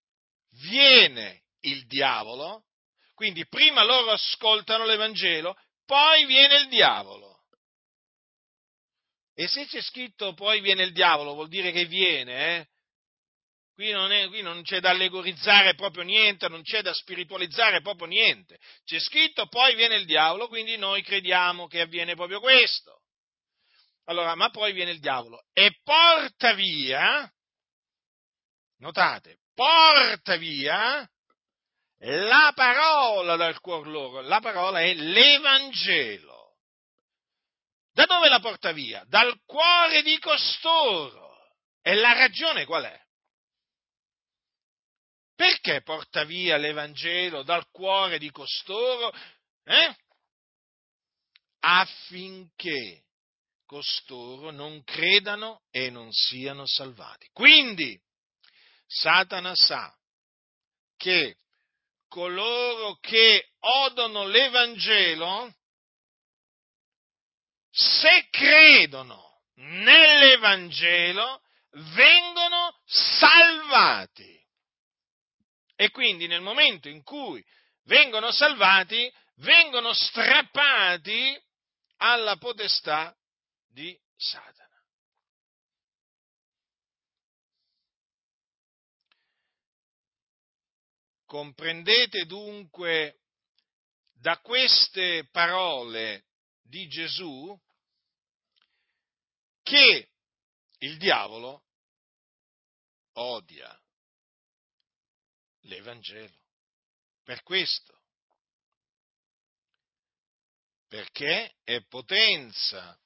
viene 0.69 1.43
il 1.61 1.85
diavolo, 1.87 2.65
quindi 3.13 3.47
prima 3.47 3.83
loro 3.83 4.11
ascoltano 4.11 4.85
l'Evangelo, 4.85 5.57
poi 5.85 6.25
viene 6.25 6.57
il 6.57 6.67
diavolo. 6.67 7.43
E 9.33 9.47
se 9.47 9.65
c'è 9.65 9.81
scritto 9.81 10.33
poi 10.33 10.61
viene 10.61 10.83
il 10.83 10.93
diavolo, 10.93 11.33
vuol 11.33 11.49
dire 11.49 11.71
che 11.71 11.85
viene, 11.85 12.57
eh? 12.57 12.67
Qui 13.73 13.91
non, 13.91 14.13
è, 14.13 14.29
qui 14.29 14.41
non, 14.41 14.63
c'è 14.63 14.79
da 14.79 14.91
allegorizzare 14.91 15.75
proprio 15.75 16.03
niente, 16.03 16.47
non 16.47 16.61
c'è 16.61 16.81
da 16.81 16.93
spiritualizzare 16.93 17.81
proprio 17.81 18.07
niente. 18.07 18.57
C'è 18.85 18.99
scritto 18.99 19.47
poi 19.47 19.75
viene 19.75 19.95
il 19.95 20.05
diavolo, 20.05 20.47
quindi 20.47 20.77
noi 20.77 21.03
crediamo 21.03 21.67
che 21.67 21.81
avviene 21.81 22.15
proprio 22.15 22.39
questo. 22.39 23.01
Allora, 24.05 24.35
ma 24.35 24.49
poi 24.49 24.71
viene 24.73 24.91
il 24.91 24.99
diavolo 24.99 25.45
e 25.51 25.79
porta 25.83 26.53
via, 26.53 27.31
notate, 28.77 29.39
porta 29.53 30.35
via 30.37 31.09
la 31.99 32.51
parola 32.53 33.35
dal 33.35 33.59
cuor 33.59 33.87
loro. 33.87 34.21
La 34.21 34.39
parola 34.39 34.81
è 34.81 34.93
l'Evangelo. 34.93 36.57
Da 37.91 38.05
dove 38.05 38.29
la 38.29 38.39
porta 38.39 38.73
via? 38.73 39.03
Dal 39.07 39.39
cuore 39.45 40.03
di 40.03 40.19
costoro. 40.19 41.23
E 41.81 41.95
la 41.95 42.13
ragione 42.13 42.65
qual 42.65 42.83
è? 42.83 43.03
Perché 45.35 45.81
porta 45.81 46.23
via 46.25 46.57
l'Evangelo 46.57 47.43
dal 47.43 47.69
cuore 47.71 48.19
di 48.19 48.29
costoro? 48.31 49.11
Eh? 49.63 49.95
Affinché 51.59 53.04
costoro 53.65 54.51
non 54.51 54.83
credano 54.83 55.63
e 55.71 55.89
non 55.89 56.11
siano 56.11 56.65
salvati. 56.65 57.27
Quindi 57.31 57.99
Satana 58.87 59.55
sa 59.55 59.93
che 60.95 61.37
coloro 62.07 62.97
che 63.01 63.49
odono 63.59 64.25
l'Evangelo, 64.27 65.53
se 67.71 68.27
credono 68.29 69.41
nell'Evangelo, 69.55 71.41
vengono 71.93 72.79
salvati. 72.85 74.33
E 75.75 75.89
quindi 75.91 76.27
nel 76.27 76.41
momento 76.41 76.87
in 76.87 77.03
cui 77.03 77.43
vengono 77.83 78.31
salvati, 78.31 79.11
vengono 79.37 79.91
strappati 79.93 81.37
alla 81.97 82.37
potestà 82.37 83.13
di 83.75 83.99
Satana. 84.15 84.81
Comprendete 91.25 92.25
dunque 92.25 93.19
da 94.13 94.39
queste 94.39 95.27
parole 95.29 96.27
di 96.61 96.87
Gesù 96.87 97.59
che 99.61 100.09
il 100.77 100.97
diavolo 100.97 101.65
odia 103.15 103.77
l'Evangelo. 105.63 106.43
Per 107.23 107.43
questo. 107.43 108.03
Perché 110.87 111.57
è 111.63 111.83
potenza 111.83 112.97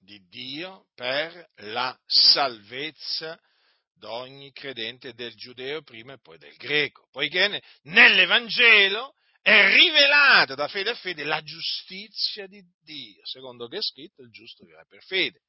di 0.00 0.26
Dio 0.28 0.86
per 0.94 1.50
la 1.56 1.96
salvezza 2.06 3.38
d'ogni 3.92 4.50
credente 4.52 5.12
del 5.12 5.34
giudeo 5.34 5.82
prima 5.82 6.14
e 6.14 6.20
poi 6.20 6.38
del 6.38 6.56
greco, 6.56 7.06
poiché 7.10 7.62
nell'Evangelo 7.82 9.14
è 9.42 9.72
rivelata 9.74 10.54
da 10.54 10.68
fede 10.68 10.90
a 10.90 10.94
fede 10.94 11.24
la 11.24 11.42
giustizia 11.42 12.46
di 12.46 12.62
Dio, 12.80 13.24
secondo 13.26 13.68
che 13.68 13.78
è 13.78 13.82
scritto 13.82 14.22
il 14.22 14.30
giusto 14.30 14.64
vivrà 14.64 14.84
per 14.84 15.02
fede. 15.04 15.42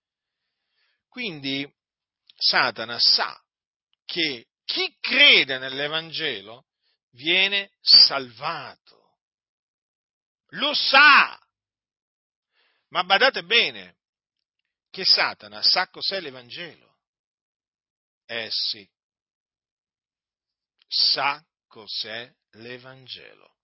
Quindi 1.07 1.69
Satana 2.35 2.99
sa 2.99 3.39
che 4.05 4.47
chi 4.65 4.95
crede 4.99 5.57
nell'Evangelo 5.57 6.67
viene 7.11 7.71
salvato. 7.81 9.17
Lo 10.53 10.73
sa. 10.73 11.37
Ma 12.89 13.03
badate 13.03 13.43
bene 13.43 14.00
che 14.91 15.05
Satana 15.05 15.63
sa 15.63 15.87
cos'è 15.87 16.19
l'Evangelo. 16.19 16.99
Eh 18.25 18.49
sì, 18.51 18.87
sa 20.87 21.43
cos'è 21.67 22.31
l'Evangelo. 22.51 23.55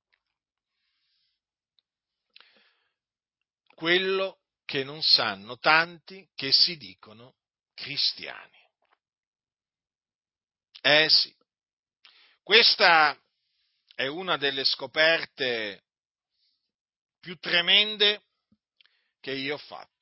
Quello 3.75 4.39
che 4.65 4.83
non 4.83 5.03
sanno 5.03 5.57
tanti 5.57 6.27
che 6.33 6.51
si 6.51 6.77
dicono 6.77 7.35
cristiani. 7.73 8.65
Eh 10.81 11.09
sì, 11.09 11.33
questa 12.41 13.17
è 13.93 14.07
una 14.07 14.37
delle 14.37 14.63
scoperte 14.63 15.83
più 17.19 17.37
tremende 17.37 18.23
che 19.19 19.33
io 19.33 19.55
ho 19.55 19.57
fatto. 19.57 19.96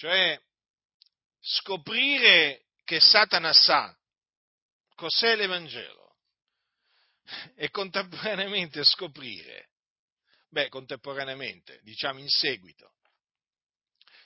Cioè, 0.00 0.40
scoprire 1.38 2.68
che 2.84 3.00
Satana 3.00 3.52
sa 3.52 3.94
cos'è 4.94 5.36
l'Evangelo 5.36 6.16
e 7.54 7.68
contemporaneamente 7.68 8.82
scoprire, 8.82 9.68
beh, 10.48 10.70
contemporaneamente, 10.70 11.80
diciamo 11.82 12.18
in 12.18 12.30
seguito, 12.30 12.94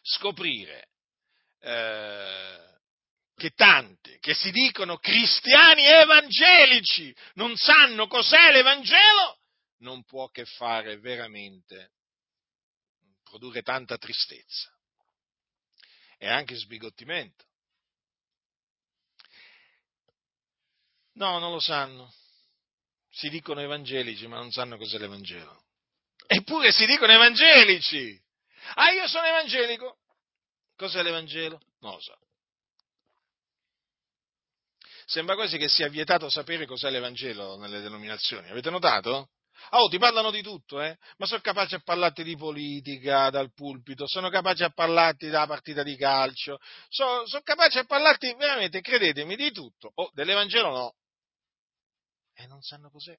scoprire 0.00 0.90
eh, 1.58 2.78
che 3.34 3.50
tanti 3.50 4.16
che 4.20 4.32
si 4.32 4.52
dicono 4.52 4.98
cristiani 4.98 5.86
evangelici 5.86 7.12
non 7.32 7.56
sanno 7.56 8.06
cos'è 8.06 8.52
l'Evangelo, 8.52 9.40
non 9.78 10.04
può 10.04 10.28
che 10.28 10.44
fare 10.44 11.00
veramente 11.00 11.94
produrre 13.24 13.62
tanta 13.62 13.98
tristezza 13.98 14.72
e 16.24 16.30
anche 16.30 16.56
sbigottimento. 16.56 17.44
No, 21.16 21.38
non 21.38 21.52
lo 21.52 21.60
sanno. 21.60 22.12
Si 23.10 23.28
dicono 23.28 23.60
evangelici, 23.60 24.26
ma 24.26 24.38
non 24.38 24.50
sanno 24.50 24.78
cos'è 24.78 24.98
l'Evangelo. 24.98 25.64
Eppure 26.26 26.72
si 26.72 26.86
dicono 26.86 27.12
evangelici. 27.12 28.18
Ah, 28.76 28.90
io 28.92 29.06
sono 29.06 29.26
evangelico. 29.26 29.98
Cos'è 30.76 31.02
l'Evangelo? 31.02 31.60
Non 31.80 31.92
lo 31.92 32.00
so. 32.00 32.18
Sembra 35.04 35.34
quasi 35.34 35.58
che 35.58 35.68
sia 35.68 35.88
vietato 35.88 36.30
sapere 36.30 36.64
cos'è 36.64 36.88
l'Evangelo 36.88 37.58
nelle 37.58 37.82
denominazioni. 37.82 38.48
Avete 38.48 38.70
notato? 38.70 39.28
Oh, 39.70 39.88
ti 39.88 39.98
parlano 39.98 40.30
di 40.30 40.42
tutto, 40.42 40.80
eh? 40.80 40.96
Ma 41.16 41.26
sono 41.26 41.40
capaci 41.40 41.74
a 41.74 41.80
parlarti 41.80 42.22
di 42.22 42.36
politica 42.36 43.30
dal 43.30 43.52
pulpito, 43.52 44.06
sono 44.06 44.28
capaci 44.28 44.62
a 44.62 44.70
parlarti 44.70 45.26
della 45.26 45.46
partita 45.46 45.82
di 45.82 45.96
calcio, 45.96 46.58
sono, 46.88 47.26
sono 47.26 47.42
capaci 47.42 47.78
a 47.78 47.84
parlarti 47.84 48.34
veramente, 48.34 48.80
credetemi, 48.80 49.36
di 49.36 49.52
tutto. 49.52 49.90
Oh, 49.94 50.10
dell'Evangelo 50.12 50.70
no. 50.70 50.94
E 52.34 52.46
non 52.46 52.62
sanno 52.62 52.90
cos'è. 52.90 53.16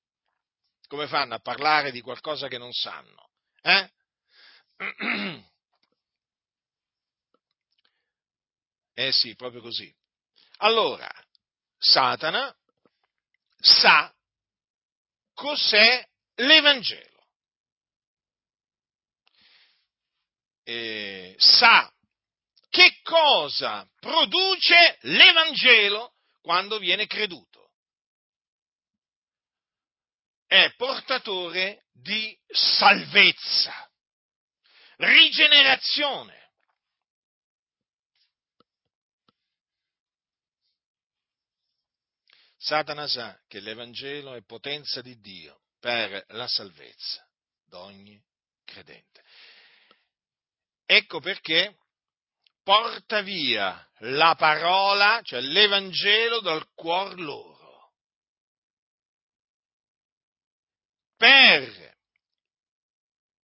Come 0.87 1.07
fanno 1.07 1.35
a 1.35 1.39
parlare 1.39 1.91
di 1.91 2.01
qualcosa 2.01 2.47
che 2.47 2.57
non 2.57 2.71
sanno? 2.71 3.29
Eh? 3.61 3.91
Eh 8.97 9.11
sì, 9.11 9.35
proprio 9.35 9.59
così. 9.59 9.93
Allora, 10.59 11.11
Satana 11.77 12.55
sa 13.57 14.09
cos'è 15.33 16.07
l'Evangelo. 16.35 17.13
Eh, 20.63 21.35
sa 21.37 21.91
che 22.69 22.99
cosa 23.03 23.87
produce 23.99 24.97
l'Evangelo 25.01 26.15
quando 26.41 26.79
viene 26.79 27.05
creduto. 27.07 27.71
È 30.45 30.73
portatore 30.75 31.85
di 31.91 32.37
salvezza, 32.47 33.89
rigenerazione. 34.97 36.43
Satana 42.57 43.07
sa 43.07 43.39
che 43.47 43.59
l'Evangelo 43.59 44.33
è 44.33 44.43
potenza 44.43 45.01
di 45.01 45.19
Dio 45.19 45.64
per 45.85 46.25
la 46.29 46.47
salvezza 46.47 47.23
d'ogni 47.67 48.19
credente. 48.63 49.21
Ecco 50.83 51.19
perché 51.19 51.77
porta 52.63 53.21
via 53.21 53.87
la 53.99 54.33
parola, 54.35 55.21
cioè 55.21 55.41
l'Evangelo 55.41 56.39
dal 56.39 56.67
cuor 56.73 57.19
loro, 57.19 57.93
per 61.15 61.95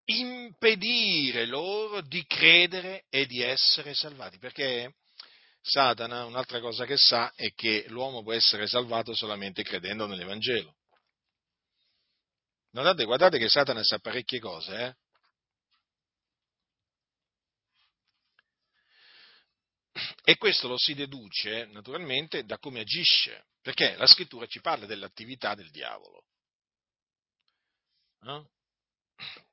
impedire 0.05 1.45
loro 1.45 1.99
di 1.99 2.25
credere 2.25 3.03
e 3.09 3.25
di 3.25 3.41
essere 3.41 3.93
salvati, 3.93 4.37
perché 4.37 4.95
Satana, 5.59 6.23
un'altra 6.23 6.61
cosa 6.61 6.85
che 6.85 6.95
sa 6.95 7.33
è 7.35 7.51
che 7.53 7.83
l'uomo 7.89 8.23
può 8.23 8.31
essere 8.31 8.65
salvato 8.65 9.13
solamente 9.13 9.61
credendo 9.61 10.07
nell'Evangelo. 10.07 10.77
Notate, 12.71 13.05
guardate 13.05 13.37
che 13.37 13.49
Satana 13.49 13.83
sa 13.83 13.99
parecchie 13.99 14.39
cose, 14.39 14.75
eh? 14.75 14.95
E 20.23 20.37
questo 20.37 20.67
lo 20.67 20.77
si 20.77 20.93
deduce 20.93 21.65
naturalmente 21.65 22.45
da 22.45 22.57
come 22.59 22.81
agisce. 22.81 23.47
Perché 23.61 23.95
la 23.97 24.07
scrittura 24.07 24.45
ci 24.45 24.61
parla 24.61 24.85
dell'attività 24.85 25.53
del 25.53 25.69
diavolo, 25.69 26.23
no? 28.21 28.49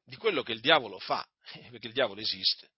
di 0.05 0.17
quello 0.17 0.43
che 0.43 0.53
il 0.53 0.61
diavolo 0.61 0.99
fa, 0.99 1.27
perché 1.71 1.89
il 1.89 1.93
diavolo 1.93 2.21
esiste. 2.21 2.71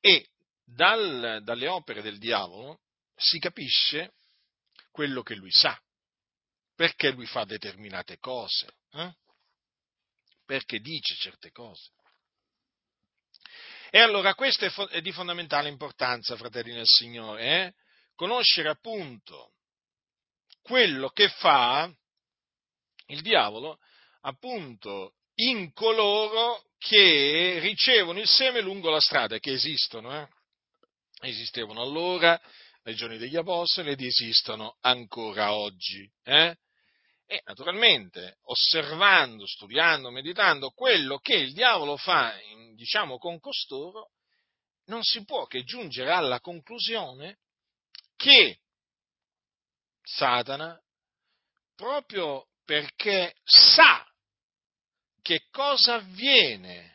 E 0.00 0.28
dal, 0.62 1.40
dalle 1.42 1.66
opere 1.66 2.02
del 2.02 2.18
diavolo 2.18 2.82
si 3.16 3.38
capisce 3.38 4.14
quello 4.90 5.22
che 5.22 5.34
lui 5.34 5.50
sa, 5.50 5.78
perché 6.74 7.10
lui 7.10 7.26
fa 7.26 7.44
determinate 7.44 8.18
cose, 8.18 8.76
eh? 8.92 9.14
Perché 10.44 10.78
dice 10.80 11.14
certe 11.16 11.50
cose. 11.50 11.90
E 13.90 14.00
allora 14.00 14.34
questo 14.34 14.88
è, 14.88 15.00
di 15.00 15.12
fondamentale 15.12 15.68
importanza, 15.68 16.36
fratelli 16.36 16.72
del 16.72 16.86
Signore, 16.86 17.42
eh? 17.44 17.74
conoscere 18.16 18.68
appunto 18.68 19.52
quello 20.62 21.10
che 21.10 21.28
fa 21.28 21.88
il 23.06 23.20
diavolo 23.20 23.78
appunto 24.22 25.14
in 25.36 25.72
coloro 25.72 26.64
che 26.78 27.58
ricevono 27.60 28.20
il 28.20 28.28
seme 28.28 28.60
lungo 28.60 28.90
la 28.90 29.00
strada, 29.00 29.38
che 29.38 29.52
esistono, 29.52 30.12
eh? 30.20 30.28
esistevano 31.20 31.80
allora, 31.80 32.40
ai 32.82 32.94
giorni 32.94 33.16
degli 33.16 33.36
Apostoli, 33.36 33.90
ed 33.90 34.00
esistono 34.00 34.76
ancora 34.80 35.54
oggi. 35.54 36.10
Eh? 36.22 36.56
E 37.26 37.40
naturalmente, 37.44 38.38
osservando, 38.42 39.46
studiando, 39.46 40.10
meditando 40.10 40.70
quello 40.70 41.18
che 41.18 41.34
il 41.34 41.52
diavolo 41.52 41.96
fa, 41.96 42.34
diciamo, 42.74 43.18
con 43.18 43.40
costoro, 43.40 44.10
non 44.86 45.02
si 45.02 45.24
può 45.24 45.46
che 45.46 45.64
giungere 45.64 46.12
alla 46.12 46.40
conclusione 46.40 47.38
che 48.16 48.60
Satana, 50.02 50.78
proprio 51.74 52.48
perché 52.64 53.34
sa 53.42 54.06
che 55.22 55.46
cosa 55.50 55.94
avviene 55.94 56.94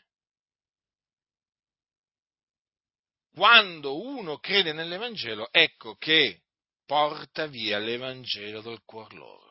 quando 3.34 4.02
uno 4.02 4.38
crede 4.38 4.74
nell'Evangelo, 4.74 5.48
ecco 5.52 5.96
che 5.96 6.44
porta 6.86 7.48
via 7.48 7.80
l'Evangelo 7.80 8.62
dal 8.62 8.84
cuor 8.84 9.13
loro, 9.13 9.49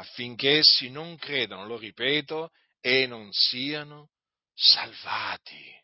affinché 0.00 0.58
essi 0.58 0.88
non 0.88 1.16
credano, 1.16 1.66
lo 1.66 1.76
ripeto, 1.76 2.50
e 2.80 3.06
non 3.06 3.30
siano 3.32 4.10
salvati. 4.54 5.78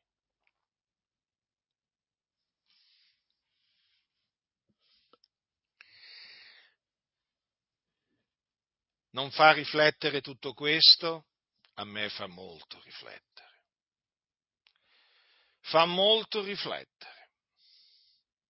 Non 9.11 9.31
fa 9.31 9.53
riflettere 9.53 10.21
tutto 10.21 10.53
questo? 10.53 11.27
A 11.75 11.85
me 11.85 12.09
fa 12.11 12.27
molto 12.27 12.81
riflettere. 12.83 13.61
Fa 15.61 15.85
molto 15.85 16.43
riflettere. 16.43 17.31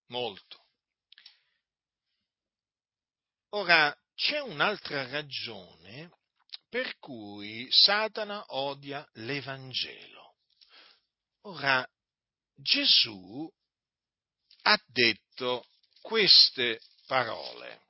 Molto. 0.09 0.65
Ora, 3.51 3.97
c'è 4.17 4.41
un'altra 4.41 5.09
ragione 5.09 6.11
per 6.69 6.99
cui 6.99 7.67
Satana 7.71 8.45
odia 8.49 9.07
l'Evangelo. 9.15 10.35
Ora, 11.43 11.87
Gesù 12.55 13.49
ha 14.63 14.83
detto 14.87 15.65
queste 16.01 16.81
parole. 17.07 17.85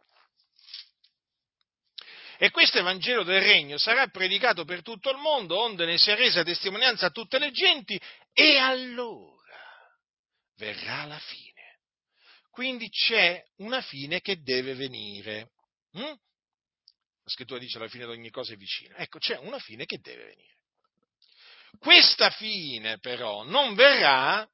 E 2.38 2.50
questo 2.50 2.78
Evangelo 2.78 3.22
del 3.22 3.40
Regno 3.40 3.78
sarà 3.78 4.08
predicato 4.08 4.64
per 4.64 4.82
tutto 4.82 5.10
il 5.10 5.16
mondo, 5.16 5.58
onde 5.58 5.86
ne 5.86 5.96
sia 5.96 6.14
resa 6.14 6.42
testimonianza 6.42 7.06
a 7.06 7.10
tutte 7.10 7.38
le 7.38 7.50
genti, 7.50 7.98
e 8.32 8.58
allora 8.58 9.58
verrà 10.56 11.06
la 11.06 11.18
fine. 11.18 11.80
Quindi 12.50 12.90
c'è 12.90 13.42
una 13.56 13.80
fine 13.80 14.20
che 14.20 14.42
deve 14.42 14.74
venire. 14.74 15.52
Hm? 15.96 16.02
La 17.26 17.30
scrittura 17.30 17.58
dice 17.58 17.78
la 17.78 17.88
fine 17.88 18.04
di 18.04 18.10
ogni 18.10 18.30
cosa 18.30 18.52
è 18.52 18.56
vicina. 18.56 18.96
Ecco, 18.96 19.18
c'è 19.18 19.38
una 19.38 19.58
fine 19.58 19.84
che 19.84 19.98
deve 19.98 20.24
venire. 20.26 20.54
Questa 21.78 22.30
fine 22.30 22.98
però 22.98 23.42
non 23.42 23.74
verrà 23.74 24.48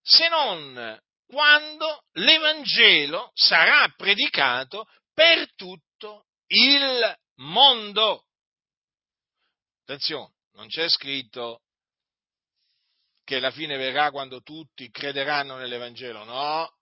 se 0.00 0.28
non 0.28 1.00
quando 1.26 2.04
l'Evangelo 2.12 3.30
sarà 3.34 3.88
predicato 3.96 4.86
per 5.14 5.54
tutto 5.54 6.26
il 6.48 7.18
mondo. 7.36 8.26
Attenzione, 9.82 10.34
non 10.52 10.68
c'è 10.68 10.88
scritto 10.88 11.62
che 13.24 13.40
la 13.40 13.50
fine 13.50 13.76
verrà 13.76 14.10
quando 14.10 14.40
tutti 14.42 14.90
crederanno 14.90 15.56
nell'Evangelo, 15.56 16.24
no. 16.24 16.76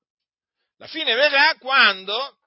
La 0.76 0.86
fine 0.86 1.14
verrà 1.14 1.56
quando 1.58 2.39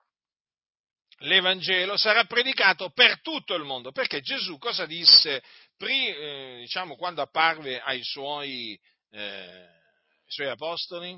l'Evangelo 1.20 1.98
sarà 1.98 2.26
predicato 2.26 2.90
per 2.90 3.22
tutto 3.22 3.54
il 3.56 3.64
mondo. 3.64 3.92
Perché 3.92 4.22
Gesù 4.22 4.58
cosa 4.58 4.86
disse 4.86 5.44
eh, 5.78 6.58
diciamo, 6.60 6.96
quando 6.96 7.22
apparve 7.22 7.80
ai 7.82 8.02
suoi, 8.04 8.80
eh, 9.12 9.20
ai 9.20 10.28
suoi 10.28 10.48
apostoli? 10.48 11.18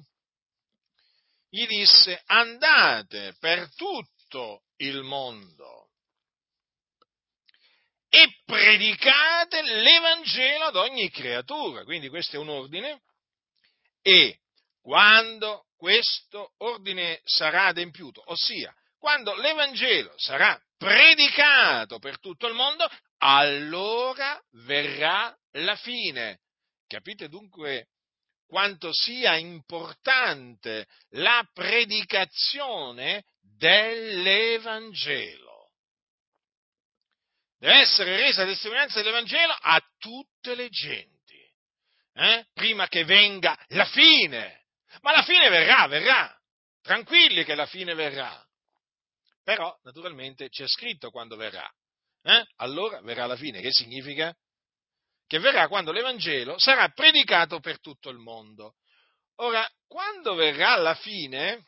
Gli 1.50 1.66
disse 1.68 2.22
andate 2.26 3.36
per 3.40 3.74
tutto 3.76 4.64
il 4.78 5.04
mondo 5.04 5.90
e 8.10 8.42
predicate 8.46 9.62
l'Evangelo 9.62 10.66
ad 10.66 10.76
ogni 10.76 11.10
creatura. 11.10 11.84
Quindi 11.84 12.10
questo 12.10 12.36
è 12.36 12.40
un 12.40 12.50
ordine 12.50 13.02
e 14.02 14.40
quando 14.82 15.66
questo 15.78 16.54
ordine 16.58 17.22
sarà 17.24 17.68
adempiuto, 17.68 18.24
ossia 18.32 18.74
quando 19.06 19.36
l'Evangelo 19.36 20.16
sarà 20.18 20.60
predicato 20.76 22.00
per 22.00 22.20
tutto 22.20 22.48
il 22.48 22.56
mondo, 22.56 22.90
allora 23.20 24.42
verrà 24.64 25.32
la 25.58 25.76
fine. 25.76 26.40
Capite 26.88 27.30
dunque 27.30 27.90
quanto 28.48 28.92
sia 28.92 29.36
importante 29.36 30.88
la 31.10 31.48
predicazione 31.54 33.26
dell'Evangelo 33.42 35.70
deve 37.60 37.82
essere 37.82 38.18
resa 38.18 38.44
testimonianza 38.44 39.04
dell'Evangelo 39.04 39.54
a 39.54 39.80
tutte 40.00 40.56
le 40.56 40.70
genti, 40.70 41.48
eh? 42.16 42.48
prima 42.56 42.88
che 42.88 43.04
venga 43.04 43.56
la 43.68 43.86
fine. 43.86 44.64
Ma 45.02 45.12
la 45.12 45.22
fine 45.22 45.48
verrà, 45.50 45.86
verrà. 45.86 46.36
Tranquilli 46.82 47.44
che 47.44 47.54
la 47.54 47.68
fine 47.68 47.94
verrà. 47.94 48.44
Però, 49.46 49.78
naturalmente, 49.84 50.50
c'è 50.50 50.68
scritto 50.68 51.12
quando 51.12 51.36
verrà. 51.36 51.72
Eh? 52.24 52.44
Allora 52.56 53.00
verrà 53.02 53.28
la 53.28 53.36
fine. 53.36 53.62
Che 53.62 53.72
significa? 53.72 54.36
Che 55.28 55.38
verrà 55.38 55.68
quando 55.68 55.92
l'Evangelo 55.92 56.58
sarà 56.58 56.90
predicato 56.90 57.60
per 57.60 57.80
tutto 57.80 58.10
il 58.10 58.18
mondo. 58.18 58.74
Ora, 59.36 59.70
quando 59.86 60.34
verrà 60.34 60.76
la 60.78 60.96
fine, 60.96 61.64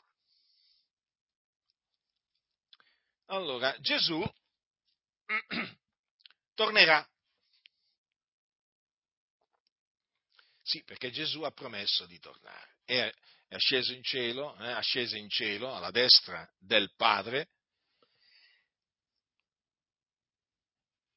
allora 3.27 3.77
Gesù 3.79 4.25
tornerà. 6.55 7.07
Sì, 10.63 10.83
perché 10.83 11.11
Gesù 11.11 11.43
ha 11.43 11.51
promesso 11.51 12.07
di 12.07 12.17
tornare. 12.17 12.79
È, 12.83 13.13
è 13.49 13.57
sceso 13.59 13.93
in 13.93 14.01
cielo, 14.01 14.57
eh, 14.57 14.71
asceso 14.71 15.15
in 15.15 15.29
cielo 15.29 15.75
alla 15.75 15.91
destra 15.91 16.51
del 16.57 16.91
Padre 16.95 17.49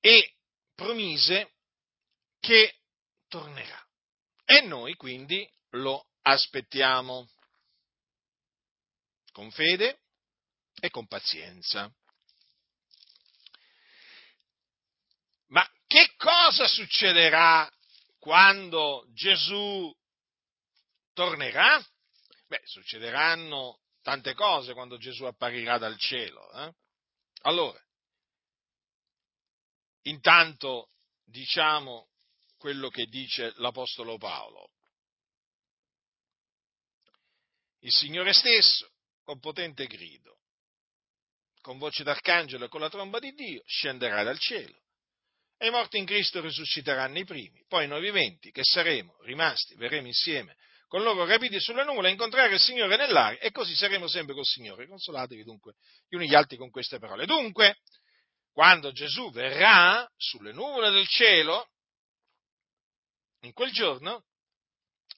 e 0.01 0.35
promise 0.75 1.53
che 2.41 2.81
tornerà. 3.29 3.87
E 4.45 4.63
noi 4.63 4.95
quindi 4.95 5.49
lo 5.71 6.09
aspettiamo 6.23 7.29
con 9.33 9.51
fede 9.51 10.01
e 10.81 10.91
con 10.91 11.07
pazienza. 11.07 11.93
Ma 15.49 15.69
che 15.87 16.15
cosa 16.17 16.67
succederà 16.67 17.71
quando 18.19 19.07
Gesù 19.13 19.95
tornerà? 21.13 21.85
Beh, 22.47 22.63
succederanno 22.65 23.81
tante 24.03 24.35
cose 24.35 24.73
quando 24.73 24.99
Gesù 24.99 25.25
apparirà 25.25 25.79
dal 25.79 25.99
cielo. 25.99 26.51
Eh? 26.53 26.75
Allora, 27.43 27.81
intanto 30.03 30.91
diciamo 31.25 32.09
quello 32.57 32.89
che 32.89 33.07
dice 33.07 33.53
l'Apostolo 33.57 34.19
Paolo. 34.19 34.71
Il 37.81 37.93
Signore 37.93 38.33
stesso, 38.33 38.93
con 39.23 39.41
potente 39.41 39.87
grido, 39.87 40.41
con 41.63 41.79
voce 41.79 42.03
d'arcangelo 42.03 42.67
e 42.67 42.69
con 42.69 42.81
la 42.81 42.91
tromba 42.91 43.19
di 43.19 43.33
Dio, 43.33 43.63
scenderà 43.65 44.23
dal 44.23 44.39
cielo. 44.39 44.79
E 45.57 45.69
i 45.69 45.71
morti 45.71 45.99
in 45.99 46.07
Cristo 46.07 46.41
risusciteranno 46.41 47.19
i 47.19 47.25
primi, 47.25 47.65
poi 47.69 47.87
noi 47.87 48.01
viventi, 48.01 48.51
che 48.51 48.65
saremo 48.65 49.17
rimasti, 49.23 49.75
verremo 49.77 50.07
insieme 50.07 50.57
con 50.91 51.03
loro 51.03 51.25
rapiti 51.25 51.61
sulle 51.61 51.85
nuvole 51.85 52.09
a 52.09 52.11
incontrare 52.11 52.53
il 52.53 52.59
Signore 52.59 52.97
nell'aria 52.97 53.39
e 53.39 53.53
così 53.53 53.77
saremo 53.77 54.09
sempre 54.09 54.35
col 54.35 54.45
Signore. 54.45 54.89
Consolatevi 54.89 55.45
dunque 55.45 55.75
gli 56.09 56.17
uni 56.17 56.29
gli 56.29 56.35
altri 56.35 56.57
con 56.57 56.69
queste 56.69 56.99
parole. 56.99 57.27
Dunque, 57.27 57.77
quando 58.53 58.93
Gesù 58.93 59.31
verrà 59.31 60.09
sulle 60.17 60.53
nuvole 60.53 60.91
del 60.91 61.07
cielo, 61.07 61.69
in 63.43 63.53
quel 63.53 63.73
giorno, 63.73 64.25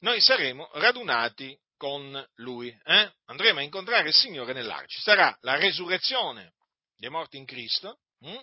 noi 0.00 0.20
saremo 0.20 0.70
radunati 0.74 1.58
con 1.76 2.24
lui. 2.36 2.68
Eh? 2.84 3.12
Andremo 3.26 3.58
a 3.58 3.62
incontrare 3.62 4.08
il 4.08 4.14
Signore 4.14 4.52
nell'aria. 4.52 4.86
Ci 4.86 5.00
sarà 5.00 5.36
la 5.40 5.56
resurrezione 5.56 6.52
dei 6.96 7.10
morti 7.10 7.36
in 7.36 7.44
Cristo. 7.44 7.98
Hm? 8.20 8.40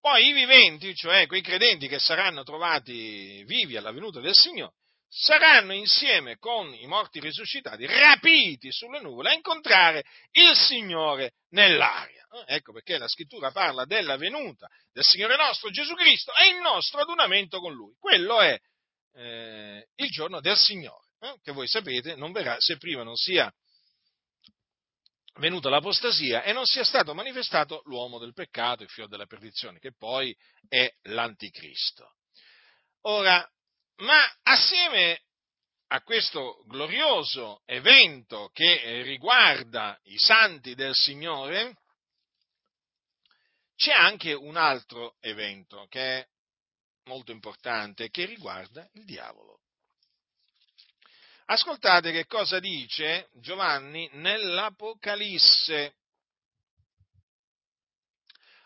Poi 0.00 0.28
i 0.28 0.32
viventi, 0.32 0.94
cioè 0.94 1.26
quei 1.26 1.42
credenti 1.42 1.88
che 1.88 1.98
saranno 1.98 2.42
trovati 2.42 3.42
vivi 3.44 3.76
alla 3.76 3.92
venuta 3.92 4.20
del 4.20 4.34
Signore, 4.34 4.74
saranno 5.08 5.72
insieme 5.72 6.38
con 6.38 6.74
i 6.74 6.86
morti 6.86 7.20
risuscitati 7.20 7.86
rapiti 7.86 8.70
sulle 8.72 9.00
nuvole 9.00 9.30
a 9.30 9.34
incontrare 9.34 10.04
il 10.32 10.56
Signore 10.56 11.32
nell'aria. 11.50 12.23
Eh, 12.34 12.54
ecco 12.56 12.72
perché 12.72 12.98
la 12.98 13.06
scrittura 13.06 13.52
parla 13.52 13.84
della 13.84 14.16
venuta 14.16 14.68
del 14.92 15.04
Signore 15.04 15.36
nostro 15.36 15.70
Gesù 15.70 15.94
Cristo 15.94 16.32
e 16.34 16.48
il 16.48 16.60
nostro 16.60 17.00
adunamento 17.00 17.60
con 17.60 17.72
Lui. 17.72 17.94
Quello 17.98 18.40
è 18.40 18.58
eh, 19.14 19.86
il 19.94 20.10
giorno 20.10 20.40
del 20.40 20.56
Signore 20.56 21.06
eh, 21.20 21.38
che 21.42 21.52
voi 21.52 21.68
sapete 21.68 22.16
non 22.16 22.32
verrà 22.32 22.56
se 22.58 22.76
prima 22.76 23.04
non 23.04 23.14
sia 23.16 23.52
venuta 25.36 25.68
l'apostasia 25.68 26.42
e 26.42 26.52
non 26.52 26.64
sia 26.64 26.84
stato 26.84 27.14
manifestato 27.14 27.82
l'uomo 27.86 28.18
del 28.18 28.32
peccato, 28.32 28.82
il 28.82 28.90
fiore 28.90 29.08
della 29.08 29.26
perdizione, 29.26 29.78
che 29.78 29.92
poi 29.92 30.36
è 30.68 30.88
l'anticristo. 31.02 32.14
Ora, 33.02 33.48
ma 33.96 34.22
assieme 34.42 35.22
a 35.88 36.02
questo 36.02 36.64
glorioso 36.66 37.62
evento 37.64 38.50
che 38.52 39.02
riguarda 39.02 39.98
i 40.04 40.18
santi 40.18 40.74
del 40.74 40.94
Signore, 40.94 41.76
c'è 43.76 43.92
anche 43.92 44.32
un 44.32 44.56
altro 44.56 45.16
evento 45.20 45.86
che 45.88 46.18
è 46.18 46.28
molto 47.04 47.32
importante, 47.32 48.10
che 48.10 48.24
riguarda 48.24 48.88
il 48.94 49.04
diavolo. 49.04 49.60
Ascoltate 51.46 52.10
che 52.10 52.26
cosa 52.26 52.58
dice 52.58 53.28
Giovanni 53.34 54.08
nell'Apocalisse 54.12 55.96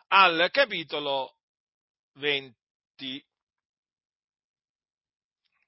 al 0.09 0.49
capitolo 0.53 1.39
20. 2.15 3.25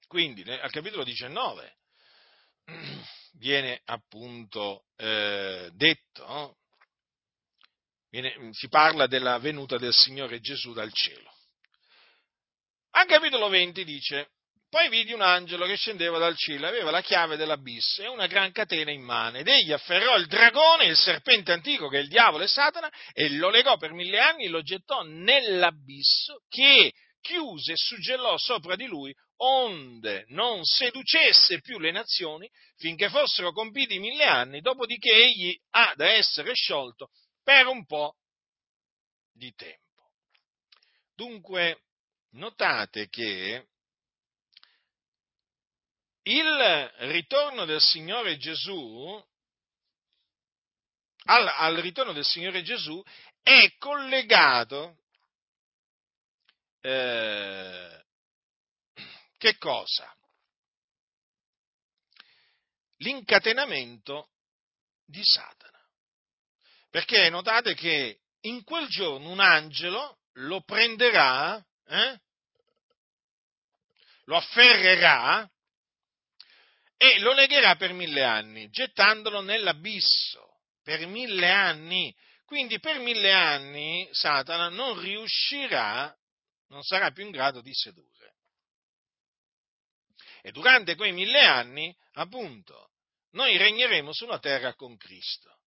Quindi 0.07 0.43
al 0.51 0.71
capitolo 0.71 1.03
19 1.03 1.77
viene 3.35 3.81
appunto 3.87 4.87
eh, 4.97 5.71
detto, 5.73 6.59
viene, 8.11 8.53
si 8.53 8.69
parla 8.69 9.07
della 9.07 9.39
venuta 9.39 9.79
del 9.79 9.95
Signore 9.95 10.41
Gesù 10.41 10.73
dal 10.73 10.93
cielo. 10.93 11.31
Al 12.93 13.07
capitolo 13.07 13.49
20 13.49 13.85
dice, 13.85 14.31
poi 14.69 14.89
vidi 14.89 15.13
un 15.13 15.21
angelo 15.21 15.67
che 15.67 15.77
scendeva 15.77 16.19
dal 16.19 16.37
cielo, 16.37 16.67
aveva 16.67 16.91
la 16.91 17.03
chiave 17.03 17.37
dell'abisso 17.37 18.03
e 18.03 18.09
una 18.09 18.27
gran 18.27 18.53
catena 18.53 18.91
in 18.91 19.03
mano, 19.03 19.39
ed 19.39 19.49
egli 19.49 19.73
afferrò 19.73 20.17
il 20.17 20.27
dragone, 20.27 20.87
il 20.87 20.97
serpente 20.97 21.53
antico 21.53 21.89
che 21.89 21.99
è 21.99 22.03
il 22.03 22.09
diavolo 22.09 22.45
e 22.45 22.49
Satana, 22.49 22.91
e 23.13 23.31
lo 23.31 23.49
legò 23.49 23.77
per 23.77 23.93
mille 23.93 24.19
anni 24.19 24.45
e 24.45 24.49
lo 24.49 24.63
gettò 24.63 25.03
nell'abisso 25.03 26.43
che 26.49 26.93
chiuse 27.21 27.73
e 27.73 27.77
suggellò 27.77 28.37
sopra 28.39 28.75
di 28.77 28.87
lui, 28.87 29.15
onde 29.43 30.25
non 30.29 30.65
seducesse 30.65 31.61
più 31.61 31.79
le 31.79 31.93
nazioni 31.93 32.49
finché 32.77 33.09
fossero 33.09 33.53
compiti 33.53 33.99
mille 33.99 34.25
anni, 34.25 34.61
dopodiché 34.61 35.11
egli 35.11 35.57
ha 35.71 35.95
da 35.97 36.11
essere 36.11 36.55
sciolto 36.55 37.09
per 37.43 37.67
un 37.67 37.85
po' 37.87 38.17
di 39.33 39.53
tempo. 39.55 40.13
Dunque, 41.15 41.83
notate 42.31 43.09
che 43.09 43.69
il 46.23 46.89
ritorno 47.09 47.65
del 47.65 47.81
Signore 47.81 48.37
Gesù, 48.37 49.23
al, 51.25 51.49
al 51.49 51.77
ritorno 51.77 52.13
del 52.13 52.25
Signore 52.25 52.63
Gesù 52.63 53.03
è 53.43 53.75
collegato 53.79 54.99
eh, 56.81 58.05
che 59.37 59.57
cosa? 59.59 60.15
L'incatenamento 62.97 64.31
di 65.05 65.23
Satana. 65.25 65.70
Perché 66.91 67.31
notate 67.31 67.75
che 67.75 68.19
in 68.43 68.65
quel 68.65 68.89
giorno 68.89 69.31
un 69.31 69.41
angelo 69.41 70.19
lo 70.35 70.63
prenderà, 70.63 71.65
eh? 71.87 72.21
lo 74.25 74.37
afferrerà 74.37 75.49
e 76.97 77.19
lo 77.21 77.33
legherà 77.33 77.77
per 77.77 77.93
mille 77.93 78.25
anni, 78.25 78.69
gettandolo 78.71 79.41
nell'abisso 79.41 80.51
per 80.83 81.07
mille 81.07 81.51
anni. 81.51 82.15
Quindi 82.45 82.81
per 82.81 82.99
mille 82.99 83.33
anni 83.33 84.09
Satana 84.11 84.69
non 84.69 84.99
riuscirà, 85.01 86.13
non 86.69 86.83
sarà 86.83 87.13
più 87.13 87.25
in 87.25 87.31
grado 87.31 87.61
di 87.61 87.73
sedurre. 87.73 88.35
E 90.43 90.51
durante 90.51 90.97
quei 90.97 91.13
mille 91.13 91.45
anni, 91.45 91.97
appunto, 92.15 92.91
noi 93.33 93.57
regneremo 93.57 94.13
sulla 94.13 94.41
terra 94.41 94.75
con 94.75 94.97
Cristo. 94.97 95.60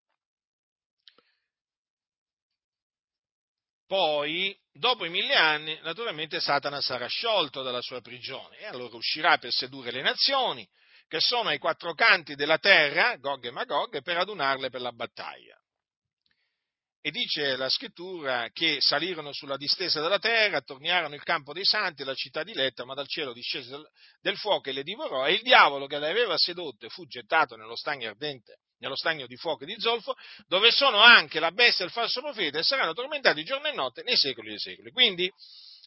Poi, 3.86 4.58
dopo 4.72 5.06
i 5.06 5.10
mille 5.10 5.36
anni, 5.36 5.78
naturalmente 5.82 6.40
Satana 6.40 6.82
sarà 6.82 7.08
sciolto 7.08 7.62
dalla 7.62 7.82
sua 7.82 8.02
prigione 8.02 8.58
e 8.58 8.66
allora 8.66 8.96
uscirà 8.96 9.38
per 9.38 9.52
sedurre 9.52 9.92
le 9.92 10.02
nazioni, 10.02 10.68
che 11.08 11.20
sono 11.20 11.50
ai 11.50 11.60
quattro 11.60 11.94
canti 11.94 12.36
della 12.36 12.58
terra, 12.58 13.18
Gog 13.18 13.46
e 13.46 13.52
Magog, 13.52 14.02
per 14.02 14.18
adunarle 14.18 14.70
per 14.70 14.82
la 14.82 14.92
battaglia. 14.92 15.58
E 17.06 17.12
dice 17.12 17.58
la 17.58 17.68
scrittura 17.68 18.48
che 18.54 18.78
salirono 18.80 19.34
sulla 19.34 19.58
distesa 19.58 20.00
della 20.00 20.20
terra, 20.20 20.58
attorniarono 20.58 21.16
il 21.16 21.24
campo 21.24 21.52
dei 21.52 21.66
santi, 21.66 22.06
la 22.06 22.16
città 22.16 22.44
diletta, 22.44 22.86
ma 22.86 22.94
dal 22.94 23.10
cielo 23.10 23.34
discese 23.34 23.78
del 24.22 24.38
fuoco 24.38 24.70
e 24.70 24.72
le 24.72 24.84
divorò, 24.84 25.28
e 25.28 25.34
il 25.34 25.42
diavolo 25.42 25.86
che 25.86 26.00
le 26.00 26.10
aveva 26.10 26.38
sedotte 26.38 26.88
fu 26.88 27.06
gettato 27.06 27.58
nello 27.58 27.76
stagno 27.76 28.08
ardente, 28.08 28.60
nello 28.84 28.98
stagno 28.98 29.26
di 29.28 29.38
fuoco 29.38 29.64
e 29.64 29.66
di 29.66 29.80
zolfo, 29.80 30.14
dove 30.46 30.70
sono 30.70 31.00
anche 31.00 31.40
la 31.40 31.52
bestia 31.52 31.86
e 31.86 31.88
il 31.88 31.94
falso 31.94 32.20
profeta, 32.20 32.60
e 32.60 32.64
saranno 32.64 32.94
tormentati 32.94 33.44
giorno 33.46 33.68
e 33.68 33.72
notte 33.72 34.04
nei 34.04 34.18
secoli 34.18 34.50
dei 34.50 34.60
secoli. 34.60 34.92
Quindi, 34.92 35.32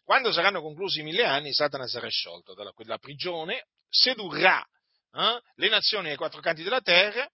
quando 0.02 0.32
saranno 0.32 0.62
conclusi 0.62 1.00
i 1.00 1.02
mille 1.02 1.24
anni, 1.24 1.52
Satana 1.52 1.86
sarà 1.86 2.08
sciolto 2.08 2.54
dalla 2.54 2.72
quella 2.72 2.96
prigione, 2.96 3.66
sedurrà 3.88 4.64
eh, 5.12 5.40
le 5.56 5.68
nazioni 5.68 6.08
ai 6.08 6.16
quattro 6.16 6.40
canti 6.40 6.62
della 6.62 6.80
terra 6.80 7.28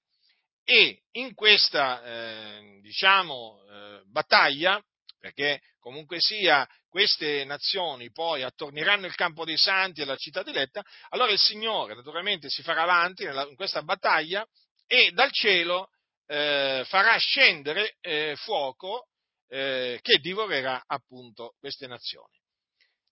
e 0.65 1.03
in 1.13 1.35
questa 1.35 2.03
eh, 2.03 2.81
diciamo, 2.83 3.63
eh, 3.71 4.03
battaglia, 4.07 4.83
perché 5.21 5.61
comunque 5.79 6.17
sia 6.19 6.67
queste 6.89 7.45
nazioni 7.45 8.11
poi 8.11 8.43
attorneranno 8.43 9.07
il 9.07 9.15
campo 9.15 9.45
dei 9.45 9.57
santi 9.57 10.01
e 10.01 10.05
la 10.05 10.17
città 10.17 10.43
diletta, 10.43 10.83
allora 11.11 11.31
il 11.31 11.39
Signore 11.39 11.95
naturalmente 11.95 12.49
si 12.49 12.63
farà 12.63 12.83
avanti 12.83 13.23
in 13.23 13.55
questa 13.55 13.83
battaglia 13.83 14.45
e 14.93 15.11
dal 15.13 15.33
cielo 15.33 15.89
eh, 16.27 16.85
farà 16.87 17.17
scendere 17.17 17.97
eh, 18.03 18.35
fuoco 18.37 19.09
eh, 19.49 19.99
che 20.03 20.19
divorerà 20.19 20.85
appunto 20.87 21.55
queste 21.59 21.87
nazioni. 21.87 22.39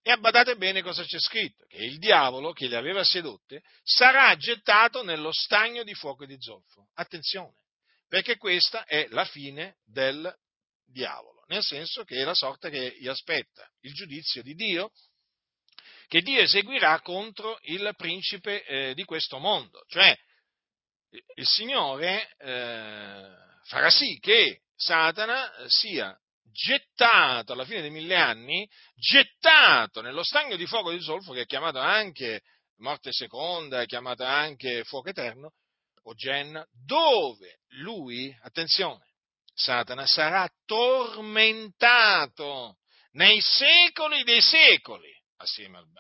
E 0.03 0.11
abbadate 0.11 0.57
bene 0.57 0.83
cosa 0.83 1.03
c'è 1.05 1.19
scritto, 1.19 1.65
che 1.67 1.83
il 1.83 1.97
diavolo 1.97 2.53
che 2.53 2.69
le 2.69 2.77
aveva 2.77 3.03
sedotte 3.03 3.63
sarà 3.83 4.37
gettato 4.37 5.03
nello 5.03 5.33
stagno 5.33 5.83
di 5.83 5.95
fuoco 5.95 6.25
e 6.25 6.27
di 6.27 6.37
zolfo. 6.39 6.91
Attenzione, 6.97 7.57
perché 8.09 8.37
questa 8.37 8.85
è 8.85 9.07
la 9.09 9.25
fine 9.25 9.79
del 9.87 10.31
diavolo, 10.85 11.45
nel 11.47 11.63
senso 11.63 12.05
che 12.05 12.17
è 12.17 12.25
la 12.25 12.35
sorte 12.35 12.69
che 12.69 12.95
gli 12.99 13.09
aspetta, 13.09 13.67
il 13.81 13.95
giudizio 13.95 14.43
di 14.43 14.53
Dio, 14.53 14.93
che 16.09 16.21
Dio 16.21 16.43
eseguirà 16.43 17.01
contro 17.01 17.59
il 17.63 17.91
principe 17.97 18.65
eh, 18.65 18.95
di 18.95 19.05
questo 19.05 19.39
mondo. 19.39 19.83
Cioè, 19.89 20.15
il 21.11 21.47
Signore 21.47 22.35
eh, 22.39 23.29
farà 23.65 23.91
sì 23.91 24.19
che 24.21 24.61
Satana 24.77 25.51
sia 25.67 26.17
gettato 26.53 27.53
alla 27.53 27.65
fine 27.65 27.81
dei 27.81 27.91
mille 27.91 28.17
anni, 28.17 28.69
gettato 28.95 30.01
nello 30.01 30.23
stagno 30.23 30.57
di 30.57 30.67
fuoco 30.67 30.91
di 30.91 31.01
zolfo, 31.01 31.33
che 31.33 31.43
è 31.43 31.47
chiamato 31.47 31.79
anche 31.79 32.43
morte 32.79 33.13
seconda, 33.13 33.81
è 33.83 33.87
chiamato 33.87 34.25
anche 34.25 34.85
fuoco 34.85 35.09
eterno, 35.11 35.53
o 36.05 36.15
Gen, 36.15 36.65
dove 36.85 37.61
lui, 37.83 38.37
attenzione, 38.43 39.05
Satana 39.53 40.07
sarà 40.07 40.49
tormentato 40.65 41.99
nei 43.13 43.41
secoli 43.41 44.23
dei 44.23 44.41
secoli, 44.41 45.13
assieme 45.37 45.79
alla, 45.79 45.95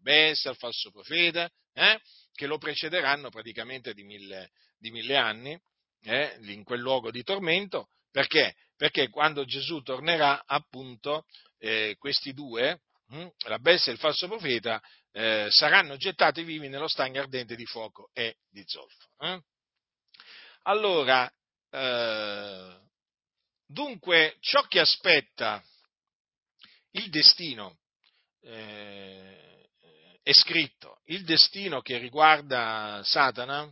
bestia, 0.00 0.50
al 0.50 0.56
falso 0.56 0.90
profeta, 0.90 1.48
eh, 1.74 2.00
che 2.34 2.46
lo 2.46 2.58
precederanno 2.58 3.30
praticamente 3.30 3.94
di 3.94 4.04
mille, 4.04 4.50
di 4.78 4.90
mille 4.90 5.16
anni 5.16 5.60
eh, 6.02 6.38
in 6.42 6.64
quel 6.64 6.80
luogo 6.80 7.10
di 7.10 7.22
tormento. 7.22 7.88
Perché? 8.10 8.54
Perché 8.76 9.08
quando 9.08 9.44
Gesù 9.44 9.80
tornerà, 9.82 10.42
appunto, 10.44 11.24
eh, 11.58 11.96
questi 11.98 12.32
due, 12.32 12.80
hm, 13.08 13.28
la 13.46 13.58
bestia 13.58 13.92
e 13.92 13.94
il 13.94 14.00
falso 14.00 14.26
profeta, 14.26 14.82
eh, 15.12 15.48
saranno 15.50 15.96
gettati 15.96 16.42
vivi 16.42 16.68
nello 16.68 16.88
stagno 16.88 17.20
ardente 17.20 17.54
di 17.54 17.64
fuoco 17.64 18.10
e 18.12 18.36
di 18.50 18.62
zolfo. 18.66 19.08
Eh. 19.18 19.40
Allora, 20.62 21.30
eh, 21.70 22.78
dunque, 23.66 24.36
ciò 24.40 24.62
che 24.62 24.80
aspetta 24.80 25.62
il 26.92 27.08
destino 27.08 27.78
eh, 28.42 29.41
è 30.22 30.32
scritto, 30.32 31.00
il 31.06 31.24
destino 31.24 31.80
che 31.80 31.98
riguarda 31.98 33.00
Satana 33.04 33.68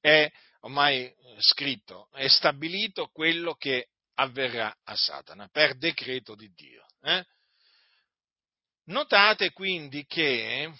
è 0.00 0.30
ormai 0.60 1.12
scritto, 1.38 2.10
è 2.12 2.28
stabilito 2.28 3.08
quello 3.08 3.54
che 3.54 3.88
avverrà 4.14 4.76
a 4.84 4.94
Satana 4.94 5.48
per 5.48 5.76
decreto 5.76 6.34
di 6.34 6.52
Dio. 6.52 6.86
Eh? 7.00 7.24
Notate 8.84 9.52
quindi 9.52 10.04
che 10.04 10.70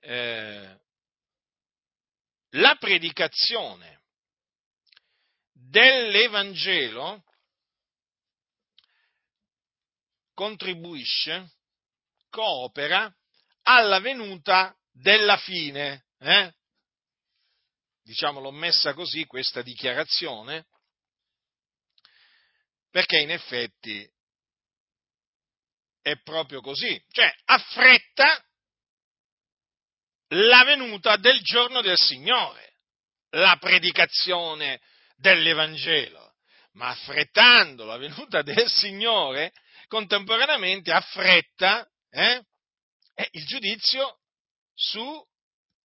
eh, 0.00 0.80
la 2.50 2.76
predicazione 2.76 4.02
dell'Evangelo 5.52 7.24
contribuisce, 10.34 11.52
coopera 12.32 13.14
alla 13.64 14.00
venuta 14.00 14.74
della 14.90 15.36
fine. 15.36 16.06
Eh? 16.18 16.52
Diciamo, 18.02 18.40
l'ho 18.40 18.50
messa 18.50 18.94
così 18.94 19.26
questa 19.26 19.60
dichiarazione, 19.62 20.66
perché 22.90 23.18
in 23.20 23.30
effetti 23.30 24.10
è 26.00 26.18
proprio 26.22 26.60
così, 26.60 27.00
cioè 27.10 27.32
affretta 27.44 28.44
la 30.28 30.64
venuta 30.64 31.16
del 31.16 31.40
giorno 31.42 31.80
del 31.82 31.98
Signore, 31.98 32.78
la 33.30 33.56
predicazione 33.60 34.80
dell'Evangelo, 35.16 36.34
ma 36.72 36.88
affrettando 36.88 37.84
la 37.84 37.98
venuta 37.98 38.42
del 38.42 38.68
Signore, 38.68 39.52
contemporaneamente 39.86 40.90
affretta 40.90 41.86
eh, 42.12 42.44
il 43.32 43.46
giudizio 43.46 44.18
su 44.74 45.26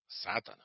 Satana. 0.06 0.64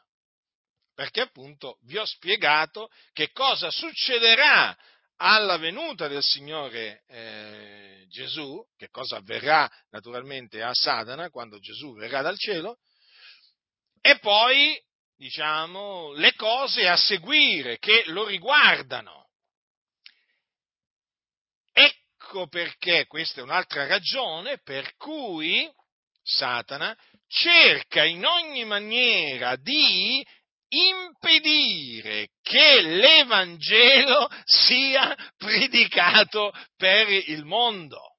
Perché 0.94 1.22
appunto 1.22 1.78
vi 1.82 1.96
ho 1.96 2.04
spiegato 2.04 2.90
che 3.12 3.30
cosa 3.30 3.70
succederà 3.70 4.76
alla 5.16 5.56
venuta 5.56 6.08
del 6.08 6.22
Signore 6.22 7.04
eh, 7.06 8.06
Gesù, 8.08 8.62
che 8.76 8.88
cosa 8.88 9.16
avverrà 9.16 9.70
naturalmente 9.90 10.62
a 10.62 10.74
Satana 10.74 11.30
quando 11.30 11.58
Gesù 11.58 11.94
verrà 11.94 12.22
dal 12.22 12.38
cielo, 12.38 12.78
e 14.00 14.18
poi, 14.18 14.78
diciamo, 15.16 16.12
le 16.12 16.34
cose 16.34 16.88
a 16.88 16.96
seguire 16.96 17.78
che 17.78 18.04
lo 18.06 18.26
riguardano. 18.26 19.21
Ecco 22.34 22.46
perché, 22.48 23.04
questa 23.08 23.40
è 23.40 23.42
un'altra 23.42 23.86
ragione 23.86 24.56
per 24.64 24.96
cui 24.96 25.70
Satana 26.22 26.96
cerca 27.28 28.04
in 28.04 28.24
ogni 28.24 28.64
maniera 28.64 29.54
di 29.56 30.26
impedire 30.68 32.28
che 32.40 32.80
l'Evangelo 32.80 34.30
sia 34.44 35.14
predicato 35.36 36.54
per 36.74 37.10
il 37.10 37.44
mondo. 37.44 38.11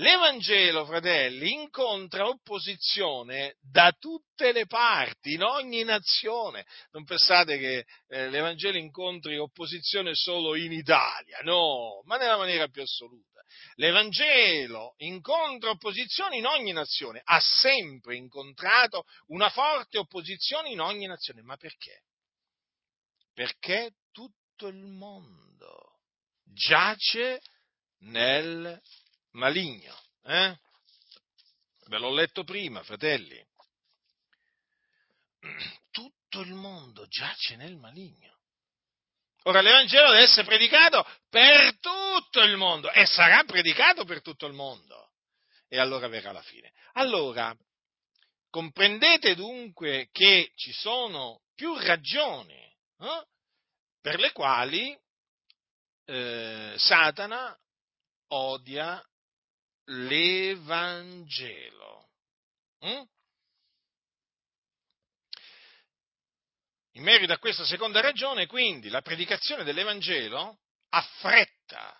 L'Evangelo, 0.00 0.84
fratelli, 0.84 1.54
incontra 1.54 2.28
opposizione 2.28 3.56
da 3.60 3.90
tutte 3.98 4.52
le 4.52 4.66
parti, 4.66 5.32
in 5.32 5.42
ogni 5.42 5.82
nazione. 5.82 6.64
Non 6.92 7.02
pensate 7.04 7.58
che 7.58 7.84
eh, 8.06 8.30
l'Evangelo 8.30 8.78
incontri 8.78 9.38
opposizione 9.38 10.14
solo 10.14 10.54
in 10.54 10.70
Italia, 10.70 11.40
no, 11.42 12.02
ma 12.04 12.16
nella 12.16 12.36
maniera 12.36 12.68
più 12.68 12.82
assoluta. 12.82 13.42
L'Evangelo 13.74 14.94
incontra 14.98 15.70
opposizione 15.70 16.36
in 16.36 16.46
ogni 16.46 16.70
nazione, 16.70 17.20
ha 17.24 17.40
sempre 17.40 18.14
incontrato 18.14 19.02
una 19.28 19.48
forte 19.48 19.98
opposizione 19.98 20.70
in 20.70 20.80
ogni 20.80 21.06
nazione. 21.06 21.42
Ma 21.42 21.56
perché? 21.56 22.04
Perché 23.34 23.94
tutto 24.12 24.68
il 24.68 24.84
mondo 24.84 26.02
giace 26.44 27.40
nel 28.02 28.80
maligno. 29.32 29.96
Eh? 30.24 30.56
Ve 31.86 31.98
l'ho 31.98 32.12
letto 32.12 32.44
prima, 32.44 32.82
fratelli. 32.82 33.44
Tutto 35.90 36.40
il 36.40 36.54
mondo 36.54 37.06
giace 37.06 37.56
nel 37.56 37.76
maligno. 37.76 38.36
Ora 39.44 39.62
l'Evangelo 39.62 40.10
deve 40.10 40.24
essere 40.24 40.44
predicato 40.44 41.06
per 41.30 41.78
tutto 41.78 42.42
il 42.42 42.56
mondo 42.56 42.90
e 42.90 43.06
sarà 43.06 43.44
predicato 43.44 44.04
per 44.04 44.20
tutto 44.20 44.46
il 44.46 44.52
mondo. 44.52 45.12
E 45.68 45.78
allora 45.78 46.06
verrà 46.08 46.32
la 46.32 46.42
fine. 46.42 46.72
Allora, 46.94 47.56
comprendete 48.50 49.34
dunque 49.34 50.08
che 50.12 50.52
ci 50.54 50.72
sono 50.72 51.42
più 51.54 51.74
ragioni 51.78 52.60
eh, 52.98 53.26
per 54.00 54.18
le 54.18 54.32
quali 54.32 54.98
eh, 56.04 56.74
Satana 56.76 57.56
odia 58.28 59.02
l'Evangelo. 59.90 61.76
Mm? 62.84 63.02
In 66.92 67.02
merito 67.02 67.32
a 67.32 67.38
questa 67.38 67.64
seconda 67.64 68.00
ragione, 68.00 68.46
quindi, 68.46 68.88
la 68.88 69.02
predicazione 69.02 69.62
dell'Evangelo 69.64 70.58
affretta 70.90 71.96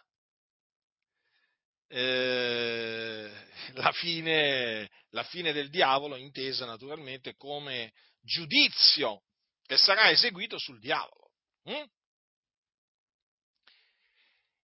eh, 1.88 3.30
la, 3.74 3.92
fine, 3.92 4.90
la, 5.10 5.22
fine, 5.24 5.52
del 5.52 5.70
diavolo, 5.70 6.16
intesa 6.16 6.66
naturalmente 6.66 7.34
come 7.36 7.92
giudizio 8.20 9.22
che 9.64 9.76
sarà 9.76 10.10
eseguito 10.10 10.58
sul 10.58 10.80
diavolo. 10.80 11.30
Mm? 11.70 11.84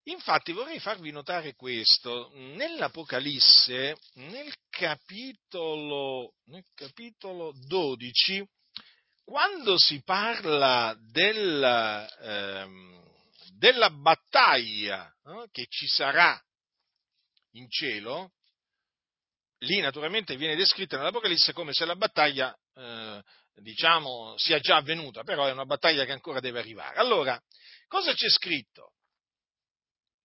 Infatti 0.06 0.52
vorrei 0.52 0.80
farvi 0.80 1.10
notare 1.10 1.54
questo, 1.54 2.30
nell'Apocalisse, 2.34 3.96
nel 4.14 4.52
capitolo, 4.68 6.34
nel 6.46 6.64
capitolo 6.74 7.54
12, 7.66 8.46
quando 9.24 9.78
si 9.78 10.02
parla 10.02 10.94
della, 11.10 12.06
ehm, 12.18 13.02
della 13.56 13.88
battaglia 13.88 15.10
eh, 15.24 15.48
che 15.50 15.66
ci 15.70 15.86
sarà 15.86 16.38
in 17.52 17.70
cielo, 17.70 18.32
lì 19.60 19.80
naturalmente 19.80 20.36
viene 20.36 20.54
descritta 20.54 20.98
nell'Apocalisse 20.98 21.54
come 21.54 21.72
se 21.72 21.86
la 21.86 21.96
battaglia, 21.96 22.54
eh, 22.74 23.22
diciamo, 23.54 24.34
sia 24.36 24.58
già 24.58 24.76
avvenuta, 24.76 25.22
però 25.22 25.46
è 25.46 25.52
una 25.52 25.64
battaglia 25.64 26.04
che 26.04 26.12
ancora 26.12 26.40
deve 26.40 26.58
arrivare. 26.58 26.98
Allora, 26.98 27.40
cosa 27.88 28.12
c'è 28.12 28.28
scritto? 28.28 28.93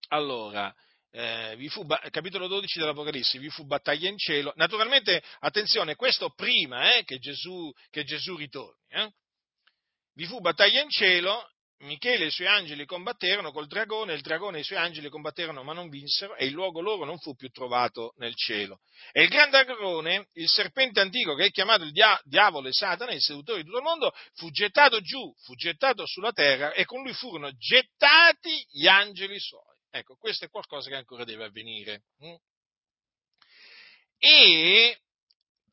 Allora, 0.09 0.73
eh, 1.11 1.57
fu, 1.69 1.85
capitolo 1.85 2.47
12 2.47 2.79
dell'Apocalisse, 2.79 3.39
vi 3.39 3.49
fu 3.49 3.65
battaglia 3.65 4.09
in 4.09 4.17
cielo. 4.17 4.53
Naturalmente, 4.55 5.23
attenzione, 5.39 5.95
questo 5.95 6.31
prima 6.35 6.95
eh, 6.95 7.03
che, 7.03 7.17
Gesù, 7.17 7.71
che, 7.89 8.03
Gesù, 8.03 8.35
ritorni. 8.35 8.79
Eh. 8.89 9.11
Vi 10.13 10.25
fu 10.25 10.39
battaglia 10.39 10.81
in 10.81 10.89
cielo 10.89 11.49
Michele 11.81 12.25
e 12.25 12.27
i 12.27 12.31
suoi 12.31 12.47
angeli 12.47 12.85
combatterono 12.85 13.53
col 13.53 13.67
dragone, 13.67 14.13
il 14.13 14.21
dragone 14.21 14.57
e 14.57 14.61
i 14.61 14.63
suoi 14.65 14.79
angeli 14.79 15.07
combatterono 15.07 15.63
ma 15.63 15.71
non 15.71 15.87
vinsero 15.87 16.35
e 16.35 16.45
il 16.45 16.51
luogo 16.51 16.81
loro 16.81 17.05
non 17.05 17.17
fu 17.19 17.35
più 17.35 17.47
trovato 17.49 18.13
nel 18.17 18.35
cielo. 18.35 18.79
E 19.13 19.23
il 19.23 19.29
gran 19.29 19.49
dragone, 19.49 20.27
il 20.33 20.49
serpente 20.49 20.99
antico 20.99 21.35
che 21.35 21.45
è 21.45 21.49
chiamato 21.51 21.83
il 21.83 21.91
dia- 21.91 22.19
diavolo 22.25 22.67
e 22.67 22.73
Satana, 22.73 23.13
il 23.13 23.21
sedutore 23.21 23.59
di 23.59 23.65
tutto 23.65 23.77
il 23.77 23.83
mondo, 23.83 24.11
fu 24.33 24.49
gettato 24.49 24.99
giù, 24.99 25.33
fu 25.45 25.55
gettato 25.55 26.05
sulla 26.05 26.33
terra 26.33 26.73
e 26.73 26.83
con 26.83 27.01
lui 27.01 27.13
furono 27.13 27.49
gettati 27.55 28.65
gli 28.71 28.87
angeli 28.87 29.39
suoi. 29.39 29.68
Ecco, 29.91 30.15
questo 30.17 30.45
è 30.45 30.49
qualcosa 30.49 30.89
che 30.89 30.95
ancora 30.95 31.23
deve 31.23 31.45
avvenire. 31.45 32.03
Mm? 32.23 32.35
E 34.17 34.99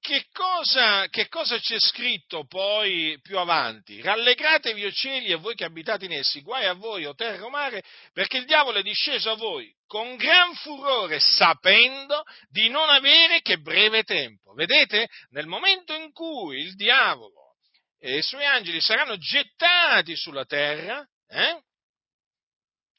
che 0.01 0.27
cosa, 0.33 1.09
che 1.09 1.27
cosa, 1.29 1.59
c'è 1.59 1.81
scritto 1.81 2.47
poi 2.47 3.19
più 3.21 3.39
avanti? 3.39 4.01
Rallegratevi 4.01 4.85
o 4.85 4.93
cieli 4.93 5.33
e 5.33 5.35
voi 5.35 5.57
che 5.57 5.65
abitate 5.65 6.05
in 6.05 6.13
essi, 6.13 6.43
guai 6.43 6.65
a 6.67 6.75
voi 6.75 7.05
o 7.05 7.15
terra 7.15 7.45
o 7.45 7.51
mare, 7.51 7.83
perché 8.13 8.37
il 8.37 8.45
diavolo 8.45 8.79
è 8.79 8.83
disceso 8.83 9.33
a 9.33 9.37
voi 9.37 9.75
con 9.87 10.15
gran 10.15 10.55
furore, 10.55 11.19
sapendo 11.19 12.23
di 12.49 12.69
non 12.69 12.89
avere 12.89 13.41
che 13.41 13.59
breve 13.59 14.05
tempo. 14.05 14.53
Vedete? 14.53 15.09
Nel 15.31 15.47
momento 15.47 15.93
in 15.93 16.13
cui 16.13 16.61
il 16.61 16.77
diavolo 16.77 17.57
e 17.99 18.19
i 18.19 18.23
suoi 18.23 18.45
angeli 18.45 18.81
saranno 18.81 19.17
gettati 19.17 20.15
sulla 20.15 20.45
terra, 20.45 21.05
eh? 21.29 21.63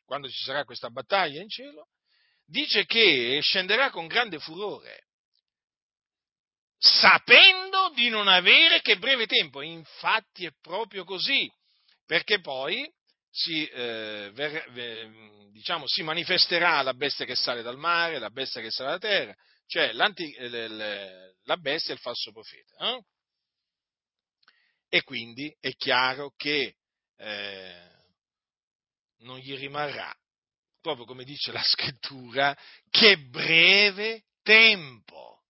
Quando 0.08 0.30
ci 0.30 0.42
sarà 0.44 0.64
questa 0.64 0.90
battaglia 0.90 1.42
in 1.42 1.50
cielo, 1.50 1.90
dice 2.46 2.86
che 2.86 3.40
scenderà 3.44 3.92
con 3.92 4.08
grande 4.08 4.40
furore 4.40 5.08
sapendo 6.78 7.92
di 7.94 8.10
non 8.10 8.28
avere 8.28 8.82
che 8.82 8.98
breve 8.98 9.26
tempo. 9.26 9.62
Infatti 9.62 10.46
è 10.46 10.52
proprio 10.62 11.04
così, 11.04 11.52
perché 12.06 12.40
poi 12.40 12.90
si, 13.30 13.66
eh, 13.68 14.32
ver, 14.34 14.72
ver, 14.72 15.12
diciamo, 15.52 15.88
si 15.88 16.04
manifesterà 16.04 16.82
la 16.82 16.94
bestia 16.94 17.26
che 17.26 17.36
sale 17.36 17.62
dal 17.62 17.78
mare, 17.78 18.20
la 18.20 18.30
bestia 18.30 18.62
che 18.62 18.72
sale 18.72 18.90
dalla 18.90 19.00
terra, 19.00 19.36
cioè 19.66 19.92
la 19.92 21.58
bestia 21.58 21.92
e 21.92 21.96
il 21.96 22.00
falso 22.00 22.32
profeta. 22.32 22.96
Eh? 22.96 23.02
E 24.90 25.04
quindi 25.04 25.54
è 25.60 25.74
chiaro 25.74 26.34
che 26.38 26.76
eh, 27.18 27.97
non 29.20 29.38
gli 29.40 29.56
rimarrà, 29.56 30.14
proprio 30.82 31.06
come 31.06 31.24
dice 31.24 31.52
la 31.52 31.64
scrittura, 31.64 32.58
che 32.90 33.18
breve 33.18 34.26
tempo. 34.42 35.44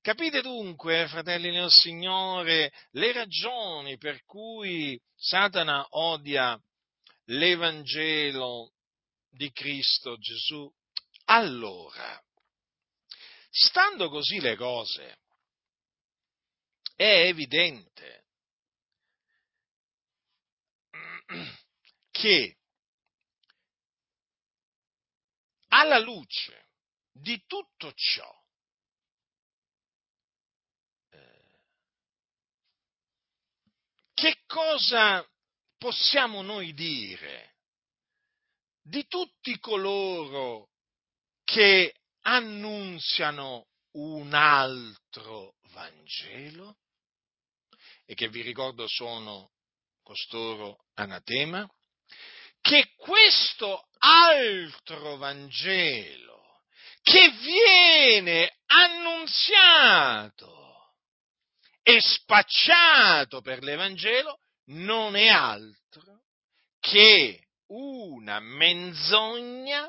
Capite 0.00 0.40
dunque, 0.40 1.08
fratelli 1.08 1.50
nel 1.50 1.70
Signore, 1.70 2.72
le 2.92 3.12
ragioni 3.12 3.96
per 3.98 4.22
cui 4.24 5.00
Satana 5.16 5.84
odia 5.90 6.60
l'Evangelo 7.24 8.72
di 9.28 9.50
Cristo 9.50 10.16
Gesù? 10.16 10.72
Allora, 11.24 12.22
stando 13.50 14.08
così 14.08 14.38
le 14.38 14.54
cose, 14.54 15.18
è 16.94 17.26
evidente 17.26 18.26
che 22.12 22.56
alla 25.76 25.98
luce 25.98 26.68
di 27.12 27.44
tutto 27.46 27.92
ciò 27.94 28.44
che 34.16 34.38
cosa 34.46 35.22
possiamo 35.76 36.40
noi 36.40 36.72
dire 36.72 37.56
di 38.80 39.06
tutti 39.06 39.58
coloro 39.58 40.70
che 41.44 41.94
annunziano 42.22 43.66
un 43.92 44.32
altro 44.32 45.56
Vangelo? 45.72 46.78
E 48.06 48.14
che 48.14 48.28
vi 48.28 48.40
ricordo 48.40 48.86
sono 48.88 49.50
costoro 50.02 50.86
anatema, 50.94 51.68
che 52.68 52.92
questo 52.96 53.88
altro 53.98 55.16
Vangelo 55.18 56.62
che 57.00 57.30
viene 57.30 58.56
annunziato 58.66 60.24
e 61.80 62.00
spacciato 62.00 63.40
per 63.40 63.62
l'Evangelo 63.62 64.40
non 64.70 65.14
è 65.14 65.28
altro 65.28 66.24
che 66.80 67.50
una 67.66 68.40
menzogna 68.40 69.88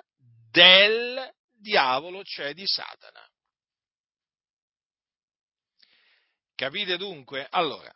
del 0.51 1.33
diavolo, 1.51 2.23
cioè 2.23 2.53
di 2.53 2.67
Satana. 2.67 3.27
Capite 6.53 6.97
dunque? 6.97 7.47
Allora, 7.49 7.91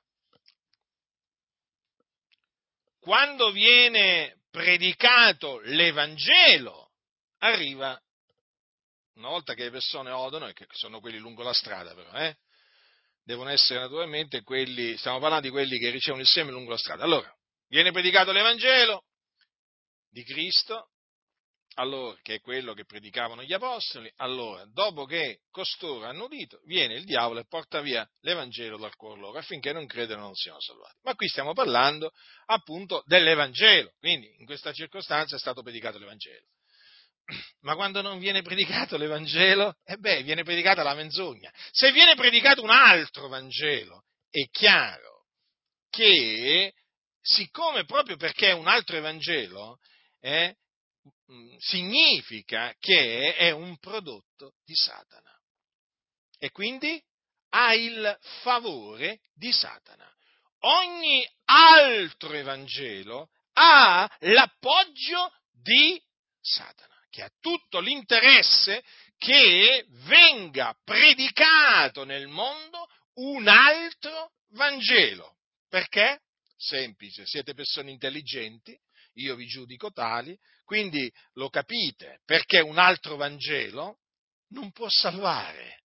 quando 2.99 3.51
viene 3.51 4.40
predicato 4.51 5.59
l'Evangelo, 5.63 6.91
arriva, 7.39 7.99
una 9.15 9.29
volta 9.29 9.53
che 9.53 9.63
le 9.63 9.71
persone 9.71 10.11
odono, 10.11 10.47
e 10.47 10.53
che 10.53 10.67
sono 10.71 10.99
quelli 10.99 11.17
lungo 11.17 11.41
la 11.41 11.53
strada 11.53 11.95
però, 11.95 12.11
eh, 12.13 12.37
devono 13.23 13.49
essere 13.49 13.79
naturalmente 13.79 14.43
quelli, 14.43 14.95
stiamo 14.97 15.19
parlando 15.19 15.47
di 15.47 15.51
quelli 15.51 15.79
che 15.79 15.89
ricevono 15.89 16.21
il 16.21 16.27
seme 16.27 16.51
lungo 16.51 16.71
la 16.71 16.77
strada. 16.77 17.03
Allora, 17.03 17.33
viene 17.67 17.91
predicato 17.91 18.31
l'Evangelo 18.31 19.05
di 20.09 20.23
Cristo, 20.23 20.90
allora, 21.75 22.17
che 22.21 22.35
è 22.35 22.39
quello 22.41 22.73
che 22.73 22.85
predicavano 22.85 23.43
gli 23.43 23.53
apostoli, 23.53 24.11
allora, 24.17 24.65
dopo 24.65 25.05
che 25.05 25.39
costoro 25.51 26.05
hanno 26.05 26.25
udito, 26.25 26.59
viene 26.65 26.95
il 26.95 27.05
diavolo 27.05 27.39
e 27.39 27.45
porta 27.47 27.81
via 27.81 28.07
l'Evangelo 28.21 28.77
dal 28.77 28.95
cuore 28.95 29.19
loro, 29.19 29.37
affinché 29.37 29.71
non 29.71 29.85
credano 29.85 30.21
non 30.21 30.35
siano 30.35 30.59
salvati. 30.59 30.97
Ma 31.03 31.15
qui 31.15 31.27
stiamo 31.27 31.53
parlando 31.53 32.11
appunto 32.47 33.03
dell'Evangelo, 33.05 33.93
quindi 33.99 34.33
in 34.39 34.45
questa 34.45 34.73
circostanza 34.73 35.35
è 35.35 35.39
stato 35.39 35.61
predicato 35.61 35.97
l'Evangelo. 35.97 36.45
Ma 37.61 37.75
quando 37.75 38.01
non 38.01 38.19
viene 38.19 38.41
predicato 38.41 38.97
l'Evangelo, 38.97 39.77
e 39.85 39.93
eh 39.93 39.97
beh, 39.97 40.23
viene 40.23 40.43
predicata 40.43 40.83
la 40.83 40.93
menzogna. 40.93 41.51
Se 41.71 41.91
viene 41.91 42.15
predicato 42.15 42.61
un 42.61 42.69
altro 42.69 43.29
Vangelo, 43.29 44.03
è 44.29 44.45
chiaro 44.49 45.27
che, 45.89 46.73
siccome 47.21 47.85
proprio 47.85 48.17
perché 48.17 48.49
è 48.49 48.53
un 48.53 48.67
altro 48.67 48.97
Evangelo, 48.97 49.79
eh, 50.19 50.55
significa 51.59 52.73
che 52.79 53.35
è 53.35 53.51
un 53.51 53.77
prodotto 53.77 54.55
di 54.65 54.75
Satana. 54.75 55.31
E 56.37 56.51
quindi 56.51 57.01
ha 57.49 57.73
il 57.73 58.17
favore 58.41 59.19
di 59.33 59.51
Satana. 59.51 60.09
Ogni 60.63 61.27
altro 61.45 62.33
Evangelo 62.33 63.29
ha 63.53 64.09
l'appoggio 64.19 65.33
di 65.51 66.01
Satana 66.39 66.91
che 67.09 67.23
ha 67.23 67.31
tutto 67.39 67.79
l'interesse 67.79 68.83
che 69.17 69.85
venga 70.05 70.75
predicato 70.83 72.03
nel 72.05 72.27
mondo 72.27 72.87
un 73.15 73.47
altro 73.47 74.31
Vangelo. 74.53 75.35
Perché? 75.69 76.21
Semplice, 76.57 77.25
siete 77.25 77.53
persone 77.53 77.91
intelligenti, 77.91 78.77
io 79.15 79.35
vi 79.35 79.45
giudico 79.45 79.91
tali, 79.91 80.37
quindi 80.63 81.11
lo 81.33 81.49
capite, 81.49 82.21
perché 82.25 82.59
un 82.59 82.77
altro 82.77 83.15
Vangelo 83.15 83.99
non 84.49 84.71
può 84.71 84.87
salvare. 84.89 85.83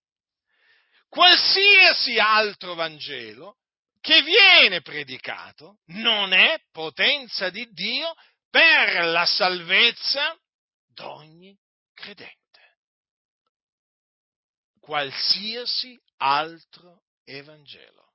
Qualsiasi 1.08 2.18
altro 2.18 2.74
Vangelo 2.74 3.58
che 4.00 4.22
viene 4.22 4.82
predicato 4.82 5.80
non 5.86 6.32
è 6.32 6.60
potenza 6.70 7.50
di 7.50 7.68
Dio 7.72 8.14
per 8.50 9.04
la 9.06 9.26
salvezza 9.26 10.38
d'ogni 10.86 11.56
credente. 11.92 12.34
Qualsiasi 14.78 16.00
altro 16.18 17.02
Evangelo. 17.24 18.05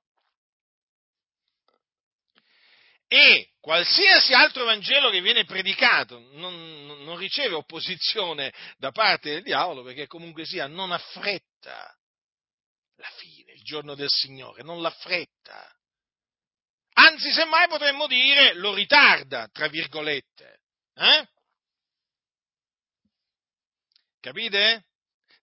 E 3.14 3.50
qualsiasi 3.60 4.32
altro 4.32 4.64
Vangelo 4.64 5.10
che 5.10 5.20
viene 5.20 5.44
predicato 5.44 6.18
non, 6.32 7.04
non 7.04 7.18
riceve 7.18 7.54
opposizione 7.54 8.50
da 8.78 8.90
parte 8.90 9.32
del 9.32 9.42
diavolo 9.42 9.82
perché 9.82 10.06
comunque 10.06 10.46
sia 10.46 10.66
non 10.66 10.92
affretta 10.92 11.94
la 12.96 13.10
fine, 13.18 13.52
il 13.52 13.62
giorno 13.64 13.94
del 13.94 14.08
Signore, 14.08 14.62
non 14.62 14.80
l'affretta. 14.80 15.70
Anzi, 16.94 17.30
semmai 17.32 17.68
potremmo 17.68 18.06
dire 18.06 18.54
lo 18.54 18.72
ritarda, 18.72 19.46
tra 19.48 19.68
virgolette. 19.68 20.60
Eh? 20.94 21.28
Capite? 24.20 24.86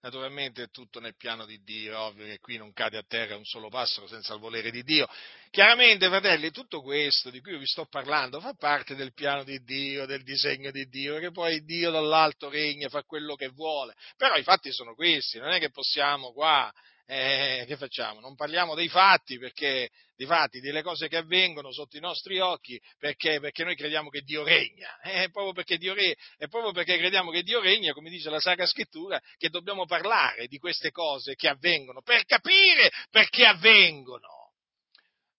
Naturalmente 0.02 0.64
è 0.64 0.70
tutto 0.70 1.02
nel 1.02 1.18
piano 1.18 1.46
di 1.46 1.62
Dio, 1.62 2.00
ovvio 2.00 2.26
che 2.26 2.40
qui 2.40 2.56
non 2.56 2.72
cade 2.72 2.98
a 2.98 3.04
terra 3.06 3.36
un 3.36 3.44
solo 3.44 3.68
passero 3.68 4.08
senza 4.08 4.34
il 4.34 4.40
volere 4.40 4.72
di 4.72 4.82
Dio. 4.84 5.06
Chiaramente, 5.50 6.08
fratelli, 6.08 6.52
tutto 6.52 6.82
questo 6.82 7.30
di 7.30 7.42
cui 7.42 7.58
vi 7.58 7.66
sto 7.66 7.86
parlando 7.86 8.40
fa 8.40 8.54
parte 8.54 8.96
del 8.96 9.14
piano 9.14 9.44
di 9.44 9.62
Dio, 9.62 10.06
del 10.06 10.24
disegno 10.24 10.72
di 10.72 10.88
Dio, 10.88 11.20
che 11.20 11.32
poi 11.32 11.66
Dio 11.66 11.92
dall'alto 11.92 12.50
regna, 12.50 12.88
fa 12.88 13.04
quello 13.04 13.36
che 13.36 13.50
vuole. 13.50 13.94
Però 14.16 14.38
i 14.38 14.44
fatti 14.44 14.72
sono 14.72 14.96
questi, 14.96 15.38
non 15.38 15.52
è 15.52 15.60
che 15.60 15.70
possiamo 15.70 16.32
qua 16.32 16.72
eh, 17.12 17.66
che 17.66 17.76
facciamo? 17.76 18.20
Non 18.20 18.36
parliamo 18.36 18.76
dei 18.76 18.88
fatti, 18.88 19.40
perché, 19.40 19.90
dei 20.16 20.28
fatti, 20.28 20.60
delle 20.60 20.84
cose 20.84 21.08
che 21.08 21.18
avvengono 21.18 21.72
sotto 21.72 21.98
i 21.98 22.00
nostri 22.00 22.38
occhi, 22.40 22.80
perché, 23.00 23.40
perché 23.40 23.64
noi 23.64 23.76
crediamo 23.76 24.10
che 24.10 24.22
Dio 24.22 24.44
regna. 24.44 24.96
Eh, 25.02 25.24
è 25.24 25.30
proprio, 25.32 25.54
perché 25.54 25.78
Dio 25.78 25.96
re, 25.96 26.16
proprio 26.50 26.72
perché 26.72 27.00
crediamo 27.00 27.32
che 27.32 27.42
Dio 27.42 27.62
regna, 27.62 27.94
come 27.94 28.12
dice 28.12 28.30
la 28.30 28.40
Sacra 28.40 28.68
Scrittura, 28.68 29.20
che 29.38 29.50
dobbiamo 29.50 29.88
parlare 29.88 30.46
di 30.46 30.60
queste 30.60 30.92
cose 30.92 31.34
che 31.34 31.48
avvengono, 31.48 32.04
per 32.04 32.26
capire 32.26 32.92
perché 33.10 33.44
avvengono. 33.44 34.52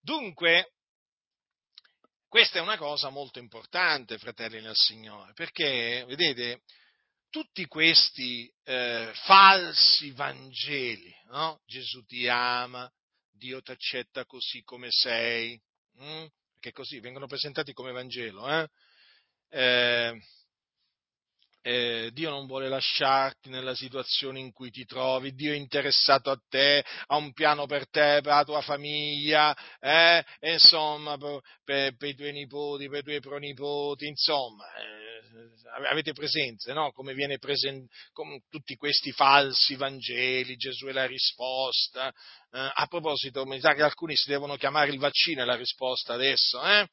Dunque, 0.01 0.73
questa 2.27 2.59
è 2.59 2.61
una 2.61 2.77
cosa 2.77 3.07
molto 3.07 3.39
importante, 3.39 4.17
fratelli 4.17 4.59
nel 4.59 4.75
Signore, 4.75 5.31
perché, 5.33 6.03
vedete, 6.05 6.63
tutti 7.29 7.65
questi 7.65 8.51
eh, 8.65 9.09
falsi 9.23 10.11
Vangeli, 10.11 11.15
no? 11.31 11.61
Gesù 11.65 12.03
ti 12.05 12.27
ama, 12.27 12.91
Dio 13.29 13.61
ti 13.61 13.71
accetta 13.71 14.25
così 14.25 14.61
come 14.63 14.87
sei, 14.91 15.59
hm? 15.97 16.25
che 16.59 16.71
così 16.71 16.99
vengono 16.99 17.27
presentati 17.27 17.73
come 17.73 17.91
Vangelo, 17.91 18.47
eh? 18.47 18.69
Eh, 19.49 20.21
eh, 21.61 22.09
Dio 22.13 22.29
non 22.29 22.47
vuole 22.47 22.67
lasciarti 22.67 23.49
nella 23.49 23.75
situazione 23.75 24.39
in 24.39 24.51
cui 24.51 24.71
ti 24.71 24.85
trovi, 24.85 25.33
Dio 25.33 25.53
è 25.53 25.55
interessato 25.55 26.31
a 26.31 26.41
te, 26.49 26.83
ha 27.07 27.15
un 27.15 27.33
piano 27.33 27.65
per 27.65 27.89
te, 27.89 28.19
per 28.21 28.33
la 28.33 28.43
tua 28.43 28.61
famiglia, 28.61 29.55
eh, 29.79 30.23
insomma, 30.41 31.17
per, 31.17 31.95
per, 31.95 32.09
i 32.09 32.15
tuoi 32.15 32.31
nipoti, 32.31 32.89
per 32.89 32.99
i 32.99 33.03
tuoi 33.03 33.19
pronipoti, 33.19 34.07
insomma, 34.07 34.65
eh, 34.75 35.01
avete 35.89 36.13
presenza, 36.13 36.73
no? 36.73 36.91
Come 36.91 37.13
viene 37.13 37.37
presente, 37.37 37.93
con 38.11 38.27
tutti 38.49 38.75
questi 38.75 39.11
falsi 39.11 39.75
Vangeli, 39.75 40.55
Gesù 40.55 40.87
è 40.87 40.91
la 40.91 41.05
risposta. 41.05 42.09
Eh, 42.09 42.71
a 42.73 42.85
proposito, 42.87 43.45
mi 43.45 43.59
sa 43.59 43.73
che 43.73 43.83
alcuni 43.83 44.15
si 44.15 44.29
devono 44.29 44.55
chiamare 44.55 44.91
il 44.91 44.99
vaccino 44.99 45.41
è 45.41 45.45
la 45.45 45.55
risposta 45.55 46.13
adesso, 46.13 46.61
eh? 46.63 46.87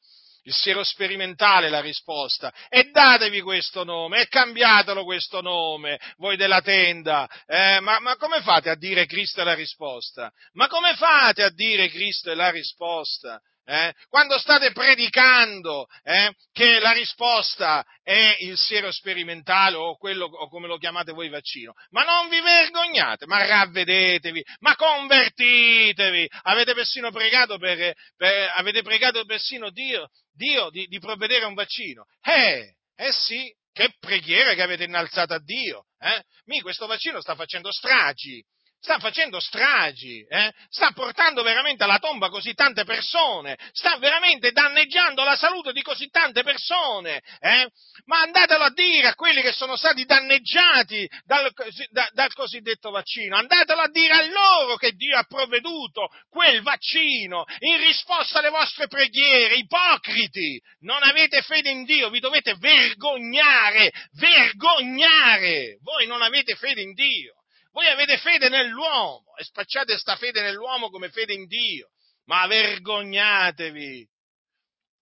Il 0.49 0.55
siero 0.55 0.83
sperimentale 0.83 1.69
la 1.69 1.79
risposta. 1.79 2.51
E 2.69 2.89
datevi 2.89 3.39
questo 3.41 3.83
nome, 3.83 4.21
e 4.21 4.27
cambiatelo 4.27 5.03
questo 5.03 5.41
nome, 5.41 5.99
voi 6.17 6.35
della 6.35 6.61
tenda. 6.61 7.29
Eh, 7.45 7.79
ma, 7.79 7.99
ma, 7.99 8.15
come 8.17 8.41
fate 8.41 8.69
a 8.69 8.75
dire 8.75 9.05
Cristo 9.05 9.41
è 9.41 9.43
la 9.43 9.53
risposta? 9.53 10.31
Ma 10.53 10.67
come 10.67 10.95
fate 10.95 11.43
a 11.43 11.51
dire 11.51 11.87
Cristo 11.89 12.31
è 12.31 12.35
la 12.35 12.49
risposta? 12.49 13.39
Eh, 13.69 13.93
quando 14.07 14.39
state 14.39 14.71
predicando 14.71 15.85
eh, 16.01 16.33
che 16.51 16.79
la 16.79 16.91
risposta 16.91 17.85
è 18.01 18.37
il 18.39 18.57
siero 18.57 18.91
sperimentale 18.91 19.75
o, 19.75 19.95
quello, 19.95 20.25
o 20.25 20.49
come 20.49 20.65
lo 20.65 20.79
chiamate 20.79 21.11
voi 21.11 21.29
vaccino, 21.29 21.73
ma 21.91 22.03
non 22.03 22.29
vi 22.29 22.41
vergognate, 22.41 23.27
ma 23.27 23.45
ravvedetevi, 23.45 24.43
ma 24.61 24.75
convertitevi, 24.75 26.27
avete 26.43 26.73
persino 26.73 27.11
pregato, 27.11 27.59
per, 27.59 27.93
per, 28.17 28.53
avete 28.55 28.81
pregato 28.81 29.23
persino 29.25 29.69
Dio, 29.69 30.09
Dio 30.33 30.71
di, 30.71 30.87
di 30.87 30.97
provvedere 30.97 31.45
a 31.45 31.47
un 31.47 31.53
vaccino. 31.53 32.05
Eh, 32.23 32.73
eh 32.95 33.11
sì, 33.11 33.53
che 33.71 33.93
preghiera 33.99 34.55
che 34.55 34.63
avete 34.63 34.85
innalzato 34.85 35.35
a 35.35 35.39
Dio. 35.39 35.85
Eh? 35.99 36.23
Mi, 36.45 36.59
questo 36.61 36.87
vaccino 36.87 37.21
sta 37.21 37.35
facendo 37.35 37.71
stragi 37.71 38.43
sta 38.81 38.97
facendo 38.97 39.39
stragi, 39.39 40.25
eh? 40.27 40.51
sta 40.69 40.91
portando 40.91 41.43
veramente 41.43 41.83
alla 41.83 41.99
tomba 41.99 42.29
così 42.29 42.53
tante 42.53 42.85
persone, 42.85 43.57
sta 43.73 43.97
veramente 43.97 44.51
danneggiando 44.51 45.23
la 45.23 45.35
salute 45.35 45.73
di 45.73 45.81
così 45.81 46.07
tante 46.09 46.43
persone, 46.43 47.21
eh? 47.39 47.69
ma 48.05 48.21
andatelo 48.21 48.63
a 48.63 48.71
dire 48.71 49.07
a 49.07 49.15
quelli 49.15 49.41
che 49.41 49.51
sono 49.51 49.75
stati 49.75 50.05
danneggiati 50.05 51.09
dal, 51.25 51.51
da, 51.89 52.09
dal 52.13 52.33
cosiddetto 52.33 52.89
vaccino, 52.89 53.35
andatelo 53.35 53.81
a 53.81 53.89
dire 53.89 54.13
a 54.13 54.25
loro 54.27 54.77
che 54.77 54.93
Dio 54.93 55.17
ha 55.17 55.23
provveduto 55.23 56.07
quel 56.29 56.61
vaccino 56.61 57.45
in 57.59 57.77
risposta 57.77 58.39
alle 58.39 58.49
vostre 58.49 58.87
preghiere, 58.87 59.55
ipocriti, 59.55 60.59
non 60.81 61.03
avete 61.03 61.41
fede 61.41 61.69
in 61.69 61.83
Dio, 61.83 62.09
vi 62.09 62.19
dovete 62.19 62.55
vergognare, 62.57 63.91
vergognare, 64.13 65.79
voi 65.81 66.07
non 66.07 66.21
avete 66.21 66.55
fede 66.55 66.81
in 66.81 66.93
Dio. 66.93 67.38
Voi 67.71 67.87
avete 67.87 68.17
fede 68.17 68.49
nell'uomo 68.49 69.35
e 69.37 69.43
spacciate 69.43 69.97
sta 69.97 70.15
fede 70.15 70.41
nell'uomo 70.41 70.89
come 70.89 71.09
fede 71.09 71.33
in 71.33 71.45
Dio, 71.45 71.91
ma 72.25 72.47
vergognatevi. 72.47 74.07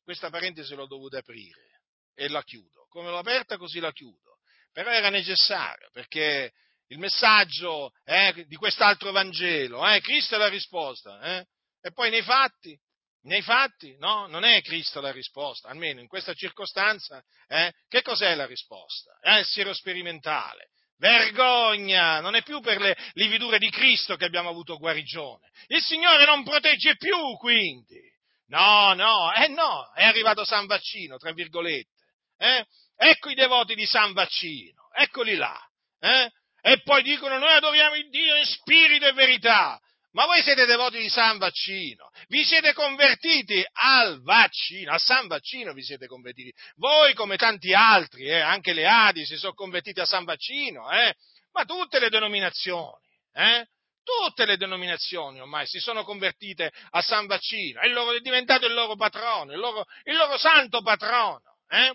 Questa 0.04 0.30
parentesi 0.30 0.74
l'ho 0.76 0.88
dovuta 0.88 1.18
aprire 1.20 1.82
e 2.14 2.28
la 2.30 2.44
chiudo. 2.44 2.88
Come 2.90 3.10
l'ho 3.10 3.18
aperta 3.18 3.58
così 3.58 3.80
la 3.80 3.92
chiudo. 3.92 4.40
Però 4.72 4.92
era 4.92 5.10
necessario 5.10 5.90
perché 5.92 6.54
il 6.88 7.00
messaggio 7.00 7.92
eh, 8.06 8.46
di 8.48 8.56
quest'altro 8.56 9.12
Vangelo, 9.12 9.86
eh, 9.88 10.00
Cristo 10.02 10.36
è 10.36 10.38
la 10.38 10.48
risposta, 10.48 11.20
eh? 11.22 11.46
e 11.82 11.92
poi 11.92 12.10
nei 12.10 12.22
fatti, 12.22 12.80
nei 13.24 13.42
fatti, 13.42 13.98
no, 13.98 14.28
non 14.28 14.44
è 14.44 14.62
Cristo 14.62 15.02
la 15.02 15.12
risposta, 15.12 15.68
almeno 15.68 16.00
in 16.00 16.08
questa 16.08 16.34
circostanza, 16.34 17.22
eh, 17.48 17.74
che 17.88 18.02
cos'è 18.02 18.36
la 18.36 18.46
risposta? 18.46 19.18
È 19.20 19.38
il 19.40 19.46
siero 19.46 19.74
sperimentale, 19.74 20.70
Vergogna! 20.98 22.20
Non 22.20 22.36
è 22.36 22.44
più 22.44 22.60
per 22.60 22.80
le 22.80 22.98
lividure 23.14 23.58
di 23.58 23.70
Cristo 23.70 24.16
che 24.16 24.26
abbiamo 24.26 24.50
avuto 24.50 24.78
guarigione. 24.78 25.50
Il 25.68 25.82
Signore 25.82 26.26
non 26.26 26.44
protegge 26.44 26.96
più, 26.98 27.38
quindi. 27.38 28.02
No, 28.48 28.94
no, 28.94 29.34
eh 29.34 29.48
no, 29.50 29.92
è 29.94 30.04
arrivato 30.04 30.46
San 30.46 30.66
Vaccino, 30.66 31.18
tra 31.18 31.34
virgolette. 31.34 31.90
Eh? 32.38 32.66
Ecco 32.96 33.30
i 33.30 33.36
devoti 33.36 33.76
di 33.76 33.86
San 33.86 34.14
Vaccino, 34.14 34.90
eccoli 34.94 35.36
là. 35.36 35.60
Eh? 36.00 36.32
E 36.62 36.82
poi 36.82 37.04
dicono 37.04 37.38
noi 37.38 37.54
adoriamo 37.54 37.96
il 37.96 38.10
Dio 38.10 38.36
in 38.36 38.46
spirito 38.46 39.06
e 39.06 39.14
verità. 39.14 39.80
Ma 40.12 40.26
voi 40.26 40.42
siete 40.42 40.66
devoti 40.66 41.00
di 41.00 41.10
San 41.10 41.38
Vaccino, 41.38 42.10
vi 42.28 42.44
siete 42.44 42.74
convertiti 42.74 43.64
al 43.74 44.22
vaccino, 44.24 44.94
a 44.94 44.98
San 44.98 45.28
Vaccino 45.28 45.74
vi 45.74 45.84
siete 45.84 46.08
convertiti. 46.08 46.52
Voi 46.76 47.14
come 47.14 47.36
tanti 47.36 47.74
altri, 47.74 48.26
eh, 48.26 48.40
anche 48.40 48.74
le 48.74 48.88
Adi 48.88 49.26
si 49.26 49.38
sono 49.38 49.54
convertiti 49.54 50.00
a 50.00 50.06
San 50.06 50.24
Vaccino, 50.24 50.90
eh, 50.92 51.14
ma 51.52 51.66
tutte 51.66 52.00
le 52.00 52.10
denominazioni, 52.10 53.06
eh, 53.34 53.68
tutte 54.04 54.46
le 54.46 54.58
denominazioni 54.58 55.42
ormai 55.42 55.68
si 55.68 55.80
sono 55.80 56.04
convertite 56.04 56.72
a 56.92 57.02
San 57.02 57.28
Vaccino, 57.28 57.82
è, 57.82 57.88
loro, 57.90 58.14
è 58.14 58.20
diventato 58.20 58.66
il 58.66 58.74
loro 58.74 58.96
patrono, 58.96 59.52
il 59.52 59.60
loro, 59.60 59.86
il 60.06 60.16
loro 60.16 60.38
santo 60.38 60.82
patrono. 60.82 61.58
Eh? 61.70 61.94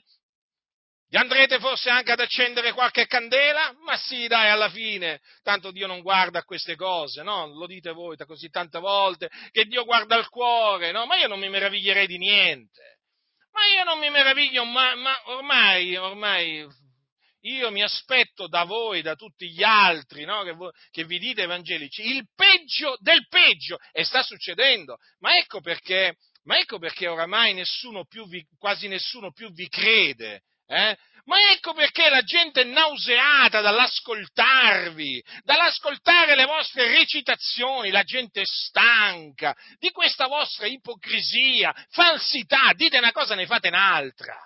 Gli 1.12 1.18
andrete 1.18 1.58
forse 1.58 1.90
anche 1.90 2.12
ad 2.12 2.20
accendere 2.20 2.72
qualche 2.72 3.06
candela? 3.06 3.76
Ma 3.84 3.98
sì, 3.98 4.26
dai, 4.28 4.48
alla 4.48 4.70
fine, 4.70 5.20
tanto 5.42 5.70
Dio 5.70 5.86
non 5.86 6.00
guarda 6.00 6.38
a 6.38 6.42
queste 6.42 6.74
cose, 6.74 7.22
no? 7.22 7.48
Lo 7.48 7.66
dite 7.66 7.92
voi 7.92 8.16
così 8.16 8.48
tante 8.48 8.78
volte, 8.78 9.28
che 9.50 9.66
Dio 9.66 9.84
guarda 9.84 10.16
al 10.16 10.30
cuore, 10.30 10.90
no? 10.90 11.04
Ma 11.04 11.16
io 11.18 11.28
non 11.28 11.38
mi 11.38 11.50
meraviglierei 11.50 12.06
di 12.06 12.16
niente. 12.16 12.96
Ma 13.50 13.60
io 13.76 13.84
non 13.84 13.98
mi 13.98 14.08
meraviglio, 14.08 14.64
ma, 14.64 14.94
ma 14.94 15.14
ormai, 15.26 15.94
ormai, 15.96 16.66
io 17.40 17.70
mi 17.70 17.82
aspetto 17.82 18.48
da 18.48 18.64
voi, 18.64 19.02
da 19.02 19.14
tutti 19.14 19.50
gli 19.50 19.62
altri, 19.62 20.24
no? 20.24 20.42
che, 20.44 20.56
che 20.90 21.04
vi 21.04 21.18
dite 21.18 21.42
evangelici, 21.42 22.06
il 22.06 22.26
peggio 22.34 22.96
del 23.00 23.26
peggio, 23.28 23.76
e 23.92 24.02
sta 24.04 24.22
succedendo. 24.22 24.96
Ma 25.18 25.36
ecco 25.36 25.60
perché, 25.60 26.16
ma 26.44 26.56
ecco 26.56 26.78
perché 26.78 27.06
oramai 27.06 27.52
nessuno 27.52 28.06
vi, 28.30 28.46
quasi 28.56 28.88
nessuno 28.88 29.30
più 29.30 29.52
vi 29.52 29.68
crede 29.68 30.44
eh? 30.72 30.96
Ma 31.24 31.52
ecco 31.52 31.72
perché 31.72 32.08
la 32.08 32.22
gente 32.22 32.62
è 32.62 32.64
nauseata 32.64 33.60
dall'ascoltarvi, 33.60 35.22
dall'ascoltare 35.44 36.34
le 36.34 36.46
vostre 36.46 36.88
recitazioni, 36.88 37.90
la 37.90 38.02
gente 38.02 38.40
è 38.40 38.44
stanca 38.44 39.54
di 39.78 39.90
questa 39.90 40.26
vostra 40.26 40.66
ipocrisia, 40.66 41.72
falsità, 41.90 42.72
dite 42.74 42.98
una 42.98 43.12
cosa, 43.12 43.36
ne 43.36 43.46
fate 43.46 43.68
un'altra. 43.68 44.36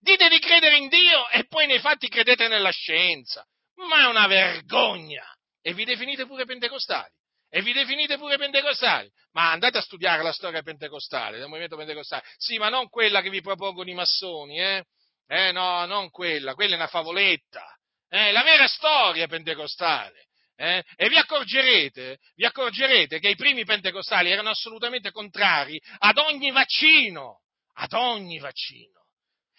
Dite 0.00 0.28
di 0.28 0.38
credere 0.38 0.78
in 0.78 0.88
Dio 0.88 1.28
e 1.28 1.46
poi 1.46 1.66
nei 1.66 1.80
fatti 1.80 2.08
credete 2.08 2.48
nella 2.48 2.72
scienza. 2.72 3.44
Ma 3.88 4.04
è 4.04 4.06
una 4.06 4.26
vergogna! 4.26 5.24
E 5.60 5.74
vi 5.74 5.84
definite 5.84 6.26
pure 6.26 6.44
pentecostali. 6.44 7.12
E 7.50 7.60
vi 7.60 7.72
definite 7.72 8.16
pure 8.16 8.38
pentecostali. 8.38 9.08
Ma 9.32 9.52
andate 9.52 9.78
a 9.78 9.82
studiare 9.82 10.22
la 10.22 10.32
storia 10.32 10.62
pentecostale, 10.62 11.38
del 11.38 11.46
movimento 11.46 11.76
pentecostale. 11.76 12.24
Sì, 12.36 12.56
ma 12.56 12.70
non 12.70 12.88
quella 12.88 13.20
che 13.20 13.28
vi 13.28 13.42
propongono 13.42 13.90
i 13.90 13.94
massoni, 13.94 14.58
eh? 14.58 14.84
Eh 15.32 15.50
no, 15.50 15.86
non 15.86 16.10
quella, 16.10 16.52
quella 16.52 16.74
è 16.74 16.76
una 16.76 16.88
favoletta. 16.88 17.64
Eh, 18.10 18.32
la 18.32 18.42
vera 18.42 18.68
storia 18.68 19.26
pentecostale. 19.26 20.26
Eh? 20.54 20.84
E 20.94 21.08
vi 21.08 21.16
accorgerete, 21.16 22.18
vi 22.34 22.44
accorgerete 22.44 23.18
che 23.18 23.30
i 23.30 23.34
primi 23.34 23.64
pentecostali 23.64 24.30
erano 24.30 24.50
assolutamente 24.50 25.10
contrari 25.10 25.80
ad 26.00 26.18
ogni 26.18 26.50
vaccino, 26.50 27.44
ad 27.76 27.94
ogni 27.94 28.40
vaccino. 28.40 29.06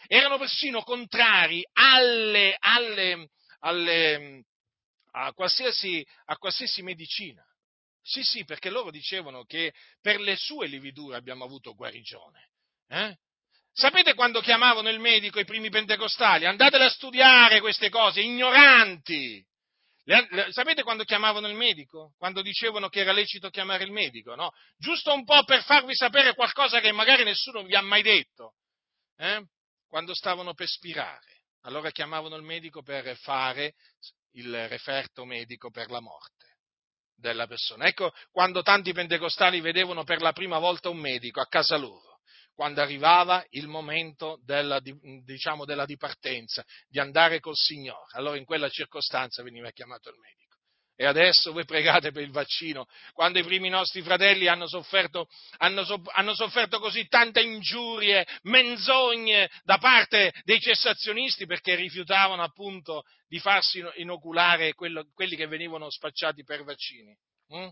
Erano 0.06 0.38
persino 0.38 0.84
contrari 0.84 1.68
alle, 1.74 2.56
alle, 2.60 3.30
alle, 3.62 4.44
a, 5.14 5.34
qualsiasi, 5.34 6.06
a 6.26 6.38
qualsiasi 6.38 6.84
medicina. 6.84 7.44
Sì, 8.00 8.22
sì, 8.22 8.46
perché 8.46 8.70
loro 8.70 8.92
dicevano 8.92 9.44
che 9.44 9.74
per 10.02 10.20
le 10.20 10.36
sue 10.36 10.68
lividure 10.68 11.18
abbiamo 11.18 11.44
avuto 11.46 11.74
guarigione. 11.74 12.50
Eh? 12.90 13.18
Sapete 13.76 14.14
quando 14.14 14.40
chiamavano 14.40 14.88
il 14.90 15.00
medico 15.00 15.40
i 15.40 15.46
primi 15.46 15.70
pentecostali? 15.72 16.46
Andatele 16.46 16.86
a 16.86 16.90
studiare 16.90 17.60
queste 17.60 17.90
cose, 17.90 18.22
ignoranti. 18.22 19.44
Le, 20.04 20.28
le, 20.30 20.52
sapete 20.52 20.84
quando 20.84 21.04
chiamavano 21.04 21.48
il 21.48 21.56
medico? 21.56 22.14
Quando 22.18 22.44
dicevano 22.44 22.88
che 22.90 23.00
era 23.00 23.12
lecito 23.12 23.50
chiamare 23.50 23.84
il 23.84 23.92
medico, 23.92 24.36
no? 24.36 24.52
Giusto 24.78 25.12
un 25.12 25.24
po' 25.24 25.44
per 25.44 25.64
farvi 25.64 25.96
sapere 25.96 26.36
qualcosa 26.36 26.82
che 26.82 26.92
magari 26.92 27.24
nessuno 27.24 27.64
vi 27.64 27.74
ha 27.76 27.82
mai 27.82 28.04
detto. 28.04 28.54
Eh? 29.18 29.44
Quando 29.88 30.14
stavano 30.14 30.54
per 30.54 30.68
spirare, 30.68 31.46
allora 31.62 31.90
chiamavano 31.90 32.36
il 32.36 32.44
medico 32.44 32.84
per 32.84 33.18
fare 33.18 33.74
il 34.34 34.68
referto 34.68 35.26
medico 35.26 35.72
per 35.72 35.90
la 35.90 36.00
morte 36.00 36.58
della 37.16 37.48
persona. 37.48 37.88
Ecco 37.88 38.14
quando 38.30 38.62
tanti 38.62 38.94
pentecostali 38.94 39.62
vedevano 39.62 40.04
per 40.04 40.22
la 40.22 40.32
prima 40.32 40.60
volta 40.60 40.90
un 40.90 40.98
medico 40.98 41.42
a 41.42 41.48
casa 41.48 41.76
loro 41.76 42.13
quando 42.54 42.82
arrivava 42.82 43.46
il 43.52 43.68
momento 43.68 44.40
della, 44.44 44.80
diciamo, 44.80 45.66
della 45.66 45.86
dipartenza, 45.86 46.64
di 46.88 47.00
andare 47.00 47.40
col 47.40 47.56
Signore. 47.56 48.12
Allora 48.12 48.38
in 48.38 48.46
quella 48.46 48.70
circostanza 48.70 49.44
veniva 49.44 49.72
chiamato 49.72 50.10
il 50.10 50.18
medico. 50.18 50.44
E 50.96 51.06
adesso 51.06 51.52
voi 51.52 51.66
pregate 51.66 52.12
per 52.12 52.22
il 52.22 52.32
vaccino, 52.32 52.86
quando 53.14 53.40
i 53.40 53.44
primi 53.44 53.68
nostri 53.68 54.04
fratelli 54.04 54.48
hanno 54.48 54.68
sofferto, 54.68 55.28
hanno, 55.58 55.84
hanno 56.14 56.36
sofferto, 56.36 56.80
così 56.80 57.08
tante 57.08 57.42
ingiurie, 57.42 58.28
menzogne 58.44 59.50
da 59.64 59.80
parte 59.80 60.32
dei 60.44 60.60
cessazionisti 60.60 61.48
perché 61.48 61.74
rifiutavano 61.74 62.44
appunto 62.44 63.04
di 63.28 63.40
farsi 63.40 63.84
inoculare 63.96 64.74
quello, 64.74 65.08
quelli 65.16 65.36
che 65.36 65.48
venivano 65.48 65.90
spacciati 65.90 66.44
per 66.44 66.64
vaccini. 66.64 67.18
Mm? 67.56 67.68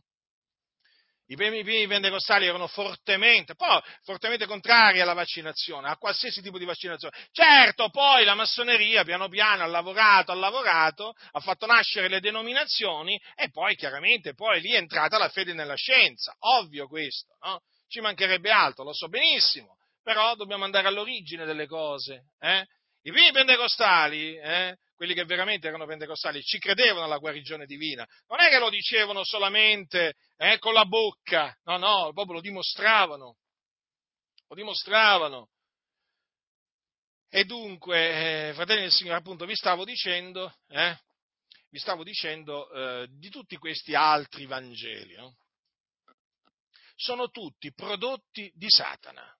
I 1.31 1.35
primi, 1.37 1.63
primi 1.63 1.87
pentecostali 1.87 2.45
erano 2.45 2.67
fortemente, 2.67 3.55
fortemente 4.03 4.45
contrari 4.45 4.99
alla 4.99 5.13
vaccinazione, 5.13 5.87
a 5.87 5.95
qualsiasi 5.95 6.41
tipo 6.41 6.57
di 6.57 6.65
vaccinazione. 6.65 7.15
Certo, 7.31 7.89
poi 7.89 8.25
la 8.25 8.35
massoneria 8.35 9.05
piano 9.05 9.29
piano 9.29 9.63
ha 9.63 9.67
lavorato, 9.67 10.33
ha 10.33 10.35
lavorato, 10.35 11.13
ha 11.31 11.39
fatto 11.39 11.65
nascere 11.65 12.09
le 12.09 12.19
denominazioni 12.19 13.17
e 13.35 13.49
poi 13.49 13.75
chiaramente 13.75 14.33
poi 14.33 14.59
lì 14.59 14.73
è 14.73 14.77
entrata 14.77 15.17
la 15.17 15.29
fede 15.29 15.53
nella 15.53 15.75
scienza. 15.75 16.35
Ovvio 16.39 16.87
questo, 16.87 17.37
no? 17.45 17.61
Ci 17.87 18.01
mancherebbe 18.01 18.51
altro, 18.51 18.83
lo 18.83 18.93
so 18.93 19.07
benissimo, 19.07 19.77
però 20.03 20.35
dobbiamo 20.35 20.65
andare 20.65 20.89
all'origine 20.89 21.45
delle 21.45 21.65
cose. 21.65 22.23
Eh? 22.41 22.65
I 23.03 23.11
primi 23.11 23.31
pentecostali, 23.31 24.35
eh, 24.35 24.75
quelli 25.01 25.15
che 25.15 25.25
veramente 25.25 25.67
erano 25.67 25.87
pentecostali, 25.87 26.43
ci 26.43 26.59
credevano 26.59 27.05
alla 27.05 27.17
guarigione 27.17 27.65
divina. 27.65 28.07
Non 28.27 28.39
è 28.39 28.49
che 28.49 28.59
lo 28.59 28.69
dicevano 28.69 29.23
solamente 29.23 30.13
eh, 30.37 30.59
con 30.59 30.73
la 30.73 30.85
bocca, 30.85 31.57
no, 31.63 31.77
no, 31.77 32.11
proprio 32.13 32.35
lo 32.35 32.39
dimostravano. 32.41 33.37
Lo 34.47 34.55
dimostravano. 34.55 35.49
E 37.29 37.45
dunque, 37.45 38.49
eh, 38.49 38.53
fratelli 38.53 38.81
del 38.81 38.91
Signore, 38.91 39.17
appunto, 39.17 39.47
vi 39.47 39.55
stavo 39.55 39.85
dicendo, 39.85 40.55
eh, 40.67 40.95
vi 41.71 41.79
stavo 41.79 42.03
dicendo 42.03 42.69
eh, 42.69 43.07
di 43.09 43.29
tutti 43.31 43.57
questi 43.57 43.95
altri 43.95 44.45
Vangeli. 44.45 45.15
No? 45.15 45.35
Sono 46.93 47.29
tutti 47.31 47.73
prodotti 47.73 48.51
di 48.53 48.69
Satana. 48.69 49.35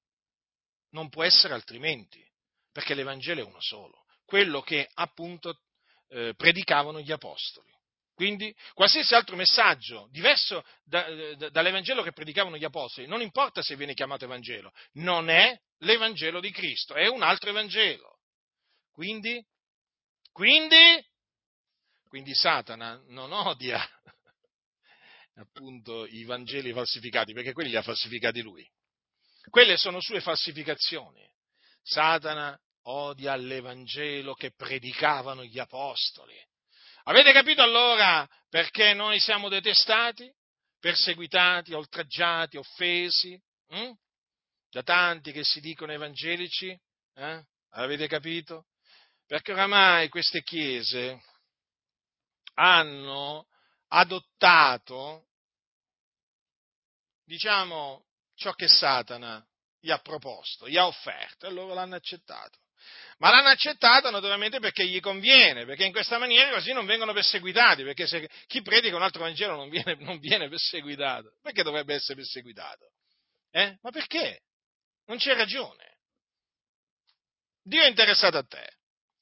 Non 0.93 1.09
può 1.09 1.21
essere 1.21 1.53
altrimenti, 1.53 2.27
perché 2.71 2.95
l'Evangelo 2.95 3.41
è 3.41 3.43
uno 3.43 3.61
solo 3.61 4.00
quello 4.31 4.61
che 4.61 4.89
appunto 4.93 5.59
eh, 6.07 6.33
predicavano 6.37 7.01
gli 7.01 7.11
apostoli. 7.11 7.69
Quindi 8.13 8.55
qualsiasi 8.73 9.13
altro 9.13 9.35
messaggio 9.35 10.07
diverso 10.09 10.63
da, 10.85 11.35
da, 11.35 11.49
dall'Evangelo 11.49 12.01
che 12.01 12.13
predicavano 12.13 12.55
gli 12.55 12.63
apostoli, 12.63 13.07
non 13.07 13.19
importa 13.19 13.61
se 13.61 13.75
viene 13.75 13.93
chiamato 13.93 14.23
Evangelo, 14.23 14.71
non 14.93 15.29
è 15.29 15.53
l'Evangelo 15.79 16.39
di 16.39 16.49
Cristo, 16.49 16.93
è 16.93 17.07
un 17.07 17.23
altro 17.23 17.49
Evangelo. 17.49 18.19
Quindi, 18.93 19.45
quindi, 20.31 21.05
quindi 22.07 22.33
Satana 22.33 23.03
non 23.07 23.33
odia 23.33 23.85
appunto 25.35 26.05
i 26.05 26.23
Vangeli 26.23 26.71
falsificati, 26.71 27.33
perché 27.33 27.51
quelli 27.51 27.71
li 27.71 27.75
ha 27.75 27.81
falsificati 27.81 28.41
lui. 28.41 28.65
Quelle 29.49 29.75
sono 29.75 29.99
sue 29.99 30.21
falsificazioni. 30.21 31.29
Satana 31.81 32.57
odia 32.83 33.35
l'Evangelo 33.35 34.33
che 34.33 34.51
predicavano 34.51 35.43
gli 35.43 35.59
apostoli. 35.59 36.35
Avete 37.03 37.31
capito 37.31 37.61
allora 37.61 38.27
perché 38.49 38.93
noi 38.93 39.19
siamo 39.19 39.49
detestati, 39.49 40.31
perseguitati, 40.79 41.73
oltraggiati, 41.73 42.57
offesi 42.57 43.39
hm? 43.67 43.91
da 44.69 44.83
tanti 44.83 45.31
che 45.31 45.43
si 45.43 45.59
dicono 45.59 45.91
evangelici? 45.91 46.77
Eh? 47.13 47.43
Avete 47.71 48.07
capito? 48.07 48.67
Perché 49.25 49.53
oramai 49.53 50.09
queste 50.09 50.43
chiese 50.43 51.23
hanno 52.55 53.47
adottato, 53.87 55.27
diciamo, 57.23 58.05
ciò 58.35 58.53
che 58.53 58.67
Satana 58.67 59.43
gli 59.79 59.89
ha 59.89 59.99
proposto, 59.99 60.67
gli 60.67 60.77
ha 60.77 60.85
offerto 60.85 61.47
e 61.47 61.51
loro 61.51 61.73
l'hanno 61.73 61.95
accettato 61.95 62.59
ma 63.17 63.29
l'hanno 63.29 63.49
accettato 63.49 64.09
naturalmente 64.09 64.59
perché 64.59 64.85
gli 64.85 64.99
conviene, 64.99 65.65
perché 65.65 65.85
in 65.85 65.91
questa 65.91 66.17
maniera 66.17 66.51
così 66.51 66.73
non 66.73 66.85
vengono 66.85 67.13
perseguitati, 67.13 67.83
perché 67.83 68.07
se 68.07 68.27
chi 68.47 68.61
predica 68.61 68.95
un 68.95 69.03
altro 69.03 69.21
Vangelo 69.21 69.55
non 69.55 69.69
viene, 69.69 69.95
non 69.99 70.17
viene 70.17 70.49
perseguitato, 70.49 71.33
perché 71.41 71.61
dovrebbe 71.61 71.93
essere 71.93 72.15
perseguitato? 72.15 72.91
Eh? 73.51 73.77
Ma 73.81 73.91
perché? 73.91 74.41
Non 75.05 75.17
c'è 75.17 75.35
ragione. 75.35 75.97
Dio 77.63 77.83
è 77.83 77.87
interessato 77.87 78.37
a 78.37 78.43
te, 78.43 78.67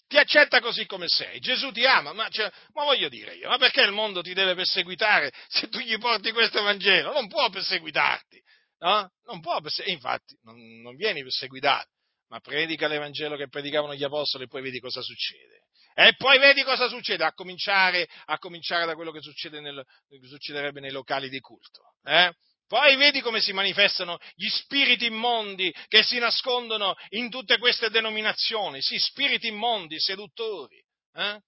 ti 0.08 0.18
accetta 0.18 0.62
così 0.62 0.86
come 0.86 1.08
sei, 1.08 1.40
Gesù 1.40 1.72
ti 1.72 1.86
ama, 1.86 2.14
ma, 2.14 2.30
cioè, 2.30 2.50
ma, 2.74 2.86
voglio 2.86 3.10
dire 3.10 3.36
io, 3.36 3.50
ma 3.50 3.58
perché 3.58 3.82
il 3.82 3.92
mondo 3.92 4.22
ti 4.22 4.34
deve 4.34 4.56
perseguitare 4.56 5.32
se 5.50 5.68
tu 5.68 5.80
gli 5.80 5.98
porti 5.98 6.32
questo 6.32 6.62
Vangelo? 6.62 7.12
Non 7.12 7.28
può 7.28 7.50
perseguitarti, 7.50 8.42
no? 8.80 9.12
Non 9.26 9.42
può 9.42 9.60
perseguitarti, 9.60 9.92
infatti 9.92 10.40
non, 10.44 10.82
non 10.82 10.96
vieni 10.96 11.22
perseguitato 11.22 11.90
ma 12.30 12.40
predica 12.40 12.88
l'Evangelo 12.88 13.36
che 13.36 13.50
predicavano 13.50 13.96
gli 13.96 14.04
apostoli 14.04 14.46
e 14.46 14.48
poi 14.48 14.62
vedi 14.62 14.80
cosa 14.80 15.02
succede. 15.02 15.64
E 15.94 16.16
poi 16.16 16.40
vedi 16.40 16.64
cosa 16.64 16.88
succede, 16.88 17.26
a 17.26 17.34
cominciare, 17.34 18.08
a 18.26 18.38
cominciare 18.38 18.86
da 18.86 18.96
quello 18.96 19.12
che, 19.12 19.22
succede 19.22 19.60
nel, 19.60 19.84
che 20.08 20.28
succederebbe 20.28 20.80
nei 20.80 20.92
locali 20.92 21.28
di 21.28 21.40
culto. 21.40 21.82
Eh? 22.04 22.32
Poi 22.68 22.96
vedi 22.96 23.20
come 23.22 23.42
si 23.42 23.52
manifestano 23.52 24.18
gli 24.36 24.48
spiriti 24.48 25.08
immondi 25.08 25.74
che 25.88 26.04
si 26.04 26.20
nascondono 26.20 26.96
in 27.10 27.30
tutte 27.30 27.58
queste 27.58 27.90
denominazioni, 27.90 28.82
sì, 28.82 28.98
spiriti 29.00 29.48
immondi, 29.48 30.00
seduttori, 30.00 30.80
eh? 31.16 31.42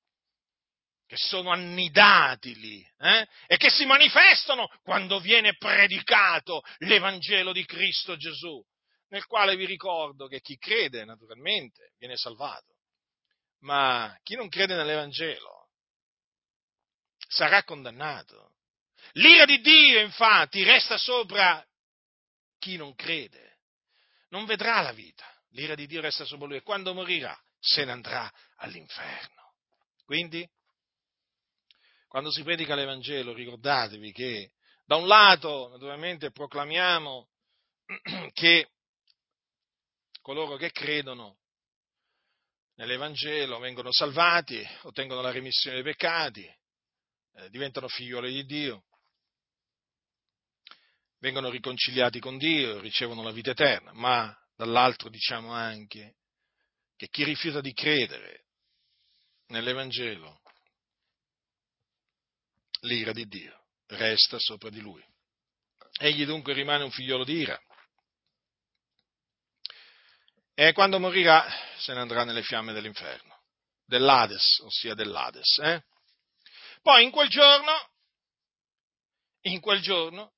che 1.05 1.17
sono 1.17 1.51
annidati 1.51 2.55
lì 2.55 2.83
eh? 2.99 3.27
e 3.45 3.57
che 3.57 3.69
si 3.69 3.85
manifestano 3.85 4.67
quando 4.81 5.19
viene 5.19 5.55
predicato 5.57 6.61
l'Evangelo 6.79 7.51
di 7.51 7.65
Cristo 7.65 8.17
Gesù 8.17 8.61
nel 9.11 9.25
quale 9.25 9.55
vi 9.55 9.65
ricordo 9.65 10.27
che 10.27 10.39
chi 10.39 10.57
crede 10.57 11.03
naturalmente 11.03 11.93
viene 11.97 12.15
salvato, 12.15 12.77
ma 13.59 14.17
chi 14.23 14.35
non 14.35 14.47
crede 14.49 14.75
nell'Evangelo 14.75 15.69
sarà 17.27 17.63
condannato. 17.63 18.55
L'ira 19.13 19.45
di 19.45 19.59
Dio 19.59 19.99
infatti 19.99 20.63
resta 20.63 20.97
sopra 20.97 21.65
chi 22.57 22.77
non 22.77 22.95
crede, 22.95 23.59
non 24.29 24.45
vedrà 24.45 24.81
la 24.81 24.93
vita, 24.93 25.25
l'ira 25.49 25.75
di 25.75 25.87
Dio 25.87 25.99
resta 25.99 26.23
sopra 26.23 26.47
lui 26.47 26.57
e 26.57 26.61
quando 26.61 26.93
morirà 26.93 27.37
se 27.59 27.83
ne 27.83 27.91
andrà 27.91 28.31
all'inferno. 28.57 29.55
Quindi, 30.05 30.49
quando 32.07 32.31
si 32.31 32.43
predica 32.43 32.75
l'Evangelo, 32.75 33.33
ricordatevi 33.33 34.11
che 34.13 34.51
da 34.85 34.95
un 34.95 35.07
lato, 35.07 35.67
naturalmente, 35.69 36.31
proclamiamo 36.31 37.27
che 38.33 38.69
coloro 40.21 40.55
che 40.55 40.71
credono 40.71 41.39
nell'Evangelo 42.75 43.59
vengono 43.59 43.91
salvati, 43.91 44.65
ottengono 44.83 45.21
la 45.21 45.31
remissione 45.31 45.81
dei 45.81 45.91
peccati, 45.91 46.43
eh, 46.43 47.49
diventano 47.49 47.87
figlioli 47.87 48.31
di 48.31 48.45
Dio, 48.45 48.85
vengono 51.19 51.49
riconciliati 51.49 52.19
con 52.19 52.37
Dio, 52.37 52.79
ricevono 52.79 53.23
la 53.23 53.31
vita 53.31 53.51
eterna, 53.51 53.93
ma 53.93 54.35
dall'altro 54.55 55.09
diciamo 55.09 55.51
anche 55.51 56.15
che 56.95 57.07
chi 57.09 57.23
rifiuta 57.23 57.61
di 57.61 57.73
credere 57.73 58.45
nell'Evangelo, 59.47 60.41
l'ira 62.81 63.11
di 63.11 63.27
Dio 63.27 63.65
resta 63.87 64.37
sopra 64.39 64.69
di 64.69 64.79
lui. 64.79 65.03
Egli 65.99 66.25
dunque 66.25 66.53
rimane 66.53 66.83
un 66.83 66.91
figliolo 66.91 67.23
di 67.23 67.33
ira 67.33 67.61
e 70.67 70.73
quando 70.73 70.99
morirà 70.99 71.43
se 71.77 71.91
ne 71.91 72.01
andrà 72.01 72.23
nelle 72.23 72.43
fiamme 72.43 72.71
dell'inferno, 72.71 73.45
dell'Ades, 73.83 74.59
ossia 74.59 74.93
dell'Ades. 74.93 75.57
Eh? 75.57 75.81
Poi 76.83 77.03
in 77.03 77.09
quel 77.09 77.29
giorno, 77.29 77.71
in 79.45 79.59
quel 79.59 79.81
giorno, 79.81 80.33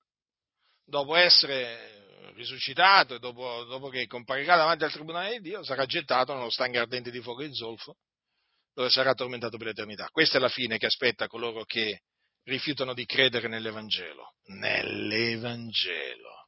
dopo 0.85 1.17
essere 1.17 2.31
risuscitato 2.35 3.15
e 3.15 3.19
dopo, 3.19 3.65
dopo, 3.65 3.89
che 3.89 4.07
comparirà 4.07 4.55
davanti 4.55 4.85
al 4.85 4.93
tribunale 4.93 5.33
di 5.33 5.49
Dio, 5.49 5.61
sarà 5.61 5.85
gettato 5.85 6.33
nello 6.33 6.49
stagno 6.49 6.79
ardente 6.79 7.11
di 7.11 7.21
fuoco 7.21 7.41
e 7.41 7.53
zolfo, 7.53 7.97
dove 8.73 8.89
sarà 8.89 9.13
tormentato 9.13 9.57
per 9.57 9.67
l'eternità. 9.67 10.07
Questa 10.09 10.37
è 10.37 10.39
la 10.39 10.47
fine 10.47 10.77
che 10.77 10.85
aspetta 10.85 11.27
coloro 11.27 11.65
che 11.65 12.03
rifiutano 12.43 12.93
di 12.93 13.05
credere 13.05 13.49
nell'Evangelo. 13.49 14.35
Nell'Evangelo. 14.45 16.42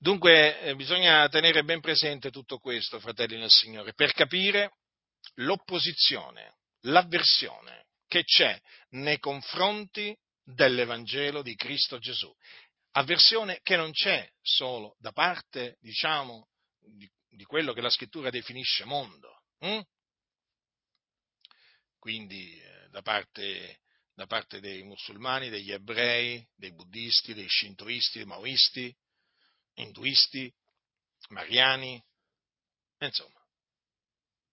Dunque 0.00 0.60
eh, 0.60 0.76
bisogna 0.76 1.28
tenere 1.28 1.64
ben 1.64 1.80
presente 1.80 2.30
tutto 2.30 2.58
questo, 2.58 3.00
fratelli 3.00 3.36
nel 3.36 3.50
Signore, 3.50 3.94
per 3.94 4.12
capire 4.12 4.76
l'opposizione, 5.34 6.58
l'avversione 6.82 7.86
che 8.06 8.22
c'è 8.22 8.60
nei 8.90 9.18
confronti 9.18 10.16
dell'Evangelo 10.44 11.42
di 11.42 11.56
Cristo 11.56 11.98
Gesù. 11.98 12.32
Avversione 12.92 13.58
che 13.64 13.76
non 13.76 13.90
c'è 13.90 14.30
solo 14.40 14.94
da 15.00 15.10
parte, 15.10 15.76
diciamo, 15.80 16.48
di, 16.78 17.10
di 17.28 17.44
quello 17.44 17.72
che 17.72 17.80
la 17.80 17.90
scrittura 17.90 18.30
definisce 18.30 18.84
mondo. 18.84 19.42
Hm? 19.58 19.80
Quindi 21.98 22.56
eh, 22.56 22.88
da 22.90 23.02
parte, 23.02 23.80
da 24.14 24.26
parte 24.26 24.60
dei 24.60 24.84
musulmani, 24.84 25.48
degli 25.48 25.72
ebrei, 25.72 26.46
dei 26.54 26.72
buddisti, 26.72 27.34
dei 27.34 27.48
shintoisti, 27.48 28.18
dei 28.18 28.26
maoisti, 28.26 28.96
induisti, 29.82 30.52
mariani, 31.28 32.02
insomma, 32.98 33.40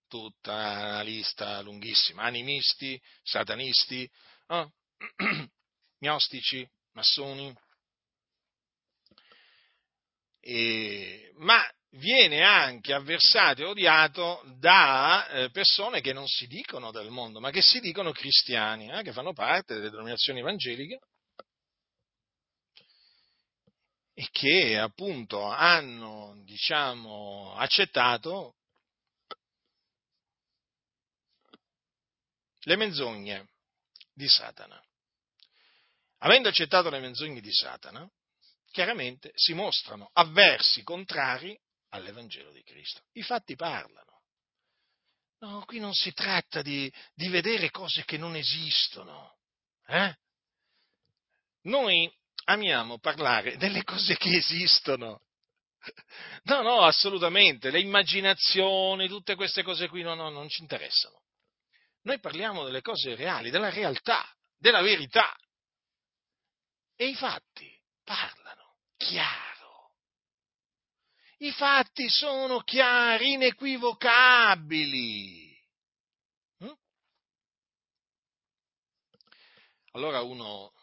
tutta 0.07 0.53
una 0.53 1.01
lista 1.01 1.61
lunghissima, 1.61 2.23
animisti, 2.23 2.99
satanisti, 3.23 4.09
oh, 4.47 4.71
gnostici, 5.99 6.67
massoni, 6.93 7.53
e, 10.39 11.31
ma 11.37 11.67
viene 11.97 12.43
anche 12.43 12.93
avversato 12.93 13.61
e 13.61 13.65
odiato 13.65 14.43
da 14.57 15.27
eh, 15.27 15.49
persone 15.49 16.01
che 16.01 16.13
non 16.13 16.27
si 16.27 16.45
dicono 16.45 16.91
del 16.91 17.09
mondo, 17.09 17.39
ma 17.39 17.49
che 17.51 17.61
si 17.61 17.79
dicono 17.79 18.11
cristiani, 18.11 18.91
eh, 18.91 19.01
che 19.01 19.11
fanno 19.11 19.33
parte 19.33 19.75
delle 19.75 19.89
denominazioni 19.89 20.39
evangeliche 20.39 20.99
e 24.17 24.29
che 24.31 24.77
appunto 24.79 25.43
hanno, 25.43 26.41
diciamo, 26.45 27.53
accettato 27.57 28.55
le 32.61 32.75
menzogne 32.77 33.49
di 34.13 34.27
Satana. 34.29 34.81
Avendo 36.19 36.47
accettato 36.47 36.89
le 36.89 36.99
menzogne 36.99 37.41
di 37.41 37.51
Satana, 37.51 38.09
chiaramente 38.71 39.31
si 39.35 39.53
mostrano 39.53 40.09
avversi, 40.13 40.81
contrari 40.81 41.59
all'Evangelo 41.89 42.53
di 42.53 42.63
Cristo. 42.63 43.03
I 43.11 43.21
fatti 43.21 43.55
parlano. 43.57 44.21
No, 45.39 45.65
qui 45.65 45.79
non 45.79 45.93
si 45.93 46.13
tratta 46.13 46.61
di, 46.61 46.91
di 47.13 47.27
vedere 47.27 47.69
cose 47.69 48.05
che 48.05 48.17
non 48.17 48.37
esistono. 48.37 49.35
Eh? 49.87 50.17
Noi 51.63 52.09
amiamo 52.45 52.99
parlare 52.99 53.57
delle 53.57 53.83
cose 53.83 54.17
che 54.17 54.37
esistono. 54.37 55.21
No, 56.45 56.61
no, 56.61 56.81
assolutamente, 56.81 57.71
le 57.71 57.79
immaginazioni, 57.79 59.07
tutte 59.07 59.35
queste 59.35 59.63
cose 59.63 59.87
qui 59.87 60.03
no, 60.03 60.13
no, 60.13 60.29
non 60.29 60.47
ci 60.47 60.61
interessano. 60.61 61.23
Noi 62.03 62.19
parliamo 62.19 62.63
delle 62.63 62.81
cose 62.81 63.15
reali, 63.15 63.49
della 63.49 63.69
realtà, 63.69 64.23
della 64.57 64.81
verità. 64.81 65.35
E 66.95 67.07
i 67.07 67.15
fatti 67.15 67.71
parlano 68.03 68.77
chiaro. 68.97 69.93
I 71.37 71.51
fatti 71.51 72.07
sono 72.09 72.61
chiari, 72.61 73.33
inequivocabili. 73.33 75.57
Hm? 76.59 76.73
Allora 79.91 80.21
uno 80.21 80.74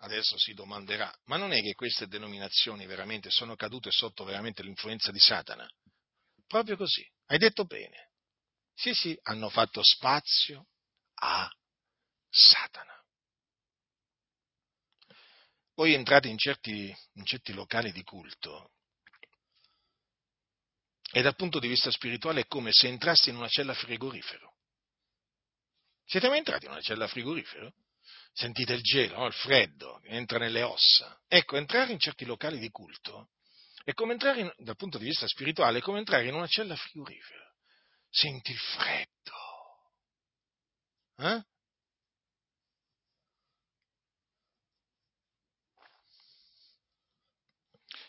adesso 0.00 0.38
si 0.38 0.54
domanderà, 0.54 1.14
ma 1.24 1.36
non 1.36 1.52
è 1.52 1.60
che 1.60 1.74
queste 1.74 2.06
denominazioni 2.06 2.86
veramente 2.86 3.30
sono 3.30 3.56
cadute 3.56 3.90
sotto 3.90 4.24
veramente 4.24 4.62
l'influenza 4.62 5.10
di 5.10 5.18
Satana? 5.18 5.68
Proprio 6.46 6.76
così, 6.76 7.06
hai 7.26 7.38
detto 7.38 7.64
bene. 7.64 8.10
Sì, 8.74 8.94
sì, 8.94 9.18
hanno 9.24 9.50
fatto 9.50 9.82
spazio 9.82 10.68
a 11.14 11.50
Satana. 12.28 12.94
Voi 15.74 15.94
entrate 15.94 16.28
in 16.28 16.38
certi, 16.38 16.94
in 17.14 17.24
certi 17.24 17.52
locali 17.52 17.92
di 17.92 18.02
culto 18.02 18.72
e 21.12 21.22
dal 21.22 21.34
punto 21.34 21.58
di 21.58 21.68
vista 21.68 21.90
spirituale 21.90 22.42
è 22.42 22.46
come 22.46 22.70
se 22.72 22.86
entrassi 22.86 23.30
in 23.30 23.36
una 23.36 23.48
cella 23.48 23.74
frigorifero. 23.74 24.54
Siete 26.04 26.28
mai 26.28 26.38
entrati 26.38 26.66
in 26.66 26.72
una 26.72 26.80
cella 26.80 27.08
frigorifero? 27.08 27.72
Sentite 28.32 28.72
il 28.74 28.82
gelo, 28.82 29.18
no? 29.18 29.26
il 29.26 29.32
freddo, 29.32 30.00
entra 30.04 30.38
nelle 30.38 30.62
ossa. 30.62 31.20
Ecco, 31.28 31.56
entrare 31.56 31.92
in 31.92 31.98
certi 31.98 32.24
locali 32.24 32.58
di 32.58 32.70
culto 32.70 33.30
è 33.84 33.92
come 33.92 34.12
entrare, 34.12 34.40
in, 34.40 34.52
dal 34.58 34.76
punto 34.76 34.98
di 34.98 35.06
vista 35.06 35.26
spirituale, 35.26 35.78
è 35.78 35.82
come 35.82 35.98
entrare 35.98 36.26
in 36.26 36.34
una 36.34 36.46
cella 36.46 36.76
frigorifera. 36.76 37.44
Senti 38.08 38.52
il 38.52 38.58
freddo. 38.58 39.08
Eh? 41.16 41.44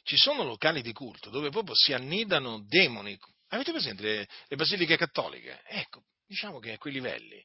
ci 0.04 0.18
sono 0.18 0.44
locali 0.44 0.82
di 0.82 0.92
culto 0.92 1.30
dove 1.30 1.50
proprio 1.50 1.74
si 1.76 1.94
annidano 1.94 2.66
demoni. 2.68 3.18
Avete 3.50 3.72
presente 3.72 4.04
le, 4.04 4.28
le 4.48 4.56
basiliche 4.56 4.98
cattoliche? 4.98 5.62
Ecco, 5.66 6.04
diciamo 6.26 6.60
che 6.60 6.74
a 6.74 6.78
quei 6.78 6.94
livelli. 6.94 7.42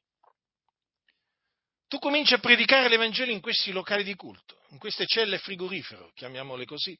Tu 1.96 2.02
cominci 2.02 2.34
a 2.34 2.38
predicare 2.38 2.90
l'Evangelo 2.90 3.32
in 3.32 3.40
questi 3.40 3.72
locali 3.72 4.04
di 4.04 4.14
culto, 4.14 4.60
in 4.68 4.78
queste 4.78 5.06
celle 5.06 5.38
frigorifero, 5.38 6.12
chiamiamole 6.12 6.66
così. 6.66 6.94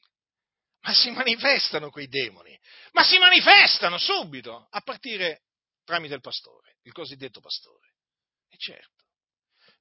Ma 0.81 0.91
si 0.91 1.11
manifestano 1.11 1.91
quei 1.91 2.07
demoni, 2.07 2.59
ma 2.93 3.03
si 3.03 3.19
manifestano 3.19 3.99
subito, 3.99 4.67
a 4.71 4.81
partire 4.81 5.43
tramite 5.83 6.15
il 6.15 6.21
pastore, 6.21 6.77
il 6.81 6.93
cosiddetto 6.93 7.39
pastore. 7.41 7.93
E 8.49 8.57
certo, 8.57 9.05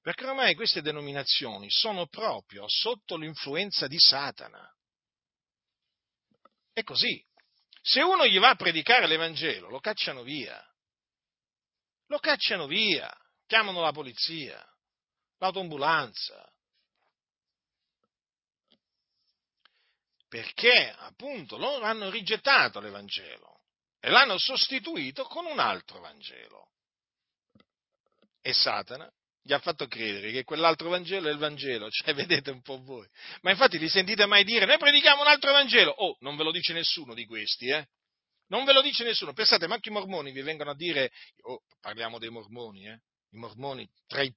perché 0.02 0.26
ormai 0.26 0.54
queste 0.54 0.82
denominazioni 0.82 1.70
sono 1.70 2.08
proprio 2.08 2.66
sotto 2.68 3.16
l'influenza 3.16 3.86
di 3.86 3.98
Satana. 3.98 4.70
È 6.74 6.82
così. 6.82 7.24
Se 7.80 8.02
uno 8.02 8.26
gli 8.26 8.38
va 8.38 8.50
a 8.50 8.56
predicare 8.56 9.06
l'Evangelo, 9.06 9.70
lo 9.70 9.80
cacciano 9.80 10.22
via. 10.22 10.62
Lo 12.08 12.18
cacciano 12.18 12.66
via. 12.66 13.10
Chiamano 13.46 13.80
la 13.80 13.92
polizia, 13.92 14.62
l'autoambulanza. 15.38 16.50
Perché 20.28 20.94
appunto 20.98 21.56
loro 21.56 21.84
hanno 21.84 22.10
rigettato 22.10 22.80
l'Evangelo 22.80 23.60
e 24.00 24.10
l'hanno 24.10 24.38
sostituito 24.38 25.24
con 25.24 25.46
un 25.46 25.58
altro 25.58 26.00
Vangelo. 26.00 26.70
E 28.40 28.52
Satana 28.52 29.10
gli 29.42 29.52
ha 29.52 29.58
fatto 29.60 29.86
credere 29.86 30.32
che 30.32 30.42
quell'altro 30.42 30.88
Vangelo 30.88 31.28
è 31.28 31.32
il 31.32 31.38
Vangelo, 31.38 31.88
cioè 31.90 32.14
vedete 32.14 32.50
un 32.50 32.62
po' 32.62 32.82
voi. 32.82 33.08
Ma 33.42 33.52
infatti 33.52 33.78
li 33.78 33.88
sentite 33.88 34.26
mai 34.26 34.44
dire, 34.44 34.66
noi 34.66 34.78
predichiamo 34.78 35.22
un 35.22 35.28
altro 35.28 35.52
Vangelo? 35.52 35.92
Oh, 35.92 36.16
non 36.20 36.36
ve 36.36 36.42
lo 36.42 36.50
dice 36.50 36.72
nessuno 36.72 37.14
di 37.14 37.24
questi, 37.26 37.68
eh? 37.68 37.86
Non 38.48 38.64
ve 38.64 38.72
lo 38.72 38.82
dice 38.82 39.04
nessuno. 39.04 39.32
Pensate, 39.32 39.66
ma 39.66 39.74
anche 39.74 39.88
i 39.88 39.92
mormoni 39.92 40.32
vi 40.32 40.42
vengono 40.42 40.70
a 40.70 40.76
dire, 40.76 41.12
oh, 41.42 41.62
parliamo 41.80 42.18
dei 42.18 42.30
mormoni, 42.30 42.88
eh? 42.88 43.00
I 43.36 43.38
mormoni, 43.38 43.86
tra, 44.06 44.22
i, 44.22 44.32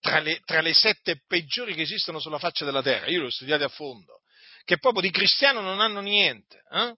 tra, 0.00 0.20
le, 0.20 0.40
tra 0.44 0.60
le 0.60 0.72
sette 0.72 1.22
peggiori 1.26 1.74
che 1.74 1.82
esistono 1.82 2.20
sulla 2.20 2.38
faccia 2.38 2.64
della 2.64 2.82
terra, 2.82 3.08
io 3.08 3.20
li 3.20 3.26
ho 3.26 3.30
studiati 3.30 3.64
a 3.64 3.68
fondo, 3.68 4.22
che 4.64 4.78
proprio 4.78 5.02
di 5.02 5.10
cristiano 5.10 5.60
non 5.60 5.80
hanno 5.80 6.00
niente, 6.00 6.62
eh? 6.70 6.94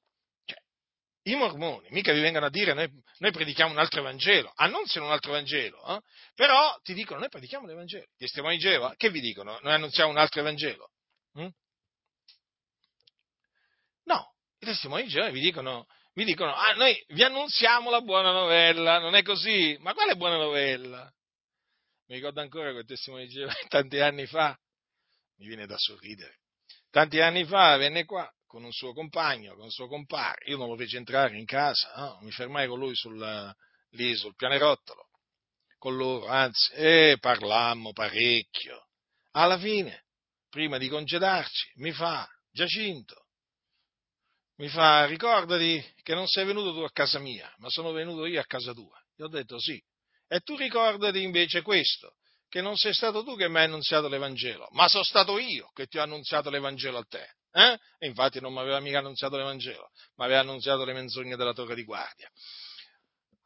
i 1.26 1.34
mormoni 1.34 1.88
mica 1.90 2.12
vi 2.12 2.20
vengono 2.20 2.46
a 2.46 2.50
dire 2.50 2.72
noi, 2.72 2.88
noi 3.18 3.32
predichiamo 3.32 3.72
un 3.72 3.78
altro 3.78 4.00
Evangelo, 4.00 4.52
annunziano 4.54 5.06
un 5.06 5.12
altro 5.12 5.32
Evangelo, 5.32 5.96
eh? 5.96 6.00
però 6.34 6.78
ti 6.82 6.94
dicono 6.94 7.20
noi 7.20 7.28
predichiamo 7.28 7.66
l'Evangelo. 7.66 8.04
Gli 8.14 8.18
testimoni 8.18 8.58
Geova, 8.58 8.94
che 8.96 9.10
vi 9.10 9.20
dicono? 9.20 9.58
Noi 9.62 9.72
annunziamo 9.72 10.10
un 10.10 10.18
altro 10.18 10.40
Evangelo? 10.40 10.90
Hm? 11.32 11.48
No, 14.04 14.34
i 14.58 14.66
testimoni 14.66 15.02
di 15.04 15.08
Geova 15.08 15.30
vi 15.30 15.40
dicono, 15.40 15.86
vi 16.12 16.24
dicono 16.24 16.54
ah, 16.54 16.74
noi 16.74 16.96
vi 17.08 17.22
annunziamo 17.24 17.90
la 17.90 18.02
buona 18.02 18.30
novella, 18.30 18.98
non 18.98 19.16
è 19.16 19.22
così? 19.22 19.76
Ma 19.80 19.94
quale 19.94 20.14
buona 20.14 20.36
novella? 20.36 21.12
Mi 22.08 22.16
ricordo 22.16 22.40
ancora 22.40 22.70
quel 22.72 22.86
testimone 22.86 23.26
di 23.26 23.32
Geova 23.32 23.52
tanti 23.68 23.98
anni 23.98 24.26
fa, 24.26 24.56
mi 25.38 25.46
viene 25.46 25.66
da 25.66 25.76
sorridere. 25.76 26.40
Tanti 26.90 27.20
anni 27.20 27.44
fa 27.44 27.76
venne 27.76 28.04
qua 28.04 28.30
con 28.46 28.62
un 28.62 28.72
suo 28.72 28.92
compagno, 28.92 29.54
con 29.54 29.64
un 29.64 29.70
suo 29.70 29.88
compare. 29.88 30.44
Io 30.46 30.56
non 30.56 30.68
lo 30.68 30.76
feci 30.76 30.96
entrare 30.96 31.36
in 31.36 31.44
casa, 31.44 31.92
no? 31.96 32.18
mi 32.22 32.30
fermai 32.30 32.68
con 32.68 32.78
lui 32.78 32.94
sul, 32.94 33.54
lì 33.90 34.16
sul 34.16 34.34
pianerottolo, 34.34 35.08
con 35.78 35.96
loro, 35.96 36.26
anzi, 36.26 36.72
e 36.74 37.16
parlammo 37.20 37.92
parecchio. 37.92 38.88
Alla 39.32 39.58
fine, 39.58 40.06
prima 40.48 40.78
di 40.78 40.88
congedarci, 40.88 41.72
mi 41.76 41.92
fa, 41.92 42.26
Giacinto, 42.50 43.26
mi 44.58 44.68
fa, 44.68 45.04
ricordati 45.04 45.84
che 46.02 46.14
non 46.14 46.26
sei 46.26 46.46
venuto 46.46 46.72
tu 46.72 46.80
a 46.80 46.90
casa 46.90 47.18
mia, 47.18 47.52
ma 47.58 47.68
sono 47.68 47.92
venuto 47.92 48.24
io 48.24 48.40
a 48.40 48.46
casa 48.46 48.72
tua. 48.72 48.98
Gli 49.14 49.22
ho 49.22 49.28
detto 49.28 49.58
sì. 49.58 49.82
E 50.28 50.40
tu 50.40 50.56
ricordati 50.56 51.22
invece 51.22 51.62
questo, 51.62 52.14
che 52.48 52.60
non 52.60 52.76
sei 52.76 52.94
stato 52.94 53.22
tu 53.22 53.36
che 53.36 53.48
mi 53.48 53.58
hai 53.58 53.64
annunziato 53.64 54.08
l'Evangelo, 54.08 54.68
ma 54.72 54.88
sono 54.88 55.04
stato 55.04 55.38
io 55.38 55.70
che 55.74 55.86
ti 55.86 55.98
ho 55.98 56.02
annunziato 56.02 56.50
l'Evangelo 56.50 56.98
a 56.98 57.04
te. 57.08 57.26
Eh? 57.52 57.78
E 57.98 58.06
infatti 58.06 58.40
non 58.40 58.52
mi 58.52 58.58
aveva 58.58 58.80
mica 58.80 58.98
annunziato 58.98 59.36
l'Evangelo, 59.36 59.90
ma 60.16 60.24
aveva 60.24 60.40
annunziato 60.40 60.84
le 60.84 60.92
menzogne 60.92 61.36
della 61.36 61.52
torre 61.52 61.74
di 61.74 61.84
guardia. 61.84 62.28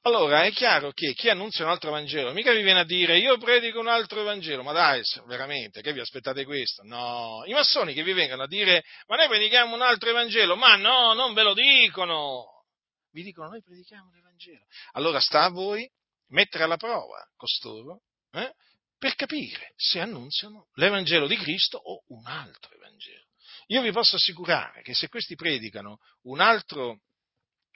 Allora 0.03 0.45
è 0.45 0.51
chiaro 0.53 0.93
che 0.93 1.13
chi 1.13 1.29
annuncia 1.29 1.63
un 1.63 1.69
altro 1.69 1.91
Vangelo 1.91 2.33
mica 2.33 2.53
vi 2.53 2.63
viene 2.63 2.81
a 2.81 2.85
dire 2.85 3.19
io 3.19 3.37
predico 3.37 3.81
un 3.81 3.89
altro 3.89 4.23
Vangelo, 4.23 4.63
ma 4.63 4.73
dai, 4.73 5.03
veramente, 5.27 5.83
che 5.83 5.93
vi 5.93 6.01
aspettate 6.01 6.47
questo? 6.47 6.83
No, 6.85 7.43
i 7.45 7.53
massoni 7.53 7.93
che 7.93 8.03
vi 8.03 8.15
vengono 8.15 8.45
a 8.45 8.47
dire 8.47 8.83
ma 9.09 9.17
noi 9.17 9.29
predichiamo 9.29 9.75
un 9.75 9.83
altro 9.83 10.11
Vangelo, 10.13 10.57
ma 10.57 10.77
no, 10.77 11.13
non 11.13 11.35
ve 11.35 11.43
lo 11.43 11.53
dicono, 11.53 12.65
vi 13.13 13.23
dicono 13.23 13.51
noi 13.51 13.63
predichiamo 13.63 14.11
l'Evangelo. 14.11 14.65
Allora 14.93 15.21
sta 15.21 15.45
a 15.45 15.51
voi 15.51 15.87
mettere 16.31 16.65
alla 16.65 16.77
prova 16.77 17.25
costoro 17.37 18.03
eh, 18.33 18.55
per 18.99 19.15
capire 19.15 19.73
se 19.77 20.01
annunziano 20.01 20.69
l'Evangelo 20.75 21.27
di 21.27 21.37
Cristo 21.37 21.79
o 21.79 22.03
un 22.09 22.27
altro 22.27 22.75
Evangelo. 22.75 23.25
Io 23.69 23.83
vi 23.83 23.93
posso 23.93 24.17
assicurare 24.17 24.83
che 24.83 24.95
se 24.95 25.09
questi 25.09 25.37
predicano 25.37 25.99
un 26.23 26.41
altro 26.41 27.01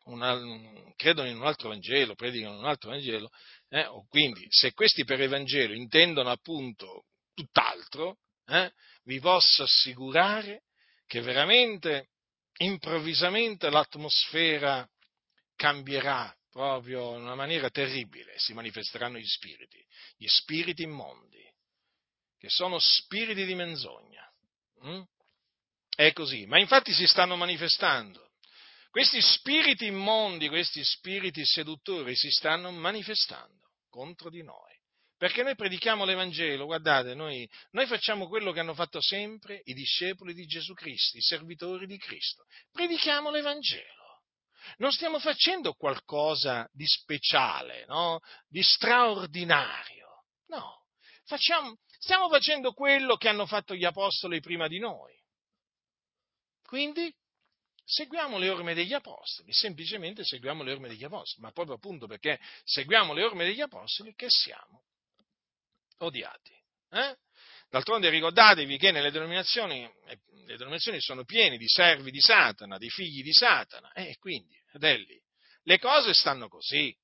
una, 0.05 0.39
credono 0.97 1.29
in 1.29 1.37
un 1.37 1.47
altro 1.47 1.69
Vangelo, 1.69 2.15
predicano 2.15 2.59
un 2.59 2.67
altro 2.67 2.91
Vangelo, 2.91 3.31
eh, 3.69 3.89
quindi 4.09 4.47
se 4.51 4.73
questi 4.73 5.05
per 5.05 5.21
Evangelo 5.21 5.73
intendono 5.73 6.31
appunto 6.31 7.07
tutt'altro, 7.33 8.19
eh, 8.47 8.73
vi 9.05 9.19
posso 9.21 9.63
assicurare 9.63 10.65
che 11.07 11.21
veramente 11.21 12.11
improvvisamente 12.59 13.71
l'atmosfera 13.71 14.89
cambierà 15.57 16.35
proprio 16.55 17.17
in 17.17 17.23
una 17.23 17.35
maniera 17.35 17.69
terribile, 17.69 18.39
si 18.39 18.55
manifesteranno 18.55 19.19
gli 19.19 19.27
spiriti, 19.27 19.85
gli 20.17 20.29
spiriti 20.29 20.85
immondi, 20.85 21.43
che 22.39 22.49
sono 22.49 22.79
spiriti 22.79 23.45
di 23.45 23.57
menzogna. 23.57 24.25
Mm? 24.87 25.01
È 25.97 26.13
così, 26.13 26.47
ma 26.47 26.61
infatti 26.61 26.93
si 26.93 27.09
stanno 27.09 27.35
manifestando. 27.35 28.31
Questi 28.89 29.21
spiriti 29.21 29.87
immondi, 29.87 30.47
questi 30.47 30.85
spiriti 30.85 31.45
seduttori 31.45 32.15
si 32.15 32.31
stanno 32.31 32.71
manifestando 32.71 33.73
contro 33.91 34.31
di 34.31 34.45
noi. 34.45 34.73
Perché 35.17 35.43
noi 35.43 35.57
predichiamo 35.57 36.05
l'Evangelo, 36.05 36.67
guardate, 36.67 37.15
noi, 37.15 37.51
noi, 37.73 37.87
facciamo 37.87 38.29
quello 38.29 38.53
che 38.53 38.61
hanno 38.61 38.75
fatto 38.75 39.01
sempre 39.01 39.61
i 39.65 39.75
discepoli 39.75 40.35
di 40.35 40.47
Gesù 40.47 40.73
Cristo, 40.75 41.17
i 41.17 41.23
servitori 41.23 41.89
di 41.89 41.99
Cristo. 41.99 42.45
Predichiamo 42.71 43.33
l'Evangelo. 43.33 44.04
Non 44.79 44.93
stiamo 44.93 45.19
facendo 45.19 45.75
qualcosa 45.75 46.69
di 46.73 46.87
speciale, 46.87 47.85
no? 47.87 48.21
di 48.49 48.63
straordinario. 48.63 50.25
No, 50.47 50.87
facciamo, 51.25 51.79
stiamo 51.99 52.29
facendo 52.29 52.73
quello 52.73 53.17
che 53.17 53.29
hanno 53.29 53.47
fatto 53.47 53.75
gli 53.75 53.85
apostoli 53.85 54.41
prima 54.41 54.69
di 54.69 54.79
noi. 54.79 55.15
Quindi 56.63 57.15
seguiamo 57.85 58.39
le 58.39 58.49
orme 58.49 58.75
degli 58.75 58.95
apostoli, 58.95 59.53
semplicemente 59.53 60.25
seguiamo 60.25 60.63
le 60.63 60.73
orme 60.73 60.89
degli 60.89 61.05
apostoli, 61.05 61.43
ma 61.43 61.53
proprio 61.53 61.77
appunto 61.77 62.07
perché 62.07 62.41
seguiamo 62.65 63.13
le 63.13 63.25
orme 63.25 63.45
degli 63.45 63.61
apostoli 63.61 64.15
che 64.15 64.27
siamo 64.29 64.85
odiati. 65.99 66.53
Eh? 66.91 67.17
D'altronde 67.75 68.09
ricordatevi 68.09 68.79
che 68.79 68.93
nelle 68.93 69.11
denominazioni, 69.11 69.83
eh, 69.83 70.19
le 70.47 70.57
denominazioni 70.57 71.01
sono 71.01 71.25
piene 71.25 71.57
di 71.57 71.67
servi 71.67 72.13
di 72.13 72.21
Satana, 72.21 72.79
di 72.79 72.89
figli 72.89 73.21
di 73.21 73.33
Satana, 73.33 73.91
e 73.91 74.11
eh, 74.11 74.17
quindi, 74.19 74.57
fratelli, 74.71 75.21
le 75.65 75.81
cose 75.81 76.15
stanno 76.15 76.47
così. 76.47 76.97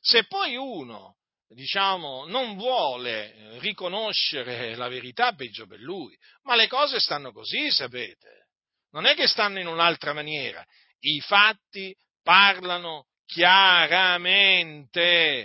Se 0.00 0.24
poi 0.24 0.56
uno, 0.56 1.18
diciamo, 1.46 2.26
non 2.26 2.56
vuole 2.56 3.32
eh, 3.32 3.60
riconoscere 3.60 4.74
la 4.74 4.88
verità, 4.88 5.34
peggio 5.34 5.68
per 5.68 5.78
lui, 5.78 6.18
ma 6.42 6.56
le 6.56 6.66
cose 6.66 6.98
stanno 6.98 7.30
così, 7.30 7.70
sapete 7.70 8.48
non 8.90 9.06
è 9.06 9.14
che 9.14 9.28
stanno 9.28 9.60
in 9.60 9.68
un'altra 9.68 10.12
maniera, 10.12 10.66
i 11.00 11.20
fatti 11.20 11.94
parlano 12.24 13.06
chiaramente, 13.24 14.98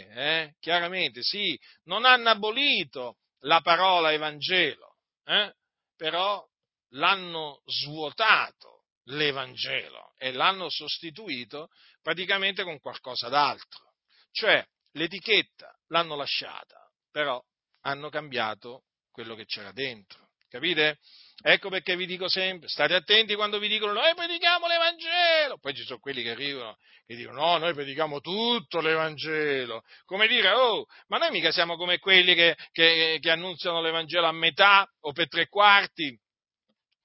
eh? 0.08 0.56
chiaramente, 0.60 1.22
sì, 1.22 1.56
non 1.84 2.06
hanno 2.06 2.30
abolito 2.30 3.18
la 3.42 3.62
parola 3.62 4.12
Evangelo, 4.12 4.98
eh? 5.26 5.54
però 5.96 6.46
l'hanno 6.94 7.62
svuotato 7.66 8.86
l'Evangelo 9.06 10.14
e 10.18 10.32
l'hanno 10.32 10.70
sostituito 10.70 11.70
praticamente 12.02 12.64
con 12.64 12.80
qualcosa 12.80 13.30
d'altro. 13.30 13.94
Cioè, 14.32 14.66
l'etichetta 14.92 15.74
l'hanno 15.88 16.16
lasciata, 16.16 16.90
però 17.10 17.42
hanno 17.82 18.10
cambiato 18.10 18.86
quello 19.12 19.36
che 19.36 19.46
c'era 19.46 19.72
dentro. 19.72 20.31
Capite? 20.52 20.98
Ecco 21.42 21.70
perché 21.70 21.96
vi 21.96 22.06
dico 22.06 22.28
sempre, 22.28 22.68
state 22.68 22.94
attenti 22.94 23.36
quando 23.36 23.58
vi 23.58 23.70
dicono 23.70 23.94
noi 23.94 24.14
predichiamo 24.14 24.68
l'Evangelo, 24.68 25.58
poi 25.60 25.74
ci 25.74 25.84
sono 25.84 25.98
quelli 26.00 26.22
che 26.24 26.32
arrivano 26.32 26.76
e 27.08 27.16
dicono 27.16 27.40
no, 27.40 27.58
noi 27.58 27.74
predichiamo 27.74 28.20
tutto 28.20 28.82
l'Evangelo, 28.82 29.82
come 30.04 30.28
dire, 30.28 30.52
oh, 30.52 30.86
ma 31.08 31.20
noi 31.20 31.32
mica 31.32 31.52
siamo 31.52 31.78
come 31.78 32.00
quelli 32.00 32.36
che, 32.36 32.58
che, 32.74 33.18
che 33.22 33.30
annunziano 33.32 33.82
l'Evangelo 33.82 34.28
a 34.28 34.34
metà 34.34 34.86
o 35.00 35.14
per 35.14 35.30
tre 35.30 35.48
quarti 35.48 36.20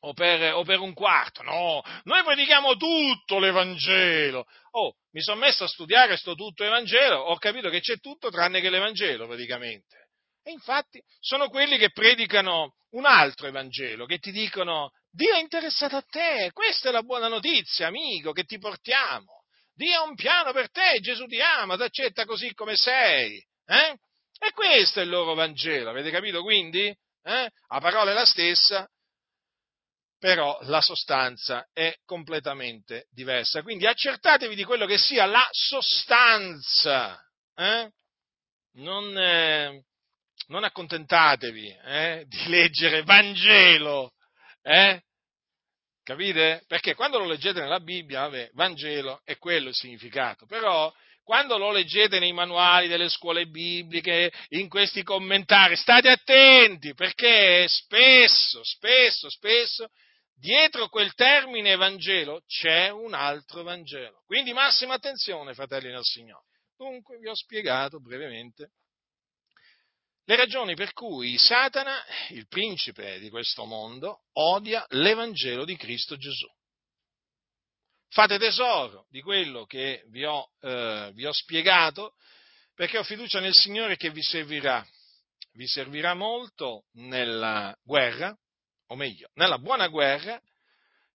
o 0.00 0.12
per, 0.12 0.54
o 0.54 0.64
per 0.64 0.80
un 0.80 0.92
quarto, 0.92 1.42
no, 1.42 1.82
noi 2.02 2.24
predichiamo 2.24 2.74
tutto 2.74 3.38
l'Evangelo. 3.38 4.44
Oh, 4.72 4.96
mi 5.12 5.22
sono 5.22 5.38
messo 5.38 5.62
a 5.62 5.68
studiare 5.68 6.08
questo 6.08 6.34
tutto 6.34 6.64
Evangelo, 6.64 7.16
ho 7.16 7.36
capito 7.36 7.70
che 7.70 7.78
c'è 7.78 7.98
tutto 8.00 8.28
tranne 8.28 8.60
che 8.60 8.70
l'Evangelo 8.70 9.28
praticamente. 9.28 10.05
E 10.46 10.52
infatti 10.52 11.02
sono 11.18 11.48
quelli 11.48 11.76
che 11.76 11.90
predicano 11.90 12.76
un 12.90 13.04
altro 13.04 13.48
Evangelo, 13.48 14.06
che 14.06 14.18
ti 14.18 14.30
dicono 14.30 14.92
Dio 15.10 15.34
è 15.34 15.40
interessato 15.40 15.96
a 15.96 16.02
te, 16.02 16.50
questa 16.52 16.88
è 16.88 16.92
la 16.92 17.02
buona 17.02 17.26
notizia, 17.26 17.88
amico, 17.88 18.30
che 18.30 18.44
ti 18.44 18.56
portiamo. 18.56 19.42
Dio 19.74 19.98
ha 19.98 20.04
un 20.04 20.14
piano 20.14 20.52
per 20.52 20.70
te, 20.70 21.00
Gesù 21.00 21.26
ti 21.26 21.40
ama, 21.40 21.74
ti 21.76 21.82
accetta 21.82 22.24
così 22.24 22.54
come 22.54 22.76
sei. 22.76 23.44
Eh? 23.64 23.98
E 24.38 24.52
questo 24.52 25.00
è 25.00 25.02
il 25.02 25.08
loro 25.08 25.34
Vangelo, 25.34 25.90
avete 25.90 26.12
capito 26.12 26.42
quindi? 26.42 26.86
Eh? 26.86 27.50
La 27.68 27.80
parola 27.80 28.12
è 28.12 28.14
la 28.14 28.24
stessa, 28.24 28.88
però 30.16 30.60
la 30.62 30.80
sostanza 30.80 31.66
è 31.72 31.92
completamente 32.04 33.08
diversa. 33.10 33.62
Quindi 33.62 33.88
accertatevi 33.88 34.54
di 34.54 34.62
quello 34.62 34.86
che 34.86 34.96
sia 34.96 35.26
la 35.26 35.44
sostanza. 35.50 37.20
Eh? 37.56 37.90
Non, 38.74 39.18
eh, 39.18 39.82
non 40.48 40.64
accontentatevi 40.64 41.76
eh, 41.84 42.24
di 42.28 42.48
leggere 42.48 43.02
Vangelo, 43.02 44.12
eh? 44.62 45.02
capite? 46.02 46.62
Perché 46.68 46.94
quando 46.94 47.18
lo 47.18 47.26
leggete 47.26 47.60
nella 47.60 47.80
Bibbia, 47.80 48.20
vabbè, 48.20 48.50
Vangelo 48.52 49.20
è 49.24 49.36
quello 49.38 49.68
il 49.68 49.74
significato, 49.74 50.46
però 50.46 50.92
quando 51.26 51.58
lo 51.58 51.72
leggete 51.72 52.20
nei 52.20 52.32
manuali 52.32 52.86
delle 52.86 53.08
scuole 53.08 53.46
bibliche, 53.46 54.32
in 54.50 54.68
questi 54.68 55.02
commentari, 55.02 55.74
state 55.74 56.08
attenti, 56.08 56.94
perché 56.94 57.66
spesso, 57.66 58.62
spesso, 58.62 59.28
spesso, 59.28 59.88
dietro 60.36 60.88
quel 60.88 61.12
termine 61.14 61.74
Vangelo 61.74 62.42
c'è 62.46 62.90
un 62.90 63.12
altro 63.12 63.64
Vangelo. 63.64 64.22
Quindi 64.24 64.52
massima 64.52 64.94
attenzione, 64.94 65.54
fratelli 65.54 65.90
del 65.90 66.04
Signore. 66.04 66.44
Dunque 66.76 67.18
vi 67.18 67.26
ho 67.26 67.34
spiegato 67.34 67.98
brevemente 67.98 68.70
le 70.28 70.36
ragioni 70.36 70.74
per 70.74 70.92
cui 70.92 71.38
Satana, 71.38 72.04
il 72.30 72.48
principe 72.48 73.20
di 73.20 73.30
questo 73.30 73.64
mondo, 73.64 74.24
odia 74.32 74.84
l'Evangelo 74.90 75.64
di 75.64 75.76
Cristo 75.76 76.16
Gesù. 76.16 76.48
Fate 78.08 78.36
tesoro 78.38 79.06
di 79.08 79.20
quello 79.20 79.66
che 79.66 80.02
vi 80.08 80.24
ho, 80.24 80.50
eh, 80.60 81.10
vi 81.14 81.26
ho 81.26 81.32
spiegato, 81.32 82.14
perché 82.74 82.98
ho 82.98 83.04
fiducia 83.04 83.38
nel 83.38 83.54
Signore 83.54 83.96
che 83.96 84.10
vi 84.10 84.22
servirà. 84.22 84.84
Vi 85.52 85.66
servirà 85.66 86.14
molto 86.14 86.86
nella 86.94 87.76
guerra, 87.84 88.36
o 88.88 88.96
meglio, 88.96 89.30
nella 89.34 89.58
buona 89.58 89.86
guerra, 89.86 90.40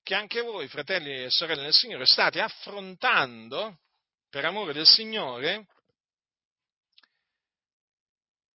che 0.04 0.16
anche 0.16 0.42
voi, 0.42 0.70
fratelli 0.70 1.24
e 1.24 1.30
sorelle 1.30 1.64
del 1.64 1.74
Signore, 1.74 2.06
state 2.06 2.40
affrontando 2.40 3.80
per 4.30 4.46
amore 4.46 4.72
del 4.72 4.88
Signore 4.88 5.68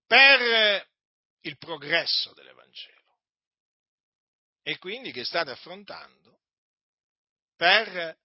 per 0.06 0.88
il 1.40 1.56
progresso 1.58 2.32
dell'Evangelo. 2.34 2.94
E 4.62 4.78
quindi 4.78 5.12
che 5.12 5.24
state 5.24 5.50
affrontando 5.50 6.40
per 7.56 8.18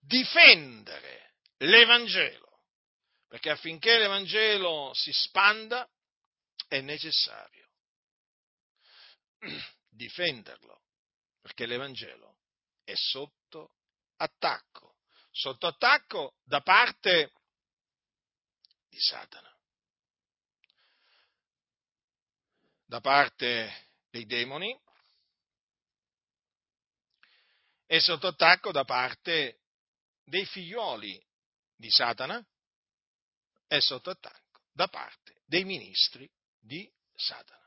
difendere 0.00 1.34
l'Evangelo, 1.58 2.64
perché 3.28 3.50
affinché 3.50 3.98
l'Evangelo 3.98 4.92
si 4.94 5.12
spanda 5.12 5.88
è 6.66 6.80
necessario 6.80 7.68
difenderlo, 9.88 10.82
perché 11.40 11.66
l'Evangelo 11.66 12.38
è 12.84 12.94
sotto 12.94 13.74
attacco, 14.16 14.96
sotto 15.30 15.66
attacco 15.66 16.34
da 16.42 16.60
parte 16.60 17.32
di 18.88 18.98
Satana. 18.98 19.51
Da 22.92 23.00
parte 23.00 23.88
dei 24.10 24.26
demoni 24.26 24.78
è 27.86 27.98
sotto 27.98 28.26
attacco 28.26 28.70
da 28.70 28.84
parte 28.84 29.60
dei 30.24 30.44
figlioli 30.44 31.18
di 31.74 31.90
Satana, 31.90 32.46
è 33.66 33.78
sotto 33.80 34.10
attacco 34.10 34.60
da 34.72 34.88
parte 34.88 35.40
dei 35.46 35.64
ministri 35.64 36.30
di 36.60 36.86
Satana. 37.14 37.66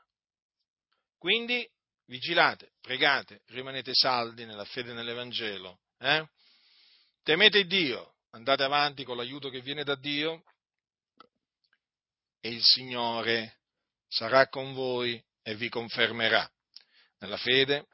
Quindi 1.18 1.68
vigilate, 2.04 2.74
pregate, 2.80 3.42
rimanete 3.46 3.94
saldi 3.94 4.44
nella 4.44 4.64
fede 4.64 4.92
nell'Evangelo, 4.92 5.80
eh? 5.98 6.24
temete 7.24 7.66
Dio, 7.66 8.14
andate 8.30 8.62
avanti 8.62 9.02
con 9.02 9.16
l'aiuto 9.16 9.48
che 9.48 9.60
viene 9.60 9.82
da 9.82 9.96
Dio 9.96 10.44
e 12.38 12.48
il 12.48 12.62
Signore 12.62 13.56
sarà 14.08 14.48
con 14.48 14.72
voi 14.74 15.22
e 15.42 15.54
vi 15.54 15.68
confermerà 15.68 16.48
nella 17.18 17.36
fede, 17.36 17.86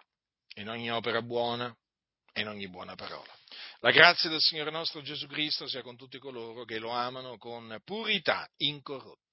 in 0.57 0.69
ogni 0.69 0.91
opera 0.91 1.23
buona 1.23 1.75
e 2.33 2.41
in 2.41 2.49
ogni 2.49 2.69
buona 2.69 2.95
parola. 2.95 3.33
La 3.81 3.91
grazia 3.91 4.31
del 4.31 4.41
Signore 4.41 4.71
nostro 4.71 5.03
Gesù 5.03 5.27
Cristo 5.27 5.67
sia 5.67 5.83
con 5.83 5.97
tutti 5.97 6.19
coloro 6.19 6.65
che 6.65 6.79
lo 6.79 6.91
amano 6.91 7.37
con 7.37 7.81
purità 7.85 8.49
incorrotta. 8.59 9.32